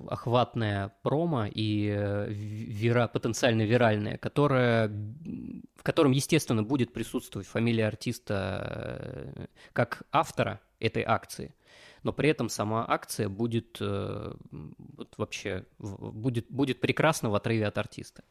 охватное 0.07 0.91
промо 1.03 1.45
и 1.45 1.93
э, 1.95 2.26
вира, 2.30 3.07
потенциально 3.07 3.62
виральное, 3.62 4.18
которое, 4.18 4.88
в 4.88 5.84
котором, 5.84 6.12
естественно, 6.12 6.64
будет 6.64 6.93
присутствовать 6.93 7.47
фамилия 7.47 7.86
артиста 7.86 9.36
э, 9.36 9.45
как 9.74 10.01
автора 10.12 10.62
этой 10.80 11.03
акции, 11.03 11.53
но 12.01 12.12
при 12.12 12.30
этом 12.30 12.49
сама 12.49 12.84
акция 12.88 13.30
будет 13.30 13.78
э, 13.80 14.34
вот 14.51 15.14
вообще 15.18 15.66
будет, 15.78 16.47
будет 16.49 16.82
прекрасно 16.82 17.30
в 17.30 17.36
отрыве 17.36 17.68
от 17.68 17.78
артиста. 17.78 18.24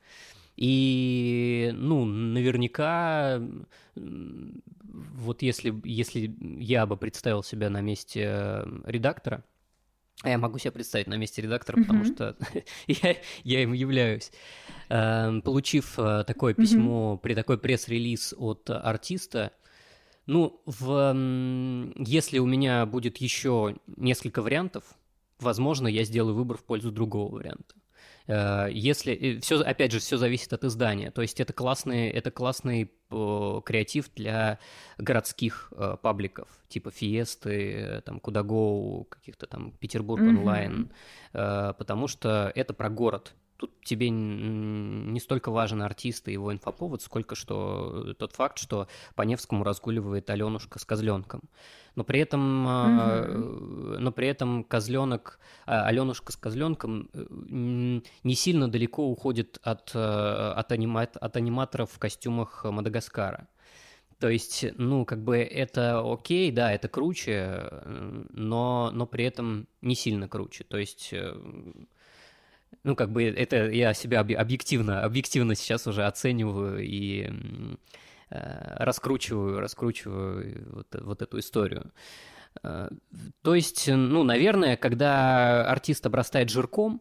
И, 0.60 1.70
ну, 1.72 2.04
наверняка, 2.04 3.40
вот 3.94 5.42
если, 5.42 5.72
если 5.84 6.34
я 6.40 6.84
бы 6.84 6.96
представил 6.96 7.44
себя 7.44 7.70
на 7.70 7.80
месте 7.80 8.64
редактора, 8.84 9.44
а 10.22 10.30
я 10.30 10.38
могу 10.38 10.58
себя 10.58 10.72
представить 10.72 11.06
на 11.06 11.14
месте 11.14 11.42
редактора, 11.42 11.76
mm-hmm. 11.76 11.84
потому 11.84 12.04
что 12.04 12.36
я, 12.88 13.16
я 13.44 13.62
им 13.62 13.72
являюсь. 13.72 14.32
Э, 14.88 15.40
получив 15.44 15.96
э, 15.96 16.24
такое 16.26 16.54
письмо, 16.54 17.14
mm-hmm. 17.14 17.22
при 17.22 17.34
такой 17.36 17.58
пресс-релиз 17.58 18.34
от 18.36 18.68
артиста, 18.68 19.52
ну, 20.26 20.60
в, 20.66 21.94
если 21.98 22.40
у 22.40 22.46
меня 22.46 22.84
будет 22.84 23.18
еще 23.18 23.76
несколько 23.96 24.42
вариантов, 24.42 24.82
возможно, 25.38 25.86
я 25.86 26.02
сделаю 26.02 26.34
выбор 26.34 26.56
в 26.56 26.64
пользу 26.64 26.90
другого 26.90 27.36
варианта. 27.36 27.76
Э, 28.28 28.68
если 28.70 29.40
все, 29.40 29.60
опять 29.60 29.90
же, 29.92 29.98
все 29.98 30.16
зависит 30.16 30.52
от 30.52 30.64
издания. 30.64 31.10
То 31.10 31.22
есть 31.22 31.40
это 31.40 31.52
классный, 31.52 32.08
это 32.10 32.30
классный 32.30 32.92
э, 33.10 33.60
креатив 33.64 34.10
для 34.14 34.58
городских 34.98 35.72
э, 35.76 35.96
пабликов, 36.00 36.48
типа 36.68 36.90
Фиесты, 36.90 38.02
там, 38.04 38.20
Кудаго, 38.20 39.04
каких-то 39.04 39.46
там 39.46 39.72
Петербург 39.72 40.22
онлайн, 40.22 40.90
mm-hmm. 41.32 41.74
потому 41.74 42.06
что 42.06 42.52
это 42.54 42.74
про 42.74 42.90
город. 42.90 43.34
Тут 43.58 43.72
тебе 43.84 44.08
не 44.08 45.20
столько 45.20 45.50
важен 45.50 45.82
артист 45.82 46.28
и 46.28 46.32
его 46.32 46.52
инфоповод, 46.52 47.02
сколько 47.02 47.34
что 47.34 48.14
тот 48.14 48.32
факт, 48.32 48.58
что 48.58 48.88
по 49.14 49.22
Невскому 49.22 49.64
разгуливает 49.64 50.30
Аленушка 50.30 50.78
с 50.78 50.84
козленком 50.86 51.42
но 51.98 52.04
при 52.04 52.20
этом, 52.20 52.64
угу. 52.64 53.98
но 53.98 54.12
при 54.12 54.28
этом 54.28 54.62
козленок, 54.62 55.40
Аленушка 55.66 56.30
с 56.30 56.36
козленком 56.36 57.10
э, 57.12 57.26
не 58.22 58.34
сильно 58.36 58.68
далеко 58.68 59.04
уходит 59.08 59.58
от, 59.64 59.90
э, 59.96 59.98
от, 59.98 60.70
анима, 60.70 61.02
от 61.02 61.36
аниматоров 61.36 61.90
в 61.90 61.98
костюмах 61.98 62.64
Мадагаскара. 62.64 63.48
То 64.20 64.28
есть, 64.28 64.64
ну, 64.76 65.04
как 65.04 65.24
бы 65.24 65.38
это 65.38 66.00
окей, 66.00 66.52
да, 66.52 66.72
это 66.72 66.86
круче, 66.86 67.68
но, 68.30 68.92
но 68.92 69.06
при 69.06 69.24
этом 69.24 69.66
не 69.82 69.96
сильно 69.96 70.28
круче. 70.28 70.62
То 70.62 70.78
есть, 70.78 71.12
ну, 72.84 72.96
как 72.96 73.10
бы 73.10 73.24
это 73.24 73.70
я 73.70 73.94
себя 73.94 74.20
объективно, 74.20 75.02
объективно 75.02 75.54
сейчас 75.54 75.86
уже 75.86 76.06
оцениваю 76.06 76.84
и 76.84 77.30
Э, 78.30 78.84
раскручиваю, 78.84 79.58
раскручиваю 79.58 80.74
вот, 80.74 80.86
вот 81.00 81.22
эту 81.22 81.38
историю. 81.38 81.92
Э, 82.62 82.90
то 83.42 83.54
есть, 83.54 83.88
ну, 83.88 84.22
наверное, 84.22 84.76
когда 84.76 85.64
артист 85.64 86.04
обрастает 86.04 86.50
жирком, 86.50 87.00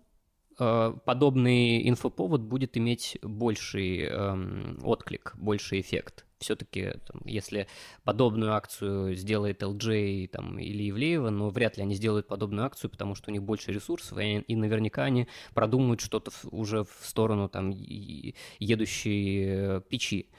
э, 0.58 0.94
подобный 1.06 1.88
инфоповод 1.90 2.42
будет 2.42 2.78
иметь 2.78 3.18
больший 3.22 4.04
эм, 4.04 4.80
отклик, 4.84 5.34
больший 5.36 5.82
эффект. 5.82 6.26
Все-таки, 6.40 6.94
если 7.26 7.68
подобную 8.04 8.54
акцию 8.54 9.16
сделает 9.16 9.64
LJ 9.64 10.28
там, 10.28 10.60
или 10.60 10.90
Ивлеева, 10.90 11.30
но 11.30 11.50
вряд 11.50 11.78
ли 11.78 11.84
они 11.84 11.96
сделают 11.96 12.28
подобную 12.28 12.66
акцию, 12.66 12.92
потому 12.92 13.16
что 13.16 13.30
у 13.30 13.34
них 13.34 13.44
больше 13.44 13.72
ресурсов, 13.72 14.18
и, 14.20 14.40
и 14.40 14.56
наверняка 14.56 15.04
они 15.04 15.28
продумают 15.54 16.02
что-то 16.02 16.32
уже 16.52 16.84
в 16.84 17.00
сторону 17.02 17.50
там, 17.50 17.72
едущей 17.72 19.82
печи 19.82 20.30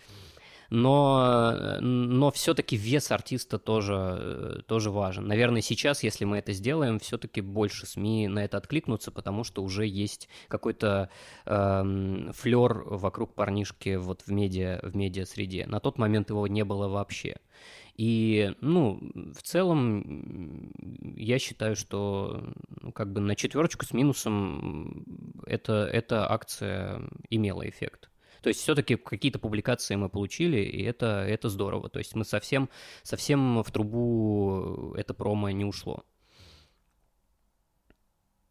но, 0.70 1.78
но 1.80 2.30
все-таки 2.30 2.76
вес 2.76 3.10
артиста 3.10 3.58
тоже, 3.58 4.64
тоже 4.66 4.90
важен. 4.90 5.26
Наверное, 5.26 5.62
сейчас, 5.62 6.02
если 6.02 6.24
мы 6.24 6.38
это 6.38 6.52
сделаем, 6.52 6.98
все-таки 6.98 7.40
больше 7.40 7.86
СМИ 7.86 8.28
на 8.28 8.44
это 8.44 8.58
откликнутся, 8.58 9.10
потому 9.10 9.44
что 9.44 9.62
уже 9.62 9.86
есть 9.86 10.28
какой-то 10.48 11.10
эм, 11.46 12.32
флер 12.34 12.82
вокруг 12.84 13.34
парнишки 13.34 13.96
вот 13.96 14.22
в 14.22 14.30
медиа, 14.30 14.80
в 14.82 14.94
медиа-среде. 14.94 15.66
На 15.66 15.80
тот 15.80 15.98
момент 15.98 16.30
его 16.30 16.46
не 16.46 16.64
было 16.64 16.88
вообще. 16.88 17.36
И, 17.98 18.54
ну, 18.60 19.00
в 19.34 19.42
целом, 19.42 20.72
я 21.16 21.40
считаю, 21.40 21.74
что 21.74 22.54
ну, 22.80 22.92
как 22.92 23.12
бы 23.12 23.20
на 23.20 23.34
четверочку 23.34 23.84
с 23.84 23.92
минусом 23.92 25.04
эта, 25.46 25.88
эта 25.92 26.30
акция 26.30 27.02
имела 27.28 27.68
эффект. 27.68 28.07
То 28.42 28.48
есть 28.48 28.60
все-таки 28.60 28.96
какие-то 28.96 29.38
публикации 29.38 29.96
мы 29.96 30.08
получили, 30.08 30.58
и 30.58 30.82
это, 30.82 31.24
это 31.26 31.48
здорово. 31.48 31.88
То 31.88 31.98
есть 31.98 32.14
мы 32.14 32.24
совсем, 32.24 32.68
совсем 33.02 33.62
в 33.62 33.70
трубу 33.70 34.94
это 34.96 35.14
промо 35.14 35.50
не 35.50 35.64
ушло. 35.64 36.04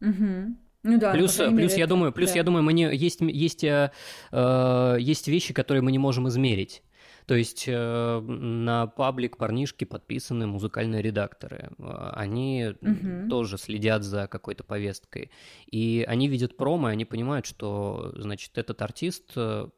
Угу. 0.00 0.56
Ну 0.84 0.98
да, 0.98 1.12
плюс, 1.12 1.36
плюс 1.36 1.52
мере, 1.52 1.78
я 1.78 1.86
думаю, 1.86 2.12
плюс 2.12 2.30
да. 2.30 2.36
я 2.36 2.42
думаю, 2.44 2.62
мы 2.62 2.72
не, 2.72 2.94
есть, 2.94 3.20
есть, 3.20 3.64
э, 3.64 3.90
э, 4.30 4.96
есть 5.00 5.26
вещи, 5.26 5.52
которые 5.52 5.82
мы 5.82 5.90
не 5.90 5.98
можем 5.98 6.28
измерить. 6.28 6.82
То 7.28 7.34
есть 7.34 7.64
э, 7.68 8.20
на 8.20 8.86
паблик 8.86 9.36
парнишки 9.36 9.84
подписаны 9.84 10.46
музыкальные 10.46 11.02
редакторы. 11.02 11.68
Они 11.78 12.74
угу. 12.80 13.28
тоже 13.28 13.58
следят 13.58 14.02
за 14.02 14.26
какой-то 14.28 14.64
повесткой. 14.64 15.30
И 15.66 16.06
они 16.08 16.28
видят 16.28 16.56
промо, 16.56 16.88
и 16.88 16.92
они 16.92 17.04
понимают, 17.04 17.44
что, 17.44 18.14
значит, 18.16 18.56
этот 18.56 18.80
артист 18.80 19.32
э, 19.36 19.68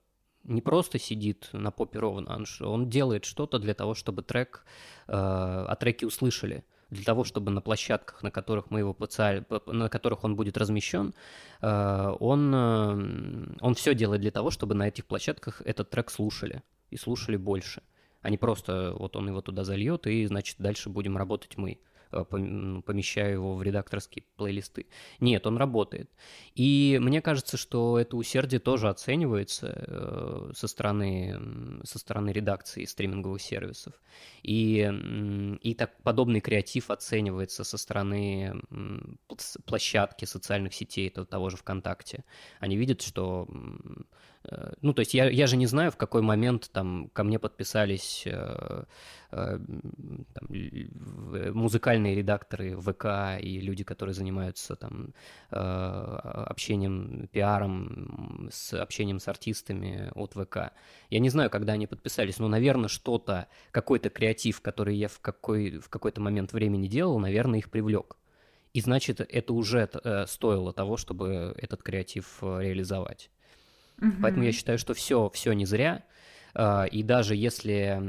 не 0.44 0.62
просто 0.62 1.01
сидит 1.01 1.48
на 1.53 1.72
попе 1.72 1.98
ровно, 1.98 2.40
он 2.61 2.88
делает 2.88 3.24
что-то 3.24 3.59
для 3.59 3.74
того, 3.74 3.94
чтобы 3.94 4.22
трек, 4.22 4.64
э, 5.09 5.12
о 5.12 5.74
треке 5.74 6.07
услышали 6.07 6.64
для 6.90 7.03
того, 7.03 7.24
чтобы 7.24 7.51
на 7.51 7.61
площадках, 7.61 8.22
на 8.22 8.30
которых 8.30 8.70
мы 8.70 8.78
его 8.78 8.94
поцали, 8.94 9.44
на 9.66 9.88
которых 9.88 10.22
он 10.22 10.36
будет 10.36 10.57
размещен, 10.57 11.14
э, 11.62 12.14
он, 12.20 12.55
э, 12.55 13.57
он 13.61 13.74
все 13.74 13.96
делает 13.96 14.20
для 14.20 14.30
того, 14.30 14.53
чтобы 14.53 14.74
на 14.74 14.86
этих 14.86 15.07
площадках 15.07 15.62
этот 15.64 15.90
трек 15.90 16.12
слушали 16.12 16.62
и 16.91 16.97
слушали 16.97 17.36
больше, 17.36 17.82
а 18.22 18.30
не 18.30 18.38
просто 18.38 18.95
вот 18.99 19.16
он 19.16 19.28
его 19.28 19.41
туда 19.41 19.64
зальет 19.64 20.07
и, 20.07 20.26
значит, 20.26 20.57
дальше 20.59 20.91
будем 20.91 21.16
работать 21.16 21.57
мы. 21.57 21.80
Э, 22.12 22.24
помещаю 22.24 23.34
его 23.34 23.55
в 23.55 23.62
редакторские 23.62 24.24
плейлисты. 24.36 24.86
Нет, 25.20 25.47
он 25.47 25.57
работает. 25.57 26.11
И 26.55 26.99
мне 27.01 27.22
кажется, 27.22 27.57
что 27.57 27.99
это 27.99 28.16
усердие 28.16 28.59
тоже 28.59 28.88
оценивается 28.88 29.84
э, 29.86 30.51
со 30.55 30.66
стороны, 30.66 31.80
со 31.84 31.99
стороны 31.99 32.30
редакции 32.30 32.84
стриминговых 32.84 33.41
сервисов. 33.41 33.95
И, 34.43 34.91
и 35.62 35.74
так 35.74 36.03
подобный 36.03 36.41
креатив 36.41 36.91
оценивается 36.91 37.62
со 37.62 37.78
стороны 37.78 38.61
площадки 39.64 40.24
социальных 40.24 40.74
сетей, 40.74 41.11
того 41.11 41.51
же 41.51 41.57
ВКонтакте. 41.59 42.24
Они 42.59 42.76
видят, 42.76 43.03
что 43.03 43.47
ну, 44.80 44.95
то 44.95 45.01
есть 45.01 45.12
я, 45.12 45.28
я 45.28 45.47
же 45.47 45.57
не 45.57 45.66
знаю, 45.66 45.91
в 45.91 45.97
какой 45.97 46.22
момент 46.22 46.70
там 46.72 47.11
ко 47.12 47.24
мне 47.24 47.38
подписались 47.38 48.22
э, 48.26 48.84
э, 49.32 49.59
там, 50.34 50.49
музыкальные 51.55 52.14
редакторы 52.14 52.76
ВК 52.80 53.38
и 53.43 53.61
люди, 53.61 53.84
которые 53.84 54.14
занимаются 54.14 54.76
там 54.76 55.12
э, 55.51 55.57
общением, 55.57 57.28
пиаром, 57.30 58.49
с 58.51 58.72
общением 58.72 59.20
с 59.20 59.28
артистами 59.28 60.11
от 60.14 60.32
ВК. 60.32 60.72
Я 61.11 61.18
не 61.18 61.28
знаю, 61.28 61.51
когда 61.51 61.74
они 61.74 61.86
подписались, 61.86 62.38
но, 62.38 62.49
наверное, 62.49 62.88
что-то, 62.88 63.47
какой-то 63.72 64.09
креатив, 64.09 64.62
который 64.62 64.97
я 64.97 65.09
в, 65.09 65.20
какой, 65.20 65.78
в 65.78 65.91
какой-то 65.91 66.22
момент 66.22 66.55
времени 66.55 66.88
делал, 66.88 67.18
наверное, 67.18 67.59
их 67.59 67.70
привлек. 67.70 68.16
И 68.72 68.80
значит, 68.80 69.20
это 69.20 69.53
уже 69.53 69.88
э, 69.93 70.26
стоило 70.26 70.72
того, 70.72 70.97
чтобы 70.97 71.55
этот 71.59 71.82
креатив 71.82 72.38
э, 72.41 72.62
реализовать. 72.62 73.30
Угу. 74.01 74.12
Поэтому 74.22 74.44
я 74.44 74.53
считаю, 74.53 74.78
что 74.78 74.94
все, 74.94 75.30
все 75.30 75.53
не 75.53 75.66
зря. 75.66 76.05
А, 76.55 76.84
и 76.84 77.03
даже 77.03 77.36
если, 77.36 78.01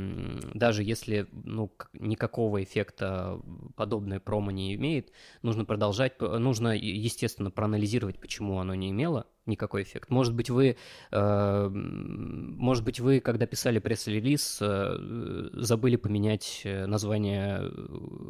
даже 0.54 0.84
если 0.84 1.28
ну, 1.32 1.72
никакого 1.94 2.64
эффекта 2.64 3.40
подобное 3.76 4.20
промо 4.20 4.52
не 4.52 4.76
имеет, 4.76 5.12
нужно 5.42 5.66
продолжать, 5.66 6.20
нужно, 6.20 6.76
естественно, 6.76 7.52
проанализировать, 7.52 8.20
почему 8.20 8.60
оно 8.60 8.74
не 8.74 8.92
имело 8.92 9.28
никакой 9.46 9.84
эффект. 9.84 10.10
Может 10.10 10.36
быть, 10.36 10.50
вы, 10.50 10.78
э, 11.12 11.70
может 11.70 12.84
быть, 12.84 13.00
вы, 13.00 13.20
когда 13.20 13.46
писали 13.46 13.80
пресс-релиз, 13.80 14.60
э, 14.62 15.50
забыли 15.54 15.96
поменять 15.96 16.62
э, 16.64 16.86
название 16.86 17.72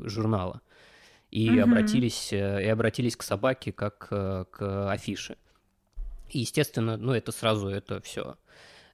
журнала 0.05 0.62
и 1.30 1.47
mm 1.47 1.62
обратились 1.62 2.34
и 2.34 2.38
обратились 2.38 3.16
к 3.16 3.24
собаке 3.24 3.72
как 3.72 4.09
к 4.09 4.91
афише. 4.91 5.38
И, 6.32 6.39
естественно, 6.39 6.97
ну, 6.97 7.13
это 7.13 7.32
сразу 7.32 7.67
это 7.67 8.01
все. 8.01 8.38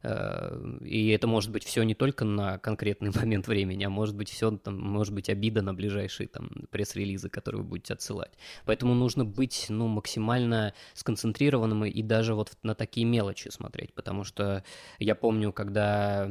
Э, 0.04 0.78
и 0.82 1.10
это 1.10 1.28
может 1.28 1.52
быть 1.52 1.64
все 1.64 1.84
не 1.84 1.94
только 1.94 2.26
на 2.26 2.58
конкретный 2.58 3.12
момент 3.16 3.48
времени, 3.48 3.84
а 3.84 3.90
может 3.90 4.16
быть 4.16 4.30
все, 4.30 4.52
там, 4.52 4.80
может 4.80 5.14
быть 5.14 5.30
обида 5.30 5.62
на 5.62 5.74
ближайшие 5.74 6.28
там 6.28 6.50
пресс-релизы, 6.72 7.30
которые 7.30 7.62
вы 7.62 7.68
будете 7.68 7.94
отсылать. 7.94 8.32
Поэтому 8.66 8.94
нужно 8.94 9.26
быть, 9.26 9.68
ну, 9.70 9.88
максимально 9.88 10.74
сконцентрированным 10.94 11.86
и 11.86 12.02
даже 12.02 12.34
вот 12.34 12.58
на 12.64 12.76
такие 12.76 13.06
мелочи 13.06 13.50
смотреть, 13.50 13.94
потому 13.94 14.24
что 14.24 14.64
я 15.00 15.16
помню, 15.16 15.52
когда 15.52 16.28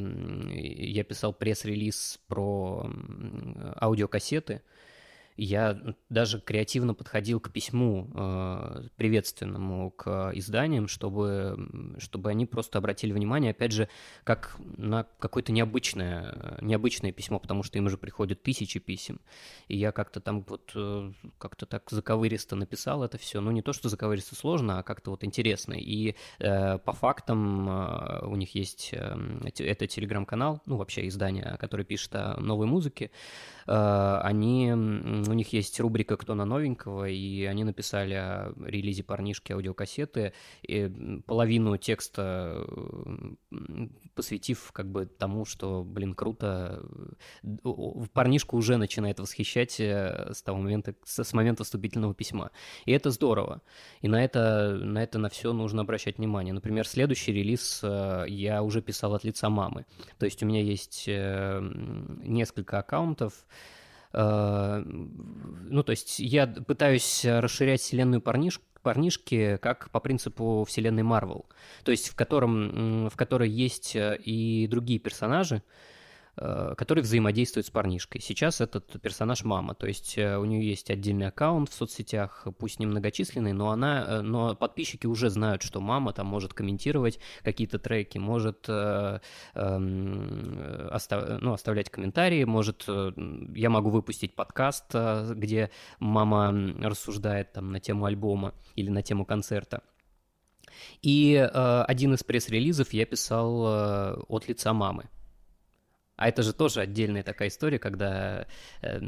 я 0.51 1.05
писал 1.05 1.33
пресс-релиз 1.33 2.21
про 2.27 2.91
аудиокассеты, 3.81 4.63
я 5.37 5.79
даже 6.09 6.41
креативно 6.41 6.95
подходил 6.95 7.41
к 7.41 7.51
письму 7.51 8.11
э, 8.15 8.89
приветственному 8.97 9.91
к 9.91 10.33
изданиям, 10.35 10.89
чтобы, 10.89 11.95
чтобы 11.99 12.31
они 12.31 12.47
просто 12.47 12.79
обратили 12.79 13.13
внимание, 13.13 13.51
опять 13.51 13.73
же, 13.73 13.89
как 14.25 14.57
на 14.77 15.05
какое-то 15.19 15.53
необычное, 15.53 16.59
необычное 16.61 17.13
письмо, 17.13 17.39
потому 17.39 17.63
что 17.63 17.79
им 17.79 17.87
уже 17.87 17.99
приходят 17.99 18.43
тысячи 18.43 18.81
писем. 18.81 19.21
И 19.69 19.77
я 19.77 19.93
как-то 19.93 20.21
там 20.21 20.43
вот 20.49 20.73
э, 20.75 21.13
как-то 21.39 21.67
так 21.67 21.91
заковыристо 21.91 22.57
написал 22.57 23.05
это 23.05 23.19
все. 23.19 23.41
Ну, 23.41 23.51
не 23.51 23.63
то, 23.63 23.73
что 23.73 23.89
заковыристо 23.89 24.35
сложно, 24.35 24.79
а 24.79 24.83
как-то 24.83 25.11
вот 25.11 25.25
интересно. 25.25 25.75
И 25.75 26.15
э, 26.39 26.79
по 26.79 26.93
фактам 26.93 27.69
э, 27.69 28.27
у 28.27 28.37
них 28.37 28.55
есть 28.55 28.91
э, 28.93 29.17
это 29.59 29.87
телеграм-канал, 29.87 30.63
ну, 30.67 30.77
вообще 30.77 31.07
издание, 31.09 31.57
которое 31.59 31.85
пишет 31.85 32.15
о 32.15 32.41
новой 32.41 32.67
музыке. 32.67 33.11
Э, 33.67 34.21
они 34.23 34.73
у 35.29 35.33
них 35.33 35.53
есть 35.53 35.79
рубрика 35.81 36.17
«Кто 36.17 36.35
на 36.35 36.45
новенького», 36.45 37.09
и 37.09 37.45
они 37.45 37.65
написали 37.65 38.15
о 38.15 38.53
релизе 38.65 39.03
парнишки 39.03 39.53
аудиокассеты, 39.53 40.33
и 40.63 41.21
половину 41.27 41.77
текста 41.77 42.67
посвятив 44.15 44.73
как 44.73 44.91
бы 44.91 45.07
тому, 45.07 45.45
что, 45.45 45.85
блин, 45.85 46.15
круто. 46.15 46.83
Парнишку 48.13 48.57
уже 48.57 48.77
начинает 48.77 49.21
восхищать 49.21 49.79
э, 49.79 50.33
с 50.33 50.43
того 50.43 50.59
момента, 50.59 50.95
с 51.05 51.33
момента 51.33 51.65
вступительного 51.65 52.15
письма. 52.15 52.51
И 52.87 52.93
это 52.93 53.11
здорово. 53.11 53.63
И 54.01 54.09
на 54.09 54.25
это, 54.25 54.79
на 54.83 55.03
это 55.03 55.19
на 55.19 55.29
все 55.29 55.53
нужно 55.53 55.83
обращать 55.83 56.19
внимание. 56.19 56.55
Например, 56.55 56.87
следующий 56.87 57.33
релиз 57.33 57.81
э, 57.83 58.25
я 58.29 58.63
уже 58.63 58.83
писал 58.83 59.15
от 59.15 59.25
лица 59.25 59.51
мамы. 59.51 59.87
То 60.19 60.25
есть 60.25 60.43
у 60.43 60.47
меня 60.47 60.63
есть 60.63 61.05
э, 61.07 61.61
несколько 62.23 62.79
аккаунтов, 62.79 63.47
Э, 63.47 63.76
ну, 64.13 65.83
то 65.83 65.91
есть 65.91 66.19
я 66.19 66.47
пытаюсь 66.47 67.25
расширять 67.25 67.81
вселенную 67.81 68.21
парниш, 68.21 68.61
парнишки 68.83 69.59
как 69.61 69.91
по 69.91 70.01
принципу 70.01 70.65
вселенной 70.67 71.03
Марвел, 71.03 71.47
то 71.85 71.91
есть 71.91 72.09
в, 72.09 72.15
котором, 72.15 73.09
в 73.09 73.17
которой 73.17 73.51
есть 73.51 73.97
э, 73.97 74.17
и 74.25 74.69
другие 74.69 75.01
персонажи, 75.01 75.63
Э, 75.63 75.96
который 76.37 77.03
взаимодействует 77.03 77.67
с 77.67 77.71
парнишкой. 77.71 78.21
Сейчас 78.21 78.61
этот 78.61 79.01
персонаж 79.01 79.45
мама, 79.45 79.75
то 79.75 79.87
есть 79.87 80.19
э, 80.19 80.37
у 80.37 80.45
нее 80.45 80.69
есть 80.69 80.91
отдельный 80.91 81.29
аккаунт 81.29 81.71
в 81.71 81.75
соцсетях, 81.75 82.47
пусть 82.59 82.79
не 82.79 82.87
многочисленный, 82.87 83.53
но 83.53 83.71
она, 83.71 84.05
э, 84.07 84.21
но 84.21 84.55
подписчики 84.55 85.07
уже 85.07 85.31
знают, 85.31 85.63
что 85.63 85.81
мама 85.81 86.13
там 86.13 86.27
может 86.27 86.53
комментировать 86.53 87.19
какие-то 87.43 87.79
треки, 87.79 88.19
может 88.19 88.67
э, 88.69 89.21
э, 89.55 90.89
остав, 90.91 91.41
ну, 91.41 91.55
оставлять 91.55 91.89
комментарии, 91.89 92.45
может 92.45 92.87
я 93.55 93.71
могу 93.71 93.91
выпустить 93.91 94.35
подкаст, 94.35 94.95
где 94.95 95.71
мама 95.99 96.53
рассуждает 96.81 97.53
там 97.53 97.73
на 97.73 97.81
тему 97.81 98.05
альбома 98.05 98.55
или 98.75 98.91
на 98.91 99.03
тему 99.03 99.25
концерта. 99.25 99.83
И 101.03 101.35
э, 101.35 101.83
один 101.89 102.15
из 102.15 102.25
пресс-релизов 102.25 102.93
я 102.93 103.07
писал 103.07 103.67
э, 103.67 104.17
от 104.29 104.49
лица 104.49 104.73
мамы. 104.73 105.09
А 106.17 106.29
это 106.29 106.43
же 106.43 106.53
тоже 106.53 106.81
отдельная 106.81 107.23
такая 107.23 107.49
история, 107.49 107.79
когда 107.79 108.47
э, 108.81 109.01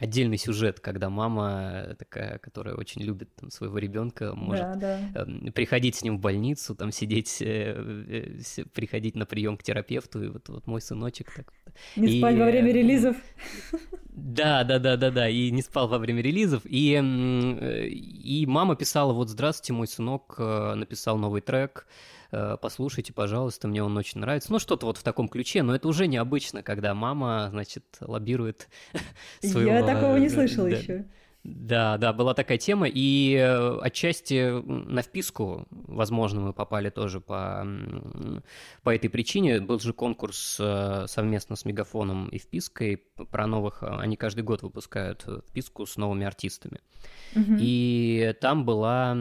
отдельный 0.00 0.36
сюжет, 0.36 0.80
когда 0.80 1.08
мама 1.08 1.96
такая, 1.98 2.38
которая 2.38 2.74
очень 2.74 3.02
любит 3.02 3.34
там, 3.36 3.50
своего 3.50 3.78
ребенка, 3.78 4.34
может 4.34 4.78
да, 4.78 5.00
да. 5.14 5.22
Э, 5.22 5.50
приходить 5.50 5.96
с 5.96 6.02
ним 6.02 6.18
в 6.18 6.20
больницу, 6.20 6.74
там 6.74 6.92
сидеть, 6.92 7.40
э, 7.40 8.36
э, 8.56 8.64
приходить 8.74 9.16
на 9.16 9.24
прием 9.24 9.56
к 9.56 9.62
терапевту, 9.62 10.22
и 10.22 10.28
вот, 10.28 10.48
вот 10.48 10.66
мой 10.66 10.82
сыночек 10.82 11.32
так. 11.34 11.52
Не 11.96 12.16
и, 12.16 12.18
спать 12.18 12.36
во 12.36 12.44
время 12.44 12.70
релизов. 12.72 13.16
Да, 14.14 14.62
да, 14.62 14.78
да, 14.78 14.98
да, 14.98 15.10
да, 15.10 15.28
и 15.28 15.50
не 15.50 15.62
спал 15.62 15.88
во 15.88 15.98
время 15.98 16.20
релизов, 16.20 16.62
и 16.66 17.00
э, 17.02 17.88
и 17.88 18.44
мама 18.46 18.76
писала 18.76 19.14
вот 19.14 19.30
здравствуйте, 19.30 19.72
мой 19.72 19.86
сынок 19.86 20.34
э, 20.38 20.74
написал 20.74 21.16
новый 21.16 21.40
трек 21.40 21.86
послушайте, 22.32 23.12
пожалуйста, 23.12 23.68
мне 23.68 23.82
он 23.82 23.96
очень 23.96 24.20
нравится. 24.20 24.50
Ну, 24.50 24.58
что-то 24.58 24.86
вот 24.86 24.96
в 24.96 25.02
таком 25.02 25.28
ключе, 25.28 25.62
но 25.62 25.74
это 25.74 25.86
уже 25.88 26.06
необычно, 26.06 26.62
когда 26.62 26.94
мама, 26.94 27.48
значит, 27.50 27.84
лоббирует 28.00 28.68
своего... 29.42 29.70
Я 29.70 29.84
такого 29.84 30.16
не 30.16 30.28
слышала 30.28 30.68
да. 30.68 30.76
еще. 30.76 31.04
Да, 31.44 31.98
да, 31.98 32.12
была 32.12 32.34
такая 32.34 32.56
тема, 32.56 32.86
и 32.88 33.34
э, 33.34 33.78
отчасти 33.80 34.62
на 34.62 35.02
вписку, 35.02 35.66
возможно, 35.70 36.40
мы 36.40 36.52
попали 36.52 36.88
тоже 36.88 37.20
по, 37.20 37.66
по 38.84 38.94
этой 38.94 39.10
причине. 39.10 39.60
Был 39.60 39.80
же 39.80 39.92
конкурс 39.92 40.58
э, 40.60 41.06
совместно 41.08 41.56
с 41.56 41.64
Мегафоном 41.64 42.28
и 42.28 42.38
впиской 42.38 43.02
про 43.32 43.48
новых, 43.48 43.82
они 43.82 44.16
каждый 44.16 44.42
год 44.42 44.62
выпускают 44.62 45.26
вписку 45.48 45.84
с 45.84 45.96
новыми 45.96 46.24
артистами. 46.24 46.78
Угу. 47.34 47.56
И 47.58 48.36
там 48.40 48.64
была 48.64 49.12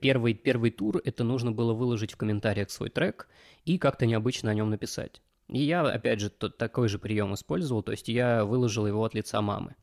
первый, 0.00 0.34
первый 0.34 0.70
тур, 0.70 1.00
это 1.06 1.24
нужно 1.24 1.52
было 1.52 1.72
выложить 1.72 2.12
в 2.12 2.16
комментариях 2.18 2.70
свой 2.70 2.90
трек 2.90 3.28
и 3.64 3.78
как-то 3.78 4.04
необычно 4.04 4.50
о 4.50 4.54
нем 4.54 4.68
написать. 4.68 5.22
И 5.48 5.62
я, 5.62 5.80
опять 5.80 6.20
же, 6.20 6.28
тот, 6.28 6.58
такой 6.58 6.88
же 6.88 6.98
прием 6.98 7.32
использовал, 7.32 7.82
то 7.82 7.92
есть 7.92 8.08
я 8.08 8.44
выложил 8.44 8.86
его 8.86 9.02
от 9.04 9.14
лица 9.14 9.40
мамы 9.40 9.74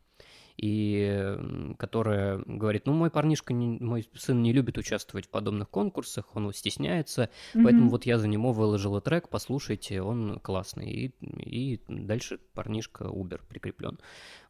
и 0.58 1.38
которая 1.78 2.41
говорит, 2.45 2.86
ну, 2.86 2.93
мой 2.93 3.10
парнишка, 3.10 3.54
не, 3.54 3.80
мой 3.80 4.08
сын 4.16 4.41
не 4.41 4.54
любит 4.54 4.78
участвовать 4.78 5.26
в 5.26 5.30
подобных 5.30 5.70
конкурсах, 5.70 6.36
он 6.36 6.54
стесняется, 6.54 7.30
mm-hmm. 7.54 7.64
поэтому 7.64 7.89
вот 7.89 8.06
я 8.06 8.18
за 8.18 8.28
него 8.28 8.51
выложила 8.51 9.01
трек, 9.01 9.30
послушайте, 9.30 10.01
он 10.01 10.39
классный. 10.39 10.89
И, 10.91 11.14
и 11.22 11.82
дальше 11.88 12.39
парнишка 12.54 13.06
Uber 13.06 13.41
прикреплен. 13.47 13.99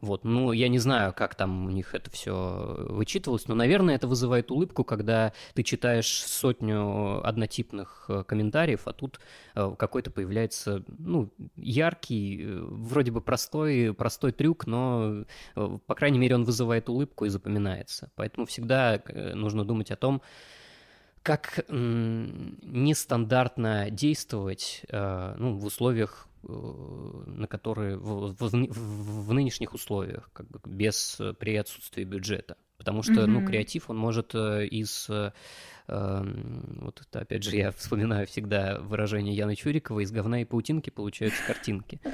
Вот, 0.01 0.25
ну, 0.25 0.51
я 0.51 0.67
не 0.67 0.79
знаю, 0.79 1.13
как 1.13 1.35
там 1.35 1.65
у 1.65 1.69
них 1.69 1.95
это 1.95 2.11
все 2.11 2.85
вычитывалось, 2.89 3.47
но, 3.47 3.55
наверное, 3.55 3.95
это 3.95 4.07
вызывает 4.07 4.51
улыбку, 4.51 4.83
когда 4.83 5.31
ты 5.53 5.63
читаешь 5.63 6.07
сотню 6.07 7.25
однотипных 7.25 8.05
э, 8.09 8.23
комментариев, 8.25 8.81
а 8.85 8.91
тут 8.91 9.21
э, 9.55 9.75
какой-то 9.77 10.11
появляется, 10.11 10.83
ну, 10.87 11.31
яркий, 11.55 12.43
э, 12.43 12.59
вроде 12.63 13.11
бы 13.11 13.21
простой, 13.21 13.93
простой 13.93 14.33
трюк, 14.33 14.67
но, 14.67 15.23
по 15.93 15.99
крайней 15.99 16.17
мере, 16.17 16.33
он 16.33 16.43
вызывает 16.43 16.89
улыбку 16.89 17.25
и 17.25 17.29
запоминается. 17.29 18.09
Поэтому 18.15 18.47
всегда 18.47 18.99
нужно 19.13 19.63
думать 19.63 19.91
о 19.91 19.95
том, 19.95 20.23
как 21.21 21.63
нестандартно 21.69 23.91
действовать 23.91 24.83
ну, 24.91 25.53
в 25.53 25.65
условиях 25.65 26.27
Э, 26.45 27.23
на 27.25 27.47
которые 27.47 27.95
в, 27.95 28.33
в, 28.33 28.41
в, 28.41 29.27
в 29.27 29.33
нынешних 29.33 29.73
условиях, 29.73 30.29
как 30.33 30.49
бы 30.49 30.59
без 30.65 31.21
при 31.39 31.55
отсутствии 31.55 32.03
бюджета. 32.03 32.57
Потому 32.83 33.01
что, 33.01 33.13
mm-hmm. 33.13 33.25
ну, 33.27 33.45
креатив, 33.45 33.89
он 33.89 33.97
может 33.97 34.35
э, 34.35 34.67
из 34.67 35.09
Эм, 35.87 36.79
вот 36.81 37.01
это, 37.01 37.19
опять 37.19 37.43
же, 37.43 37.55
я 37.55 37.71
вспоминаю 37.77 38.25
всегда 38.25 38.79
выражение 38.79 39.35
Яны 39.35 39.55
Чуриковой, 39.55 40.03
из 40.03 40.11
говна 40.11 40.41
и 40.41 40.45
паутинки 40.45 40.89
получаются 40.89 41.41
картинки. 41.45 41.99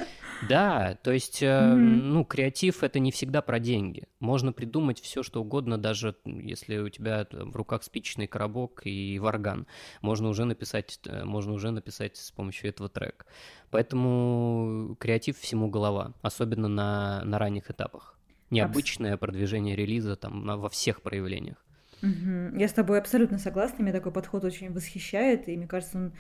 Да, 0.48 0.98
то 1.04 1.12
есть, 1.12 1.44
mm-hmm. 1.44 1.76
ну, 1.76 2.24
креатив— 2.24 2.82
это 2.86 3.00
не 3.00 3.12
всегда 3.12 3.42
про 3.42 3.60
деньги. 3.60 4.08
Можно 4.22 4.54
придумать 4.54 5.02
все, 5.02 5.22
что 5.22 5.42
угодно, 5.42 5.78
даже 5.78 6.16
если 6.24 6.78
у 6.78 6.88
тебя 6.88 7.28
в 7.30 7.58
руках 7.58 7.84
спичечный 7.84 8.26
коробок 8.26 8.84
и 8.86 9.20
варган. 9.20 9.68
Можно 10.02 10.30
уже 10.30 10.46
написать, 10.46 10.98
э, 11.06 11.26
можно 11.26 11.52
уже 11.52 11.72
написать 11.72 12.16
с 12.16 12.32
помощью 12.32 12.70
этого 12.70 12.88
трек. 12.88 13.26
Поэтому 13.70 14.96
креатив 14.98 15.38
всему 15.38 15.70
голова, 15.70 16.14
особенно 16.22 16.70
на, 16.70 17.22
на 17.26 17.38
ранних 17.38 17.70
этапах. 17.70 18.19
Необычное 18.50 19.18
продвижение 19.18 19.76
релиза 19.76 20.16
там 20.16 20.46
во 20.46 20.70
всех 20.70 21.02
проявлениях. 21.02 21.58
Угу. 22.02 22.58
Я 22.58 22.68
с 22.68 22.74
тобой 22.74 23.00
абсолютно 23.00 23.38
согласна, 23.38 23.84
меня 23.84 23.94
такой 23.94 24.12
подход 24.12 24.44
очень 24.46 24.72
восхищает, 24.72 25.50
и 25.50 25.58
мне 25.58 25.68
кажется, 25.68 25.98
он 25.98 26.14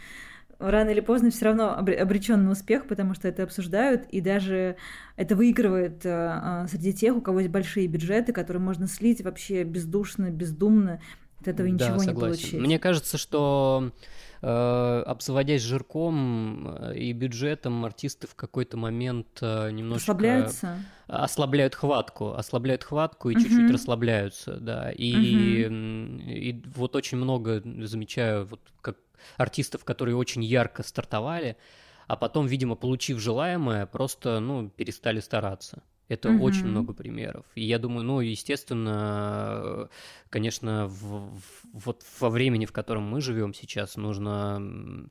рано 0.59 0.89
или 0.89 0.99
поздно 0.99 1.31
все 1.31 1.45
равно 1.45 1.73
обречен 1.73 2.43
на 2.43 2.51
успех, 2.51 2.85
потому 2.87 3.13
что 3.13 3.27
это 3.27 3.43
обсуждают, 3.43 4.05
и 4.09 4.19
даже 4.19 4.75
это 5.15 5.35
выигрывает 5.35 6.01
а, 6.05 6.67
среди 6.67 6.93
тех, 6.93 7.15
у 7.15 7.21
кого 7.21 7.39
есть 7.39 7.51
большие 7.51 7.87
бюджеты, 7.87 8.33
которые 8.33 8.61
можно 8.61 8.87
слить 8.87 9.21
вообще 9.21 9.63
бездушно, 9.63 10.29
бездумно, 10.29 11.01
от 11.41 11.47
этого 11.47 11.69
да, 11.69 11.73
ничего 11.73 11.99
согласен. 11.99 12.13
не 12.13 12.19
получить. 12.19 12.53
Мне 12.53 12.79
кажется, 12.79 13.17
что 13.17 13.91
э, 14.41 15.03
обзаводясь 15.05 15.61
жирком 15.61 16.67
э, 16.67 16.97
и 16.97 17.13
бюджетом, 17.13 17.85
артисты 17.85 18.27
в 18.27 18.35
какой-то 18.35 18.77
момент 18.77 19.27
э, 19.41 19.71
немножко... 19.71 20.11
Ослабляются? 20.11 20.85
Ослабляют 21.07 21.75
хватку, 21.75 22.33
ослабляют 22.33 22.83
хватку 22.83 23.29
и 23.29 23.35
uh-huh. 23.35 23.41
чуть-чуть 23.41 23.71
расслабляются, 23.71 24.57
да. 24.57 24.91
И, 24.91 25.63
uh-huh. 25.63 26.23
и 26.31 26.63
вот 26.75 26.95
очень 26.95 27.17
много 27.17 27.61
замечаю, 27.85 28.45
вот 28.45 28.61
как 28.81 28.97
артистов, 29.37 29.83
которые 29.83 30.15
очень 30.15 30.43
ярко 30.43 30.83
стартовали, 30.83 31.57
а 32.07 32.15
потом, 32.15 32.47
видимо, 32.47 32.75
получив 32.75 33.19
желаемое, 33.19 33.85
просто, 33.85 34.39
ну, 34.39 34.69
перестали 34.69 35.19
стараться. 35.19 35.83
Это 36.09 36.31
угу. 36.31 36.43
очень 36.43 36.65
много 36.65 36.93
примеров. 36.93 37.45
И 37.55 37.63
я 37.63 37.79
думаю, 37.79 38.03
ну, 38.03 38.19
естественно, 38.19 39.89
конечно, 40.29 40.87
в, 40.87 41.37
в, 41.37 41.41
вот 41.71 42.03
во 42.19 42.29
времени, 42.29 42.65
в 42.65 42.73
котором 42.73 43.03
мы 43.03 43.21
живем 43.21 43.53
сейчас, 43.53 43.95
нужно 43.95 45.09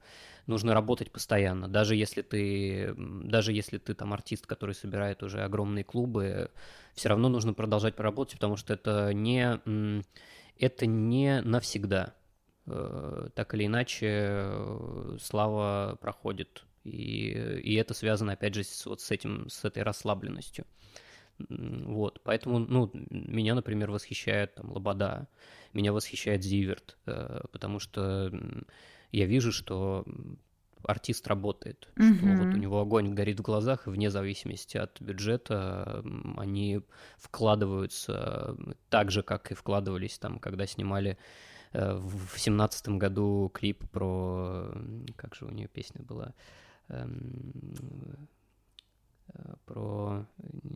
нужно 0.49 0.73
работать 0.73 1.13
постоянно, 1.13 1.69
даже 1.69 1.95
если 1.95 2.23
ты, 2.23 2.95
даже 2.97 3.53
если 3.53 3.77
ты 3.77 3.93
там 3.93 4.15
артист, 4.15 4.47
который 4.47 4.75
собирает 4.75 5.23
уже 5.23 5.43
огромные 5.43 5.85
клубы, 5.85 6.51
все 6.95 7.11
равно 7.11 7.29
нужно 7.29 7.53
продолжать 7.53 7.95
поработать, 7.95 8.37
потому 8.37 8.57
что 8.57 8.73
это 8.73 9.13
не, 9.13 9.61
это 10.59 10.87
не 10.87 11.43
навсегда. 11.43 12.15
Э, 12.67 13.29
так 13.35 13.55
или 13.55 13.67
иначе, 13.67 14.07
э, 14.11 15.17
слава 15.21 15.97
проходит, 16.01 16.65
и, 16.89 17.61
и 17.61 17.75
это 17.75 17.95
связано, 17.95 18.33
опять 18.33 18.55
же, 18.55 18.65
с, 18.65 18.87
вот 18.87 19.01
с 19.01 19.11
этим, 19.11 19.49
с 19.49 19.65
этой 19.65 19.83
расслабленностью. 19.83 20.65
Вот, 21.39 22.21
поэтому, 22.25 22.59
ну, 22.59 22.91
меня, 23.11 23.55
например, 23.55 23.91
восхищает 23.91 24.57
там 24.57 24.73
Лобода, 24.73 25.29
меня 25.73 25.93
восхищает 25.93 26.43
Зиверт, 26.43 26.99
э, 27.07 27.43
потому 27.53 27.79
что 27.79 28.33
я 29.13 29.27
вижу, 29.27 29.53
что 29.53 30.05
артист 30.83 31.27
работает, 31.27 31.89
mm-hmm. 31.97 32.17
что 32.17 32.27
вот 32.45 32.55
у 32.55 32.59
него 32.59 32.81
огонь 32.81 33.15
горит 33.15 33.41
в 33.41 33.43
глазах, 33.43 33.87
и 33.87 33.91
вне 33.91 34.11
зависимости 34.11 34.77
от 34.77 35.01
бюджета 35.01 36.05
они 36.37 36.81
вкладываются 37.17 38.57
так 38.89 39.11
же, 39.11 39.23
как 39.23 39.53
и 39.53 39.55
вкладывались 39.55 40.19
там, 40.19 40.39
когда 40.39 40.67
снимали 40.67 41.19
э, 41.73 41.95
в 41.95 42.39
семнадцатом 42.39 42.99
году 42.99 43.51
клип 43.53 43.89
про... 43.91 44.73
Как 45.17 45.35
же 45.35 45.47
у 45.47 45.51
нее 45.51 45.69
песня 45.69 46.03
была? 46.03 46.35
Э, 49.35 49.55
про 49.67 50.27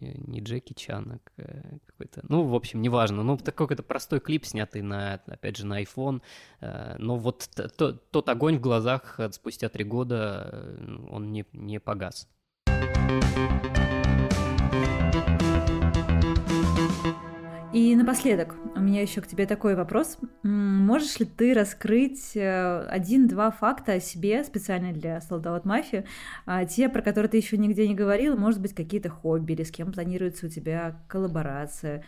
не, 0.01 0.41
Джеки 0.41 0.75
Чана 0.75 1.21
э, 1.39 1.79
какой-то. 1.87 2.23
Ну, 2.29 2.45
в 2.45 2.55
общем, 2.55 2.83
неважно. 2.83 3.23
Ну, 3.23 3.37
такой 3.37 3.67
какой-то 3.67 3.83
простой 3.83 4.21
клип, 4.21 4.45
снятый 4.45 4.83
на, 4.83 5.15
опять 5.27 5.57
же, 5.57 5.67
на 5.67 5.83
iPhone. 5.83 6.21
Э, 6.61 6.97
но 6.99 7.17
вот 7.17 7.49
то, 7.77 7.93
тот 7.93 8.29
огонь 8.29 8.59
в 8.59 8.61
глазах 8.61 9.19
спустя 9.31 9.69
три 9.69 9.85
года, 9.85 10.79
он 11.11 11.33
не, 11.33 11.47
не 11.53 11.81
погас. 11.81 12.29
И 17.73 17.97
напоследок, 17.97 18.55
у 18.77 18.81
меня 18.81 19.01
еще 19.01 19.23
к 19.23 19.27
тебе 19.27 19.47
такой 19.47 19.75
вопрос. 19.75 20.19
Можешь 20.43 21.19
ли 21.19 21.25
ты 21.25 21.55
раскрыть 21.55 22.37
э, 22.37 22.87
один-два 22.87 23.51
факта 23.51 23.95
о 23.95 24.01
себе 24.01 24.45
специально 24.45 24.93
для 24.93 25.23
солдат 25.23 25.65
мафии, 25.65 26.05
те, 26.69 26.91
про 26.91 27.01
которые 27.01 27.31
ты 27.31 27.39
еще 27.39 27.57
нигде 27.57 27.89
не 27.89 27.95
говорил, 27.95 28.37
может 28.37 28.61
быть, 28.61 28.75
какие-то 28.75 29.09
хобби 29.09 29.53
или 29.53 29.63
с 29.63 29.71
кем 29.71 29.91
планируется 29.91 30.47
у 30.47 30.49
тебя 30.51 31.03
коллаборация? 31.09 32.05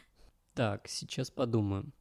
Так, 0.52 0.86
сейчас 0.86 1.30
подумаем. 1.30 1.94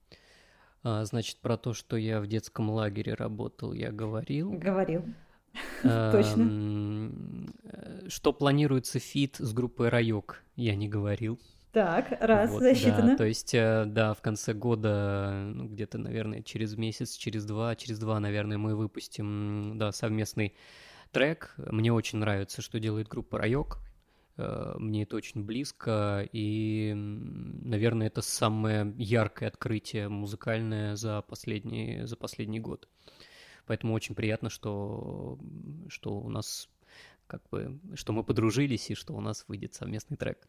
А, 0.83 1.05
значит, 1.05 1.37
про 1.37 1.55
то, 1.55 1.73
что 1.73 1.95
я 1.95 2.19
в 2.19 2.27
детском 2.27 2.69
лагере 2.69 3.13
работал, 3.13 3.71
я 3.71 3.91
говорил. 3.91 4.51
Говорил. 4.51 5.05
Точно. 5.83 7.11
Э, 7.63 8.09
что 8.09 8.33
планируется 8.33 8.99
фит 8.99 9.37
с 9.39 9.53
группой 9.53 9.87
Райок, 9.87 10.43
я 10.57 10.75
не 10.75 10.89
говорил. 10.89 11.39
Так, 11.73 12.15
раз, 12.21 12.51
вот, 12.51 12.61
засчитано. 12.61 13.11
Да, 13.11 13.17
то 13.17 13.25
есть, 13.25 13.53
э, 13.55 13.85
да, 13.87 14.13
в 14.13 14.21
конце 14.21 14.53
года, 14.53 15.51
ну, 15.55 15.67
где-то, 15.67 15.97
наверное, 15.97 16.43
через 16.43 16.77
месяц, 16.77 17.15
через 17.15 17.45
два, 17.45 17.75
через 17.75 17.97
два, 17.97 18.19
наверное, 18.19 18.59
мы 18.59 18.75
выпустим, 18.75 19.79
да, 19.79 19.91
совместный 19.91 20.53
трек. 21.11 21.55
Мне 21.57 21.91
очень 21.91 22.19
нравится, 22.19 22.61
что 22.61 22.79
делает 22.79 23.07
группа 23.07 23.39
Райок. 23.39 23.79
Э, 24.37 24.75
мне 24.77 25.01
это 25.01 25.15
очень 25.15 25.43
близко, 25.43 26.29
и, 26.31 26.93
наверное, 26.95 28.05
это 28.05 28.21
самое 28.21 28.93
яркое 28.95 29.49
открытие 29.49 30.09
музыкальное 30.09 30.95
за 30.95 31.23
последний, 31.23 32.05
за 32.05 32.15
последний 32.15 32.59
год. 32.59 32.87
Поэтому 33.65 33.95
очень 33.95 34.13
приятно, 34.13 34.51
что, 34.51 35.39
что 35.87 36.19
у 36.19 36.29
нас 36.29 36.69
как 37.27 37.41
бы, 37.49 37.79
что 37.95 38.13
мы 38.13 38.23
подружились 38.23 38.89
и 38.89 38.95
что 38.95 39.13
у 39.13 39.21
нас 39.21 39.45
выйдет 39.47 39.73
совместный 39.73 40.17
трек. 40.17 40.47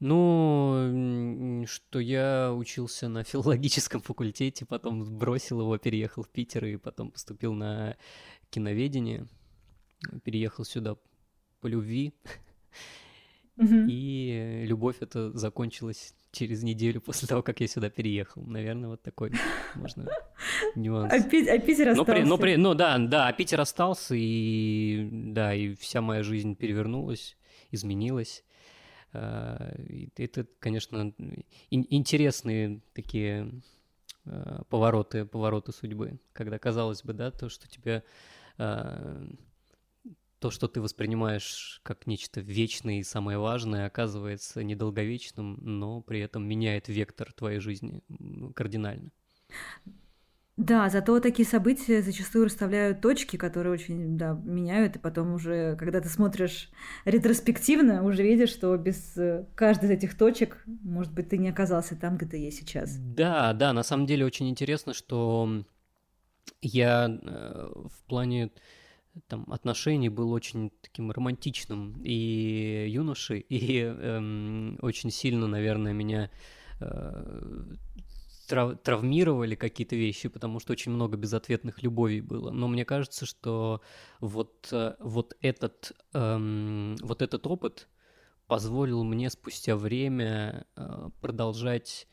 Ну, 0.00 1.64
что 1.66 2.00
я 2.00 2.52
учился 2.52 3.08
на 3.08 3.24
филологическом 3.24 4.00
факультете, 4.00 4.66
потом 4.66 5.18
бросил 5.18 5.60
его, 5.60 5.78
переехал 5.78 6.22
в 6.22 6.28
Питер 6.28 6.64
и 6.66 6.76
потом 6.76 7.10
поступил 7.10 7.54
на 7.54 7.96
киноведение. 8.50 9.26
Переехал 10.24 10.64
сюда 10.64 10.96
по 11.60 11.66
любви. 11.66 12.14
И 13.58 14.64
любовь 14.66 14.96
это 15.00 15.32
закончилась 15.32 16.14
через 16.32 16.62
неделю 16.62 17.00
после 17.04 17.28
того, 17.28 17.42
как 17.42 17.60
я 17.60 17.68
сюда 17.68 17.90
переехал. 17.90 18.42
Наверное, 18.42 18.90
вот 18.90 19.02
такой 19.02 19.32
можно 19.74 20.08
нюанс. 20.74 21.12
А, 21.12 21.20
Пи- 21.28 21.48
а 21.48 21.58
Питер 21.58 21.88
остался? 21.88 21.96
Но 21.96 22.04
при, 22.04 22.28
но 22.28 22.38
при, 22.38 22.56
ну 22.56 22.74
да, 22.74 22.98
да, 22.98 23.28
а 23.28 23.32
Питер 23.32 23.60
остался, 23.60 24.14
и 24.16 25.08
да, 25.10 25.54
и 25.54 25.74
вся 25.74 26.00
моя 26.00 26.22
жизнь 26.22 26.56
перевернулась, 26.56 27.36
изменилась. 27.70 28.44
А, 29.12 29.74
это, 30.16 30.46
конечно, 30.58 31.14
интересные 31.70 32.80
такие 32.92 33.50
а, 34.26 34.62
повороты, 34.68 35.24
повороты 35.24 35.72
судьбы, 35.72 36.18
когда 36.32 36.58
казалось 36.58 37.02
бы, 37.02 37.12
да, 37.12 37.30
то, 37.30 37.48
что 37.48 37.68
тебя 37.68 38.02
а, 38.58 39.26
то, 40.38 40.50
что 40.50 40.68
ты 40.68 40.80
воспринимаешь 40.80 41.80
как 41.82 42.06
нечто 42.06 42.40
вечное 42.40 43.00
и 43.00 43.04
самое 43.04 43.38
важное, 43.38 43.86
оказывается 43.86 44.62
недолговечным, 44.62 45.58
но 45.62 46.02
при 46.02 46.20
этом 46.20 46.46
меняет 46.46 46.88
вектор 46.88 47.32
твоей 47.32 47.58
жизни 47.58 48.02
кардинально. 48.54 49.10
Да, 50.56 50.88
зато 50.88 51.20
такие 51.20 51.46
события 51.46 52.00
зачастую 52.00 52.46
расставляют 52.46 53.02
точки, 53.02 53.36
которые 53.36 53.74
очень 53.74 54.16
да, 54.16 54.40
меняют, 54.42 54.96
и 54.96 54.98
потом 54.98 55.34
уже, 55.34 55.76
когда 55.76 56.00
ты 56.00 56.08
смотришь 56.08 56.70
ретроспективно, 57.04 58.02
уже 58.02 58.22
видишь, 58.22 58.50
что 58.50 58.74
без 58.78 59.18
э, 59.18 59.44
каждой 59.54 59.84
из 59.84 59.90
этих 59.90 60.16
точек, 60.16 60.62
может 60.64 61.12
быть, 61.12 61.28
ты 61.28 61.36
не 61.36 61.50
оказался 61.50 61.94
там, 61.94 62.16
где 62.16 62.26
ты 62.26 62.36
есть 62.38 62.60
сейчас. 62.60 62.96
Да, 62.96 63.52
да, 63.52 63.74
на 63.74 63.82
самом 63.82 64.06
деле 64.06 64.24
очень 64.24 64.48
интересно, 64.48 64.94
что 64.94 65.62
я 66.62 67.06
э, 67.06 67.68
в 67.74 68.04
плане 68.08 68.50
там, 69.28 69.50
отношений 69.52 70.08
был 70.08 70.32
очень 70.32 70.70
таким 70.82 71.10
романтичным 71.10 72.00
и 72.02 72.86
юношей, 72.88 73.40
и 73.48 73.80
эм, 73.80 74.78
очень 74.82 75.10
сильно, 75.10 75.46
наверное, 75.46 75.92
меня 75.92 76.30
э, 76.80 77.74
трав 78.48 78.78
травмировали 78.82 79.54
какие-то 79.54 79.96
вещи, 79.96 80.28
потому 80.28 80.60
что 80.60 80.72
очень 80.72 80.92
много 80.92 81.16
безответных 81.16 81.82
любовей 81.82 82.20
было. 82.20 82.50
Но 82.50 82.68
мне 82.68 82.84
кажется, 82.84 83.26
что 83.26 83.80
вот, 84.20 84.68
э, 84.72 84.94
вот, 84.98 85.36
этот, 85.40 85.92
эм, 86.12 86.96
вот 87.02 87.22
этот 87.22 87.46
опыт 87.46 87.88
позволил 88.46 89.02
мне 89.02 89.30
спустя 89.30 89.76
время 89.76 90.66
э, 90.76 91.10
продолжать 91.20 92.06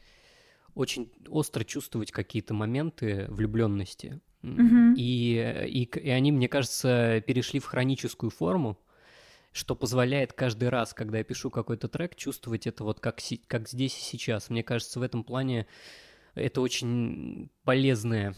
очень 0.74 1.12
остро 1.28 1.64
чувствовать 1.64 2.12
какие-то 2.12 2.54
моменты 2.54 3.28
влюбленности. 3.30 4.22
Мгм. 4.44 4.94
И, 4.96 5.66
и, 5.68 5.84
и 5.84 6.10
они, 6.10 6.32
мне 6.32 6.48
кажется, 6.48 7.24
перешли 7.26 7.60
в 7.60 7.66
хроническую 7.66 8.30
форму, 8.30 8.78
что 9.52 9.76
позволяет 9.76 10.34
каждый 10.34 10.70
раз, 10.70 10.94
когда 10.94 11.20
я 11.20 11.24
пишу 11.24 11.50
какой-то 11.50 11.88
трек, 11.88 12.16
чувствовать 12.16 12.68
это 12.68 12.84
вот 12.84 13.00
как, 13.00 13.20
как 13.48 13.70
здесь 13.70 13.98
и 13.98 14.02
сейчас. 14.02 14.50
Мне 14.50 14.64
кажется, 14.64 15.00
в 15.00 15.04
этом 15.04 15.24
плане 15.24 15.68
это 16.36 16.62
очень 16.62 17.50
полезное, 17.64 18.36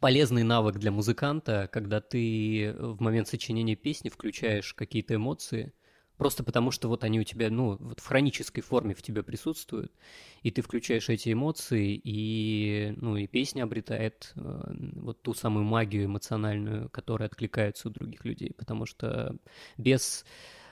полезный 0.00 0.42
навык 0.42 0.78
для 0.78 0.90
музыканта, 0.90 1.68
когда 1.72 2.00
ты 2.00 2.74
в 2.78 3.00
момент 3.00 3.28
сочинения 3.28 3.76
песни 3.76 4.08
включаешь 4.08 4.74
какие-то 4.74 5.14
эмоции, 5.14 5.72
просто 6.16 6.44
потому 6.44 6.70
что 6.70 6.88
вот 6.88 7.04
они 7.04 7.20
у 7.20 7.24
тебя, 7.24 7.50
ну, 7.50 7.76
вот 7.78 8.00
в 8.00 8.06
хронической 8.06 8.62
форме 8.62 8.94
в 8.94 9.02
тебе 9.02 9.22
присутствуют, 9.22 9.92
и 10.42 10.50
ты 10.50 10.62
включаешь 10.62 11.08
эти 11.08 11.32
эмоции, 11.32 12.00
и, 12.02 12.94
ну, 12.96 13.16
и 13.16 13.26
песня 13.26 13.64
обретает 13.64 14.32
э, 14.36 14.74
вот 14.96 15.22
ту 15.22 15.34
самую 15.34 15.64
магию 15.64 16.06
эмоциональную, 16.06 16.88
которая 16.90 17.28
откликается 17.28 17.88
у 17.88 17.90
других 17.90 18.24
людей, 18.24 18.52
потому 18.56 18.86
что 18.86 19.36
без 19.76 20.24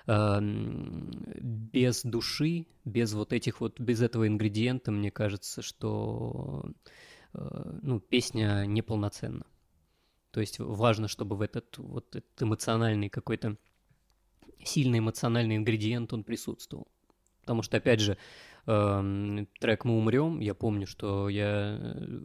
эм, 0.07 1.11
без 1.40 2.03
души, 2.03 2.66
без 2.84 3.12
вот 3.12 3.32
этих 3.32 3.61
вот, 3.61 3.78
без 3.80 4.03
этого 4.03 4.26
ингредиента, 4.26 4.90
мне 4.90 5.11
кажется, 5.11 5.62
что 5.62 6.64
э, 7.34 7.78
ну, 7.82 8.01
песня 8.01 8.64
неполноценна. 8.66 9.47
То 10.30 10.40
есть 10.40 10.59
важно, 10.59 11.09
чтобы 11.09 11.36
в 11.36 11.43
этот 11.43 11.76
вот 11.78 12.16
этот 12.16 12.43
эмоциональный 12.43 13.11
какой-то 13.11 13.57
сильный 14.64 14.98
эмоциональный 14.98 15.56
ингредиент 15.56 16.12
он 16.12 16.24
присутствовал. 16.24 16.88
Потому 17.40 17.62
что, 17.62 17.76
опять 17.76 18.00
же, 18.00 18.16
эм, 18.66 19.48
трек 19.58 19.84
«Мы 19.84 19.98
умрем», 19.98 20.40
я 20.40 20.54
помню, 20.54 20.86
что 20.86 21.28
я 21.28 21.78
э, 21.80 22.20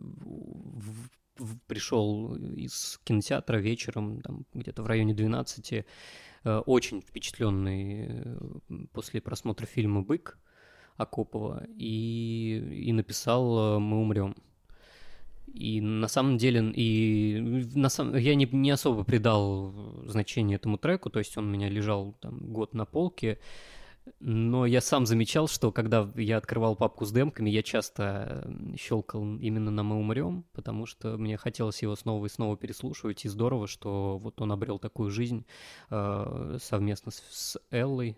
пришел 1.67 2.35
из 2.35 2.99
кинотеатра 3.03 3.57
вечером, 3.57 4.21
там, 4.21 4.45
где-то 4.53 4.83
в 4.83 4.87
районе 4.87 5.13
12, 5.13 5.73
э, 5.73 6.57
очень 6.65 7.01
впечатленный 7.01 8.07
э, 8.09 8.37
после 8.93 9.21
просмотра 9.21 9.65
фильма 9.65 10.03
«Бык» 10.03 10.37
Акопова, 10.97 11.65
и, 11.75 12.85
и 12.87 12.93
написал 12.93 13.79
«Мы 13.79 13.97
умрем». 13.97 14.35
И 15.53 15.81
на 15.81 16.07
самом 16.07 16.37
деле, 16.37 16.71
и 16.71 17.39
на 17.75 17.89
самом, 17.89 18.15
я 18.17 18.35
не, 18.35 18.45
не 18.51 18.71
особо 18.71 19.03
придал 19.03 19.73
значение 20.05 20.57
этому 20.57 20.77
треку, 20.77 21.09
то 21.09 21.19
есть 21.19 21.37
он 21.37 21.45
у 21.45 21.49
меня 21.49 21.69
лежал 21.69 22.15
там 22.19 22.51
год 22.51 22.73
на 22.73 22.85
полке, 22.85 23.39
но 24.19 24.65
я 24.65 24.81
сам 24.81 25.05
замечал, 25.05 25.47
что 25.47 25.71
когда 25.71 26.09
я 26.15 26.37
открывал 26.37 26.75
папку 26.75 27.05
с 27.05 27.11
демками, 27.11 27.49
я 27.49 27.63
часто 27.63 28.47
щелкал 28.77 29.23
именно 29.37 29.71
на 29.71 29.83
«Мы 29.83 29.95
умрем», 29.97 30.45
потому 30.53 30.85
что 30.85 31.17
мне 31.17 31.37
хотелось 31.37 31.81
его 31.81 31.95
снова 31.95 32.25
и 32.25 32.29
снова 32.29 32.57
переслушивать, 32.57 33.25
и 33.25 33.29
здорово, 33.29 33.67
что 33.67 34.17
вот 34.17 34.41
он 34.41 34.51
обрел 34.51 34.79
такую 34.79 35.11
жизнь 35.11 35.45
э, 35.89 36.57
совместно 36.61 37.11
с, 37.11 37.23
с 37.29 37.59
Эллой 37.71 38.17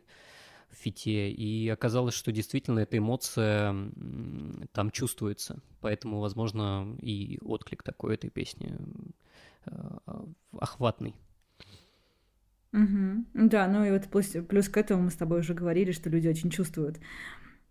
в 0.72 0.76
фите, 0.76 1.32
и 1.32 1.68
оказалось, 1.70 2.14
что 2.14 2.32
действительно 2.32 2.80
эта 2.80 2.98
эмоция 2.98 3.76
там 4.72 4.92
чувствуется, 4.92 5.62
поэтому, 5.82 6.20
возможно, 6.20 6.96
и 7.02 7.40
отклик 7.42 7.84
такой 7.84 8.16
этой 8.16 8.30
песни 8.30 8.76
э, 9.66 9.72
охватный. 10.58 11.16
Мгм. 12.72 13.26
Да, 13.34 13.68
ну 13.68 13.84
и 13.84 13.92
вот 13.92 14.06
плюс, 14.10 14.28
плюс 14.48 14.70
к 14.70 14.78
этому 14.78 15.04
мы 15.04 15.12
с 15.12 15.16
тобой 15.16 15.40
уже 15.40 15.54
говорили, 15.56 15.92
что 15.92 16.10
люди 16.10 16.28
очень 16.28 16.52
чувствуют 16.52 17.00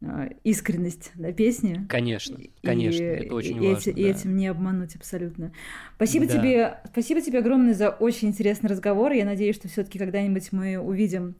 а, 0.04 0.28
искренность 0.42 1.12
на 1.14 1.32
песне. 1.32 1.86
Конечно, 1.88 2.36
И- 2.36 2.50
конечно, 2.62 3.02
и, 3.02 3.06
это 3.06 3.34
очень 3.34 3.56
и 3.56 3.60
важно. 3.60 3.90
эти- 3.90 3.96
и 3.96 4.02
да. 4.02 4.08
этим 4.10 4.36
не 4.36 4.48
обмануть 4.48 4.96
абсолютно. 4.96 5.52
Спасибо 5.96 6.26
Да. 6.26 6.32
тебе, 6.38 6.80
спасибо 6.90 7.20
тебе 7.20 7.38
огромное 7.38 7.74
за 7.74 7.90
очень 7.90 8.28
интересный 8.28 8.70
разговор. 8.70 9.12
Я 9.12 9.24
надеюсь, 9.24 9.56
что 9.56 9.68
все-таки 9.68 9.98
когда-нибудь 9.98 10.50
мы 10.52 10.78
увидим, 10.78 11.36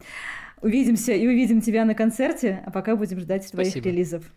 увидимся 0.63 1.13
и 1.13 1.27
увидим 1.27 1.61
тебя 1.61 1.85
на 1.85 1.95
концерте, 1.95 2.63
а 2.67 2.71
пока 2.71 2.97
будем 2.97 3.21
ждать 3.21 3.51
твоих 3.51 3.71
Спасибо. 3.71 3.89
релизов. 3.89 4.33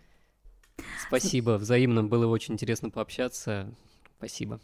Спасибо, 1.06 1.58
взаимно 1.58 2.04
было 2.04 2.26
очень 2.26 2.54
интересно 2.54 2.90
пообщаться. 2.90 3.74
Спасибо. 4.18 4.60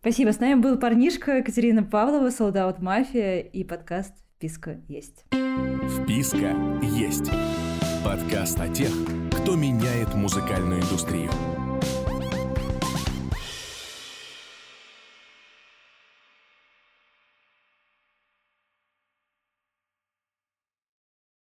Спасибо. 0.00 0.32
С 0.32 0.40
нами 0.40 0.60
был 0.60 0.78
парнишка 0.78 1.38
Екатерина 1.38 1.82
Павлова, 1.82 2.30
Солдат 2.30 2.80
Мафия 2.80 3.40
и 3.40 3.64
подкаст 3.64 4.12
«Вписка 4.36 4.80
есть». 4.88 5.24
Вписка 6.02 6.54
есть. 6.82 7.30
Подкаст 8.04 8.60
о 8.60 8.68
тех, 8.68 8.90
кто 9.32 9.56
меняет 9.56 10.14
музыкальную 10.14 10.82
индустрию. 10.82 11.30